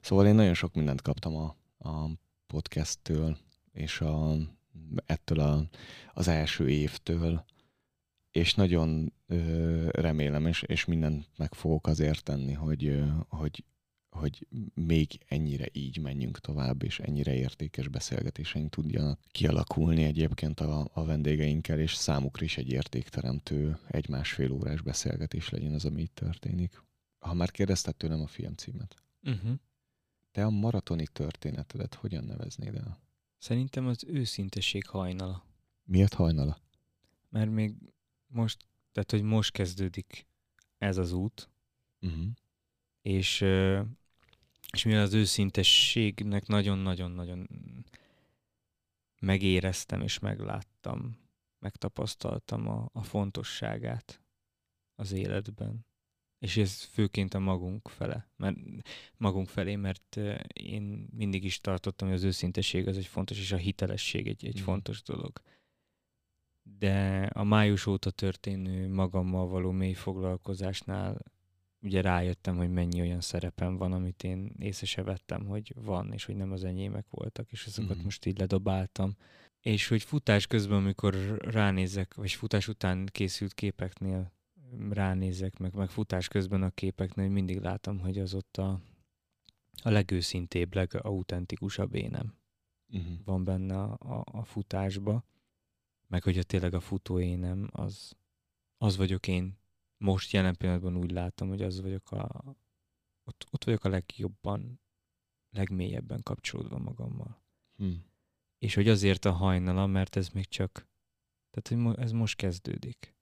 Szóval 0.00 0.26
én 0.26 0.34
nagyon 0.34 0.54
sok 0.54 0.74
mindent 0.74 1.02
kaptam 1.02 1.36
a, 1.36 1.56
a 1.78 2.10
podcasttől, 2.46 3.38
és 3.72 4.00
a, 4.00 4.36
ettől 5.06 5.40
a, 5.40 5.68
az 6.12 6.28
első 6.28 6.70
évtől, 6.70 7.44
és 8.36 8.54
nagyon 8.54 9.12
ö, 9.26 9.88
remélem, 9.90 10.46
és, 10.46 10.62
és 10.62 10.84
mindent 10.84 11.28
meg 11.36 11.54
fogok 11.54 11.86
azért 11.86 12.24
tenni, 12.24 12.52
hogy, 12.52 12.86
ö, 12.86 13.06
hogy 13.28 13.64
hogy 14.10 14.46
még 14.74 15.18
ennyire 15.26 15.68
így 15.72 15.98
menjünk 15.98 16.38
tovább, 16.38 16.82
és 16.82 17.00
ennyire 17.00 17.34
értékes 17.34 17.88
beszélgetéseink 17.88 18.70
tudjanak 18.70 19.20
kialakulni 19.30 20.04
egyébként 20.04 20.60
a, 20.60 20.88
a 20.92 21.04
vendégeinkkel, 21.04 21.78
és 21.78 21.94
számukra 21.94 22.44
is 22.44 22.58
egy 22.58 22.70
értékteremtő, 22.70 23.78
egy-másfél 23.86 24.50
órás 24.50 24.80
beszélgetés 24.80 25.48
legyen 25.48 25.72
az, 25.72 25.84
ami 25.84 26.02
itt 26.02 26.14
történik. 26.14 26.82
Ha 27.18 27.34
már 27.34 27.50
kérdezted 27.50 27.96
tőlem 27.96 28.20
a 28.20 28.26
film 28.26 28.54
címet, 28.54 28.96
uh-huh. 29.22 29.52
te 30.32 30.44
a 30.44 30.50
maratoni 30.50 31.06
történetedet 31.06 31.94
hogyan 31.94 32.24
neveznéd 32.24 32.74
el? 32.74 32.98
Szerintem 33.38 33.86
az 33.86 34.04
őszinteség 34.06 34.86
hajnala. 34.86 35.44
Miért 35.84 36.14
hajnala? 36.14 36.58
Mert 37.28 37.50
még 37.50 37.74
most, 38.26 38.68
tehát 38.92 39.10
hogy 39.10 39.22
most 39.22 39.52
kezdődik 39.52 40.26
ez 40.78 40.96
az 40.96 41.12
út, 41.12 41.50
uh-huh. 42.00 42.26
és 43.02 43.44
és 44.72 44.84
mivel 44.84 45.02
az 45.02 45.14
őszintességnek 45.14 46.46
nagyon-nagyon-nagyon 46.46 47.48
megéreztem 49.20 50.00
és 50.00 50.18
megláttam, 50.18 51.18
megtapasztaltam 51.58 52.68
a, 52.68 52.88
a 52.92 53.02
fontosságát 53.02 54.22
az 54.94 55.12
életben. 55.12 55.86
És 56.38 56.56
ez 56.56 56.82
főként 56.82 57.34
a 57.34 57.38
magunk 57.38 57.88
fele, 57.88 58.30
mert 58.36 58.56
magunk 59.16 59.48
felé, 59.48 59.76
mert 59.76 60.16
én 60.52 61.08
mindig 61.12 61.44
is 61.44 61.60
tartottam, 61.60 62.08
hogy 62.08 62.16
az 62.16 62.22
őszintesség 62.22 62.88
az 62.88 62.96
egy 62.96 63.06
fontos, 63.06 63.38
és 63.38 63.52
a 63.52 63.56
hitelesség 63.56 64.26
egy, 64.26 64.46
egy 64.46 64.60
mm. 64.60 64.64
fontos 64.64 65.02
dolog. 65.02 65.40
De 66.78 67.28
a 67.32 67.44
május 67.44 67.86
óta 67.86 68.10
történő 68.10 68.88
magammal 68.88 69.48
való 69.48 69.70
mély 69.70 69.92
foglalkozásnál 69.92 71.18
ugye 71.82 72.00
rájöttem, 72.00 72.56
hogy 72.56 72.72
mennyi 72.72 73.00
olyan 73.00 73.20
szerepem 73.20 73.76
van, 73.76 73.92
amit 73.92 74.24
én 74.24 74.52
észre 74.58 74.86
se 74.86 75.02
vettem, 75.02 75.46
hogy 75.46 75.72
van, 75.74 76.12
és 76.12 76.24
hogy 76.24 76.36
nem 76.36 76.52
az 76.52 76.64
enyémek 76.64 77.06
voltak, 77.10 77.52
és 77.52 77.66
azokat 77.66 77.96
mm. 77.96 78.02
most 78.02 78.26
így 78.26 78.38
ledobáltam. 78.38 79.16
És 79.60 79.88
hogy 79.88 80.02
futás 80.02 80.46
közben, 80.46 80.76
amikor 80.76 81.14
ránézek, 81.38 82.14
vagy 82.14 82.32
futás 82.32 82.68
után 82.68 83.08
készült 83.12 83.54
képeknél 83.54 84.32
ránézek, 84.90 85.58
meg, 85.58 85.74
meg 85.74 85.88
futás 85.88 86.28
közben 86.28 86.62
a 86.62 86.70
képeknél 86.70 87.28
mindig 87.28 87.60
látom, 87.60 87.98
hogy 87.98 88.18
az 88.18 88.34
ott 88.34 88.56
a, 88.56 88.80
a 89.82 89.90
legőszintébb, 89.90 90.74
legautentikusabb 90.74 91.94
énem 91.94 92.34
uh-huh. 92.88 93.16
van 93.24 93.44
benne 93.44 93.82
a, 93.82 93.96
a, 93.98 94.24
a 94.32 94.44
futásba, 94.44 95.24
meg 96.06 96.22
hogy 96.22 96.38
a 96.38 96.42
tényleg 96.42 96.74
a 96.74 96.80
futó 96.80 97.20
énem, 97.20 97.68
az, 97.72 98.16
az 98.76 98.96
vagyok 98.96 99.26
én 99.26 99.58
most 99.98 100.32
jelen 100.32 100.56
pillanatban 100.56 100.96
úgy 100.96 101.10
látom, 101.10 101.48
hogy 101.48 101.62
az 101.62 101.80
vagyok 101.80 102.10
a, 102.10 102.56
ott, 103.24 103.46
ott 103.50 103.64
vagyok 103.64 103.84
a 103.84 103.88
legjobban, 103.88 104.80
legmélyebben 105.50 106.22
kapcsolódva 106.22 106.78
magammal. 106.78 107.42
Hmm. 107.76 108.04
És 108.58 108.74
hogy 108.74 108.88
azért 108.88 109.24
a 109.24 109.32
hajnala, 109.32 109.86
mert 109.86 110.16
ez 110.16 110.28
még 110.28 110.48
csak, 110.48 110.88
tehát 111.50 111.84
hogy 111.84 112.04
ez 112.04 112.12
most 112.12 112.36
kezdődik. 112.36 113.14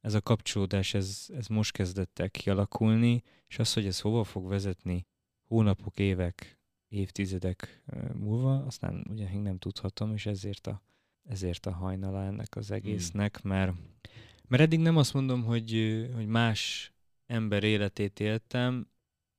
Ez 0.00 0.14
a 0.14 0.20
kapcsolódás, 0.20 0.94
ez, 0.94 1.26
ez 1.28 1.46
most 1.46 1.72
kezdett 1.72 2.18
el 2.18 2.30
kialakulni, 2.30 3.22
és 3.46 3.58
az, 3.58 3.72
hogy 3.72 3.86
ez 3.86 4.00
hova 4.00 4.24
fog 4.24 4.48
vezetni 4.48 5.06
hónapok, 5.46 5.98
évek, 5.98 6.58
évtizedek 6.88 7.82
múlva, 8.14 8.64
azt 8.64 8.80
nem, 8.80 9.04
ugye 9.08 9.38
nem 9.38 9.58
tudhatom, 9.58 10.12
és 10.12 10.26
ezért 10.26 10.66
a, 10.66 10.82
ezért 11.28 11.66
a 11.66 11.72
hajnala 11.72 12.24
ennek 12.24 12.56
az 12.56 12.66
hmm. 12.66 12.76
egésznek, 12.76 13.40
hmm. 13.40 13.50
mert 13.50 13.72
mert 14.48 14.62
eddig 14.62 14.80
nem 14.80 14.96
azt 14.96 15.14
mondom, 15.14 15.44
hogy, 15.44 15.72
hogy 16.14 16.26
más 16.26 16.92
ember 17.26 17.64
életét 17.64 18.20
éltem, 18.20 18.88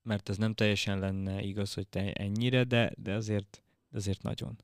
mert 0.01 0.29
ez 0.29 0.37
nem 0.37 0.53
teljesen 0.53 0.99
lenne 0.99 1.41
igaz, 1.41 1.73
hogy 1.73 1.87
te 1.87 2.13
ennyire, 2.13 2.63
de, 2.63 2.93
de 2.97 3.13
azért, 3.13 3.63
azért 3.91 4.21
nagyon. 4.21 4.55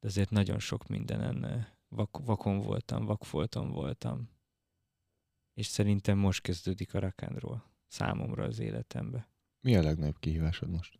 De 0.00 0.06
azért 0.06 0.30
nagyon 0.30 0.58
sok 0.58 0.86
mindenen 0.88 1.66
vak, 1.88 2.18
vakon 2.24 2.58
voltam, 2.58 3.04
vakfolton 3.04 3.70
voltam. 3.70 4.28
És 5.54 5.66
szerintem 5.66 6.18
most 6.18 6.42
kezdődik 6.42 6.94
a 6.94 7.00
rock'n'roll 7.00 7.60
számomra 7.86 8.44
az 8.44 8.58
életembe. 8.58 9.28
Mi 9.60 9.76
a 9.76 9.82
legnagyobb 9.82 10.18
kihívásod 10.18 10.70
most? 10.70 10.98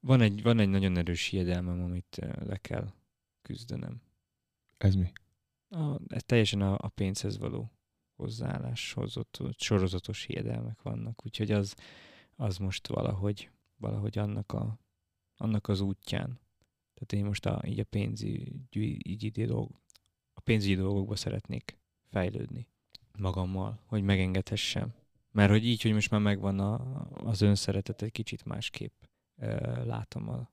Van 0.00 0.20
egy, 0.20 0.42
van 0.42 0.58
egy 0.58 0.68
nagyon 0.68 0.96
erős 0.96 1.26
hiedelmem, 1.26 1.82
amit 1.82 2.16
le 2.40 2.56
kell 2.56 2.92
küzdenem. 3.42 4.00
Ez 4.78 4.94
mi? 4.94 5.12
A, 5.68 5.98
ez 6.08 6.22
teljesen 6.24 6.60
a, 6.60 6.76
a 6.78 6.88
pénzhez 6.88 7.38
való 7.38 7.70
hozzáálláshoz, 8.16 9.16
ott, 9.16 9.40
ott 9.40 9.60
sorozatos 9.60 10.24
hiedelmek 10.24 10.82
vannak, 10.82 11.24
úgyhogy 11.24 11.50
az, 11.50 11.74
az 12.36 12.56
most 12.56 12.86
valahogy, 12.86 13.50
valahogy 13.76 14.18
annak, 14.18 14.52
a, 14.52 14.78
annak 15.36 15.68
az 15.68 15.80
útján. 15.80 16.40
Tehát 16.94 17.12
én 17.12 17.24
most 17.24 17.46
a, 17.46 17.62
így 17.66 17.80
a 17.80 17.84
pénzügyi, 17.84 19.44
dolg, 19.46 19.70
a 20.32 20.40
pénzügyi 20.40 20.74
dolgokba 20.74 21.16
szeretnék 21.16 21.78
fejlődni 22.10 22.68
magammal, 23.18 23.82
hogy 23.86 24.02
megengedhessem. 24.02 24.94
Mert 25.30 25.50
hogy 25.50 25.64
így, 25.64 25.82
hogy 25.82 25.92
most 25.92 26.10
már 26.10 26.20
megvan 26.20 26.58
a, 26.58 27.06
az 27.10 27.40
önszeretet, 27.40 28.02
egy 28.02 28.12
kicsit 28.12 28.44
másképp 28.44 29.02
e, 29.36 29.84
látom 29.84 30.28
a, 30.28 30.50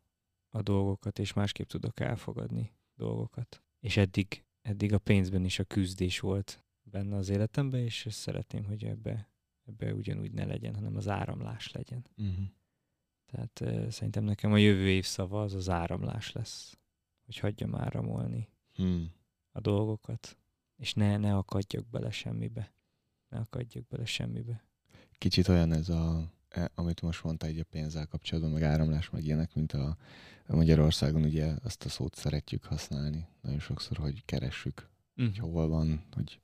a 0.49 0.61
dolgokat, 0.61 1.19
és 1.19 1.33
másképp 1.33 1.67
tudok 1.67 1.99
elfogadni 1.99 2.73
dolgokat. 2.95 3.64
És 3.85 3.97
eddig, 3.97 4.43
eddig 4.61 4.93
a 4.93 4.97
pénzben 4.97 5.45
is 5.45 5.59
a 5.59 5.63
küzdés 5.63 6.19
volt 6.19 6.63
benne 6.83 7.15
az 7.15 7.29
életemben, 7.29 7.79
és 7.79 8.07
szeretném, 8.09 8.65
hogy 8.65 8.83
ebbe, 8.83 9.29
ebbe 9.65 9.93
ugyanúgy 9.93 10.31
ne 10.31 10.45
legyen, 10.45 10.75
hanem 10.75 10.95
az 10.95 11.07
áramlás 11.07 11.71
legyen. 11.71 12.05
Uh-huh. 12.17 12.45
Tehát 13.25 13.59
uh, 13.59 13.89
szerintem 13.89 14.23
nekem 14.23 14.53
a 14.53 14.57
jövő 14.57 14.89
év 14.89 15.05
szava 15.05 15.41
az 15.41 15.53
az 15.53 15.69
áramlás 15.69 16.31
lesz, 16.31 16.77
hogy 17.25 17.37
hagyjam 17.37 17.75
áramolni 17.75 18.49
hmm. 18.73 19.11
a 19.51 19.59
dolgokat, 19.59 20.37
és 20.75 20.93
ne, 20.93 21.17
ne 21.17 21.35
akadjak 21.35 21.89
bele 21.89 22.11
semmibe. 22.11 22.73
Ne 23.29 23.39
akadjak 23.39 23.87
bele 23.87 24.05
semmibe. 24.05 24.65
Kicsit 25.17 25.47
olyan 25.47 25.71
ez 25.71 25.89
a, 25.89 26.31
amit 26.75 27.01
most 27.01 27.23
mondta 27.23 27.45
egy 27.45 27.59
a 27.59 27.63
pénzzel 27.63 28.05
kapcsolatban, 28.05 28.53
meg 28.53 28.63
áramlás, 28.63 29.09
meg 29.09 29.23
ilyenek, 29.23 29.55
mint 29.55 29.73
a, 29.73 29.97
Magyarországon 30.47 31.23
ugye 31.23 31.53
azt 31.63 31.85
a 31.85 31.89
szót 31.89 32.15
szeretjük 32.15 32.63
használni. 32.63 33.27
Nagyon 33.41 33.59
sokszor, 33.59 33.97
hogy 33.97 34.25
keressük, 34.25 34.89
mm. 35.21 35.25
hogy 35.25 35.37
hol 35.37 35.67
van, 35.67 36.05
hogy 36.11 36.39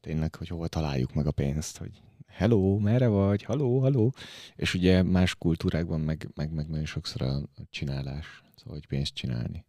tényleg, 0.00 0.34
hogy 0.34 0.48
hova 0.48 0.68
találjuk 0.68 1.14
meg 1.14 1.26
a 1.26 1.30
pénzt, 1.30 1.76
hogy 1.76 2.02
hello, 2.26 2.78
merre 2.78 3.06
vagy, 3.06 3.42
haló, 3.42 3.80
haló. 3.80 4.14
És 4.56 4.74
ugye 4.74 5.02
más 5.02 5.34
kultúrákban 5.34 6.00
meg, 6.00 6.28
meg, 6.34 6.52
meg 6.52 6.68
nagyon 6.68 6.84
sokszor 6.84 7.22
a 7.22 7.42
csinálás, 7.70 8.42
szóval 8.56 8.74
hogy 8.74 8.86
pénzt 8.86 9.14
csinálni. 9.14 9.64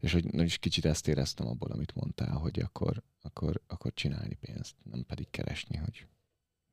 És 0.00 0.12
hogy 0.12 0.40
is 0.40 0.58
kicsit 0.58 0.84
ezt 0.84 1.08
éreztem 1.08 1.46
abból, 1.46 1.70
amit 1.70 1.94
mondtál, 1.94 2.36
hogy 2.36 2.60
akkor, 2.60 3.02
akkor, 3.22 3.60
akkor 3.66 3.92
csinálni 3.94 4.34
pénzt, 4.34 4.74
nem 4.90 5.04
pedig 5.06 5.30
keresni, 5.30 5.76
hogy 5.76 6.06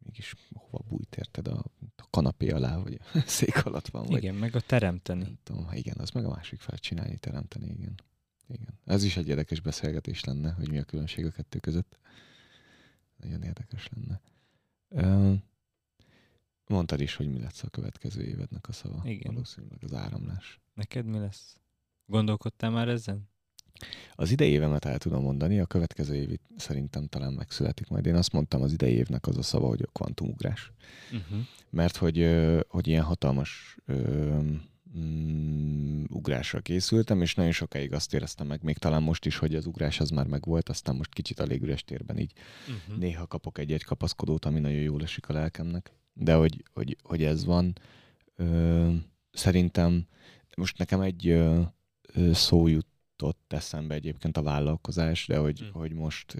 mégis 0.03 0.35
hova 0.53 0.83
bújt 0.87 1.15
érted 1.15 1.47
a, 1.47 1.63
a 1.95 2.07
kanapé 2.09 2.49
alá, 2.49 2.77
vagy 2.77 2.99
a 3.13 3.19
szék 3.25 3.65
alatt 3.65 3.87
van. 3.87 4.05
Vagy, 4.05 4.23
igen, 4.23 4.35
meg 4.35 4.55
a 4.55 4.61
teremteni. 4.61 5.23
Nem 5.23 5.37
tudom, 5.43 5.67
igen, 5.71 5.97
az 5.99 6.09
meg 6.09 6.25
a 6.25 6.29
másik 6.29 6.59
fel, 6.59 6.77
csinálni, 6.77 7.17
teremteni, 7.17 7.69
igen. 7.69 7.95
igen. 8.47 8.79
Ez 8.85 9.03
is 9.03 9.17
egy 9.17 9.27
érdekes 9.27 9.59
beszélgetés 9.59 10.23
lenne, 10.23 10.51
hogy 10.51 10.69
mi 10.69 10.77
a 10.77 10.83
különbség 10.83 11.25
a 11.25 11.31
kettő 11.31 11.59
között. 11.59 11.97
Nagyon 13.17 13.43
érdekes 13.43 13.89
lenne. 13.89 14.21
Mondtad 16.67 17.01
is, 17.01 17.15
hogy 17.15 17.31
mi 17.31 17.39
lesz 17.39 17.63
a 17.63 17.69
következő 17.69 18.23
évednek 18.23 18.67
a 18.67 18.71
szava. 18.71 19.01
Igen. 19.03 19.33
Valószínűleg 19.33 19.83
az 19.83 19.93
áramlás. 19.93 20.59
Neked 20.73 21.05
mi 21.05 21.17
lesz? 21.17 21.57
Gondolkodtál 22.05 22.69
már 22.69 22.87
ezen? 22.87 23.29
Az 24.15 24.31
idei 24.31 24.51
évemet 24.51 24.85
el 24.85 24.97
tudom 24.97 25.23
mondani, 25.23 25.59
a 25.59 25.65
következő 25.65 26.15
év 26.15 26.39
szerintem 26.55 27.07
talán 27.07 27.33
megszületik 27.33 27.87
majd. 27.87 28.05
Én 28.05 28.15
azt 28.15 28.31
mondtam, 28.31 28.61
az 28.61 28.73
idei 28.73 28.93
évnek 28.93 29.27
az 29.27 29.37
a 29.37 29.41
szava, 29.41 29.67
hogy 29.67 29.81
a 29.81 29.91
kvantumugrás. 29.91 30.71
Uh-huh. 31.11 31.45
Mert 31.69 31.97
hogy, 31.97 32.29
hogy 32.67 32.87
ilyen 32.87 33.03
hatalmas 33.03 33.77
mm, 34.97 36.03
ugrásra 36.07 36.59
készültem, 36.59 37.21
és 37.21 37.35
nagyon 37.35 37.51
sokáig 37.51 37.93
azt 37.93 38.13
éreztem 38.13 38.47
meg, 38.47 38.63
még 38.63 38.77
talán 38.77 39.03
most 39.03 39.25
is, 39.25 39.37
hogy 39.37 39.55
az 39.55 39.65
ugrás 39.65 39.99
az 39.99 40.09
már 40.09 40.25
megvolt, 40.25 40.69
aztán 40.69 40.95
most 40.95 41.13
kicsit 41.13 41.39
a 41.39 41.43
légüres 41.43 41.83
térben 41.83 42.17
így 42.17 42.33
uh-huh. 42.67 42.97
néha 42.97 43.27
kapok 43.27 43.57
egy-egy 43.57 43.83
kapaszkodót, 43.83 44.45
ami 44.45 44.59
nagyon 44.59 44.81
jól 44.81 45.01
esik 45.01 45.29
a 45.29 45.33
lelkemnek. 45.33 45.91
De 46.13 46.33
hogy, 46.33 46.63
hogy, 46.73 46.97
hogy 47.03 47.23
ez 47.23 47.45
van, 47.45 47.73
ö, 48.35 48.93
szerintem 49.31 50.07
most 50.55 50.77
nekem 50.77 51.01
egy 51.01 51.27
ö, 51.27 51.61
szó 52.33 52.67
jutott 53.21 53.53
eszembe 53.53 53.93
egyébként 53.93 54.37
a 54.37 54.41
vállalkozás, 54.41 55.27
de 55.27 55.37
hogy, 55.37 55.61
uh-huh. 55.61 55.81
hogy 55.81 55.93
most 55.93 56.35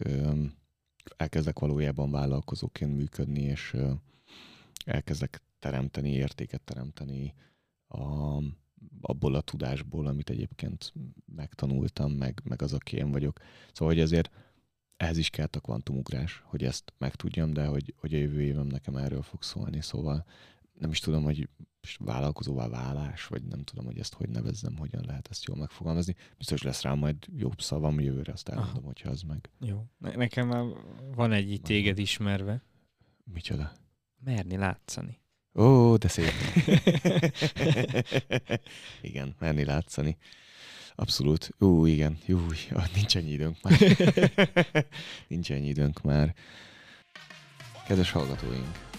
elkezdek 1.18 1.60
valójában 1.60 2.12
vállalkozóként 2.12 2.96
működni, 2.96 3.42
és 3.42 3.76
elkezdek 4.86 5.42
teremteni, 5.60 6.12
értéket 6.12 6.62
teremteni 6.62 7.34
a, 7.88 8.38
abból 9.02 9.36
a 9.36 9.42
tudásból, 9.42 10.08
amit 10.08 10.30
egyébként 10.30 10.94
megtanultam, 11.36 12.12
meg, 12.12 12.42
meg 12.44 12.62
az, 12.62 12.74
aki 12.74 12.98
én 12.98 13.12
vagyok. 13.12 13.40
Szóval, 13.72 13.94
hogy 13.94 14.04
ezért 14.04 14.30
ehhez 14.98 15.18
is 15.18 15.30
kellett 15.30 15.56
a 15.56 15.60
kvantumugrás, 15.60 16.44
hogy 16.46 16.64
ezt 16.64 16.94
megtudjam, 16.98 17.54
de 17.54 17.66
hogy, 17.66 17.94
hogy 17.98 18.14
a 18.14 18.18
jövő 18.18 18.42
évem 18.42 18.68
nekem 18.68 18.96
erről 18.96 19.22
fog 19.22 19.44
szólni, 19.44 19.82
szóval 19.82 20.26
nem 20.82 20.92
is 20.92 21.00
tudom, 21.00 21.24
hogy 21.24 21.50
vállalkozóvá 22.00 22.68
válás, 22.68 23.28
vagy 23.28 23.44
nem 23.44 23.64
tudom, 23.64 23.86
hogy 23.86 24.00
ezt 24.00 24.14
hogy 24.14 24.30
nevezzem, 24.30 24.78
hogyan 24.78 25.04
lehet 25.06 25.28
ezt 25.30 25.44
jól 25.44 25.58
megfogalmazni. 25.58 26.16
Biztos 26.38 26.62
lesz 26.62 26.82
rá 26.82 26.94
majd 26.94 27.16
jobb 27.36 27.62
szavam 27.62 28.00
jövőre, 28.00 28.32
azt 28.32 28.50
elmondom, 28.50 28.76
Aha. 28.76 28.86
hogyha 28.86 29.10
az 29.10 29.22
meg. 29.22 29.50
Jó. 29.60 29.86
Ne- 29.98 30.16
nekem 30.16 30.48
már 30.48 30.64
van 31.16 31.32
egy 31.32 31.52
így 31.52 31.62
téged 31.62 31.98
ismerve. 31.98 32.64
Micsoda? 33.24 33.72
Merni 34.24 34.58
látszani. 34.58 35.20
Ó, 35.54 35.96
de 35.98 36.08
szép. 36.08 36.32
igen, 39.02 39.36
menni 39.40 39.64
látszani. 39.64 40.18
Abszolút. 40.96 41.50
Ú, 41.60 41.86
igen. 41.86 42.18
Jú, 42.26 42.40
nincs 42.96 43.18
ennyi 43.18 43.32
időnk 43.32 43.58
már. 43.62 43.78
nincs 45.28 45.52
ennyi 45.52 45.68
időnk 45.68 46.02
már. 46.02 46.36
Kedves 47.88 48.12
hallgatóink, 48.12 48.90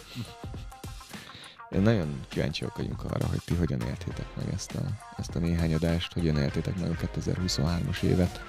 nagyon 1.81 2.21
kíváncsiak 2.29 2.77
vagyunk 2.77 3.05
arra, 3.05 3.27
hogy 3.27 3.41
ti 3.45 3.55
hogyan 3.55 3.81
értétek 3.81 4.27
meg 4.37 4.47
ezt 4.55 4.75
a, 4.75 4.81
ezt 5.17 5.35
a 5.35 5.39
néhány 5.39 5.75
adást, 5.75 6.13
hogyan 6.13 6.37
értétek 6.37 6.79
meg 6.79 6.91
a 6.91 7.07
2023-as 7.07 8.03
évet. 8.03 8.41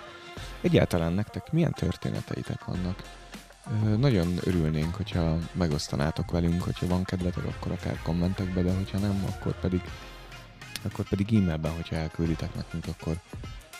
Egyáltalán 0.62 1.14
nektek 1.14 1.52
milyen 1.52 1.74
történeteitek 1.74 2.66
vannak? 2.66 3.02
Nagyon 3.98 4.38
örülnénk, 4.44 4.96
hogyha 4.96 5.38
megosztanátok 5.52 6.32
velünk, 6.32 6.62
hogyha 6.62 6.88
van 6.88 7.04
kedvetek, 7.04 7.46
akkor 7.46 7.72
akár 7.72 8.00
kommentekbe, 8.04 8.62
de 8.62 8.74
hogyha 8.74 8.98
nem, 8.98 9.26
akkor 9.28 9.60
pedig, 9.60 9.82
akkor 10.82 11.08
pedig 11.10 11.34
e-mailben, 11.34 11.72
hogyha 11.72 11.96
elkülditek 11.96 12.56
nekünk, 12.56 12.86
akkor 12.88 13.16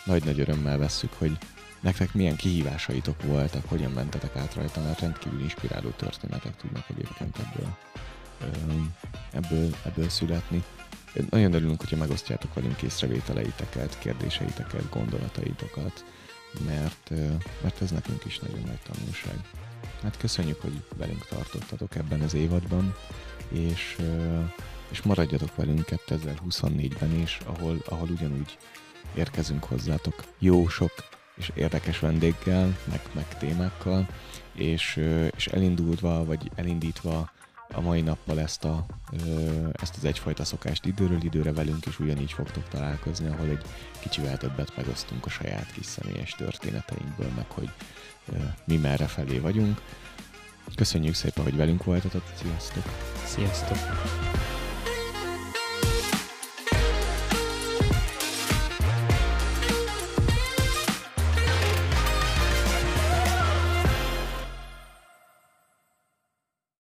nagy-nagy 0.06 0.40
örömmel 0.40 0.78
vesszük, 0.78 1.14
hogy 1.14 1.38
nektek 1.80 2.14
milyen 2.14 2.36
kihívásaitok 2.36 3.24
voltak, 3.24 3.64
hogyan 3.68 3.92
mentetek 3.92 4.36
át 4.36 4.54
rajta, 4.54 4.82
mert 4.82 5.00
rendkívül 5.00 5.42
inspiráló 5.42 5.90
történetek 5.90 6.56
tudnak 6.56 6.86
egyébként 6.90 7.38
ebből, 7.38 7.78
ebből, 9.32 9.76
ebből 9.86 10.10
születni. 10.10 10.64
Nagyon 11.30 11.54
örülünk, 11.54 11.80
hogyha 11.80 11.98
megosztjátok 11.98 12.54
velünk 12.54 12.82
észrevételeiteket, 12.82 14.00
kérdéseiteket, 14.00 14.90
gondolataitokat, 14.90 16.06
mert, 16.66 17.10
mert 17.62 17.82
ez 17.82 17.92
nekünk 17.92 18.26
is 18.26 18.40
nagyon 18.40 18.64
nagy 18.66 18.80
tanulság. 18.92 19.40
Hát 20.04 20.18
köszönjük, 20.18 20.62
hogy 20.62 20.84
velünk 20.98 21.26
tartottatok 21.26 21.96
ebben 21.96 22.22
az 22.22 22.34
évadban, 22.34 22.96
és, 23.52 23.98
és 24.90 25.02
maradjatok 25.02 25.56
velünk 25.56 25.86
2024-ben 26.08 27.20
is, 27.20 27.40
ahol, 27.46 27.78
ahol 27.86 28.10
ugyanúgy 28.10 28.58
érkezünk 29.16 29.64
hozzátok 29.64 30.24
jó 30.40 30.68
sok 30.68 30.92
és 31.38 31.52
érdekes 31.56 32.00
vendéggel, 32.00 32.78
meg, 32.90 33.02
meg 33.14 33.38
témákkal, 33.38 34.08
és, 34.54 35.00
és 35.36 35.48
elindulva, 35.48 36.26
vagy 36.26 36.52
elindítva 36.56 37.32
a 37.74 37.82
mai 37.82 38.02
nappal 38.02 38.40
ezt, 38.40 38.64
a, 38.64 38.86
ezt 39.72 39.96
az 39.98 40.06
egyfajta 40.06 40.44
szokást 40.44 40.86
időről 40.86 41.24
időre 41.24 41.54
velünk 41.54 41.86
is 41.86 42.00
ugyanígy 42.00 42.32
fogtok 42.32 42.68
találkozni, 42.70 43.28
ahol 43.28 43.50
egy 43.50 43.62
kicsivel 44.00 44.38
többet 44.38 44.76
megosztunk 44.76 45.26
a 45.26 45.30
saját 45.30 45.72
kis 45.72 45.86
személyes 45.86 46.32
történeteinkből, 46.32 47.32
meg 47.36 47.46
hogy 47.48 47.70
mi 48.66 48.78
merre 48.78 49.08
felé 49.08 49.40
vagyunk. 49.40 49.82
Köszönjük 50.76 51.14
szépen, 51.14 51.44
hogy 51.44 51.56
velünk 51.56 51.84
voltatok. 51.84 52.24
Sziasztok! 52.36 52.84
Sziasztok! 53.26 53.78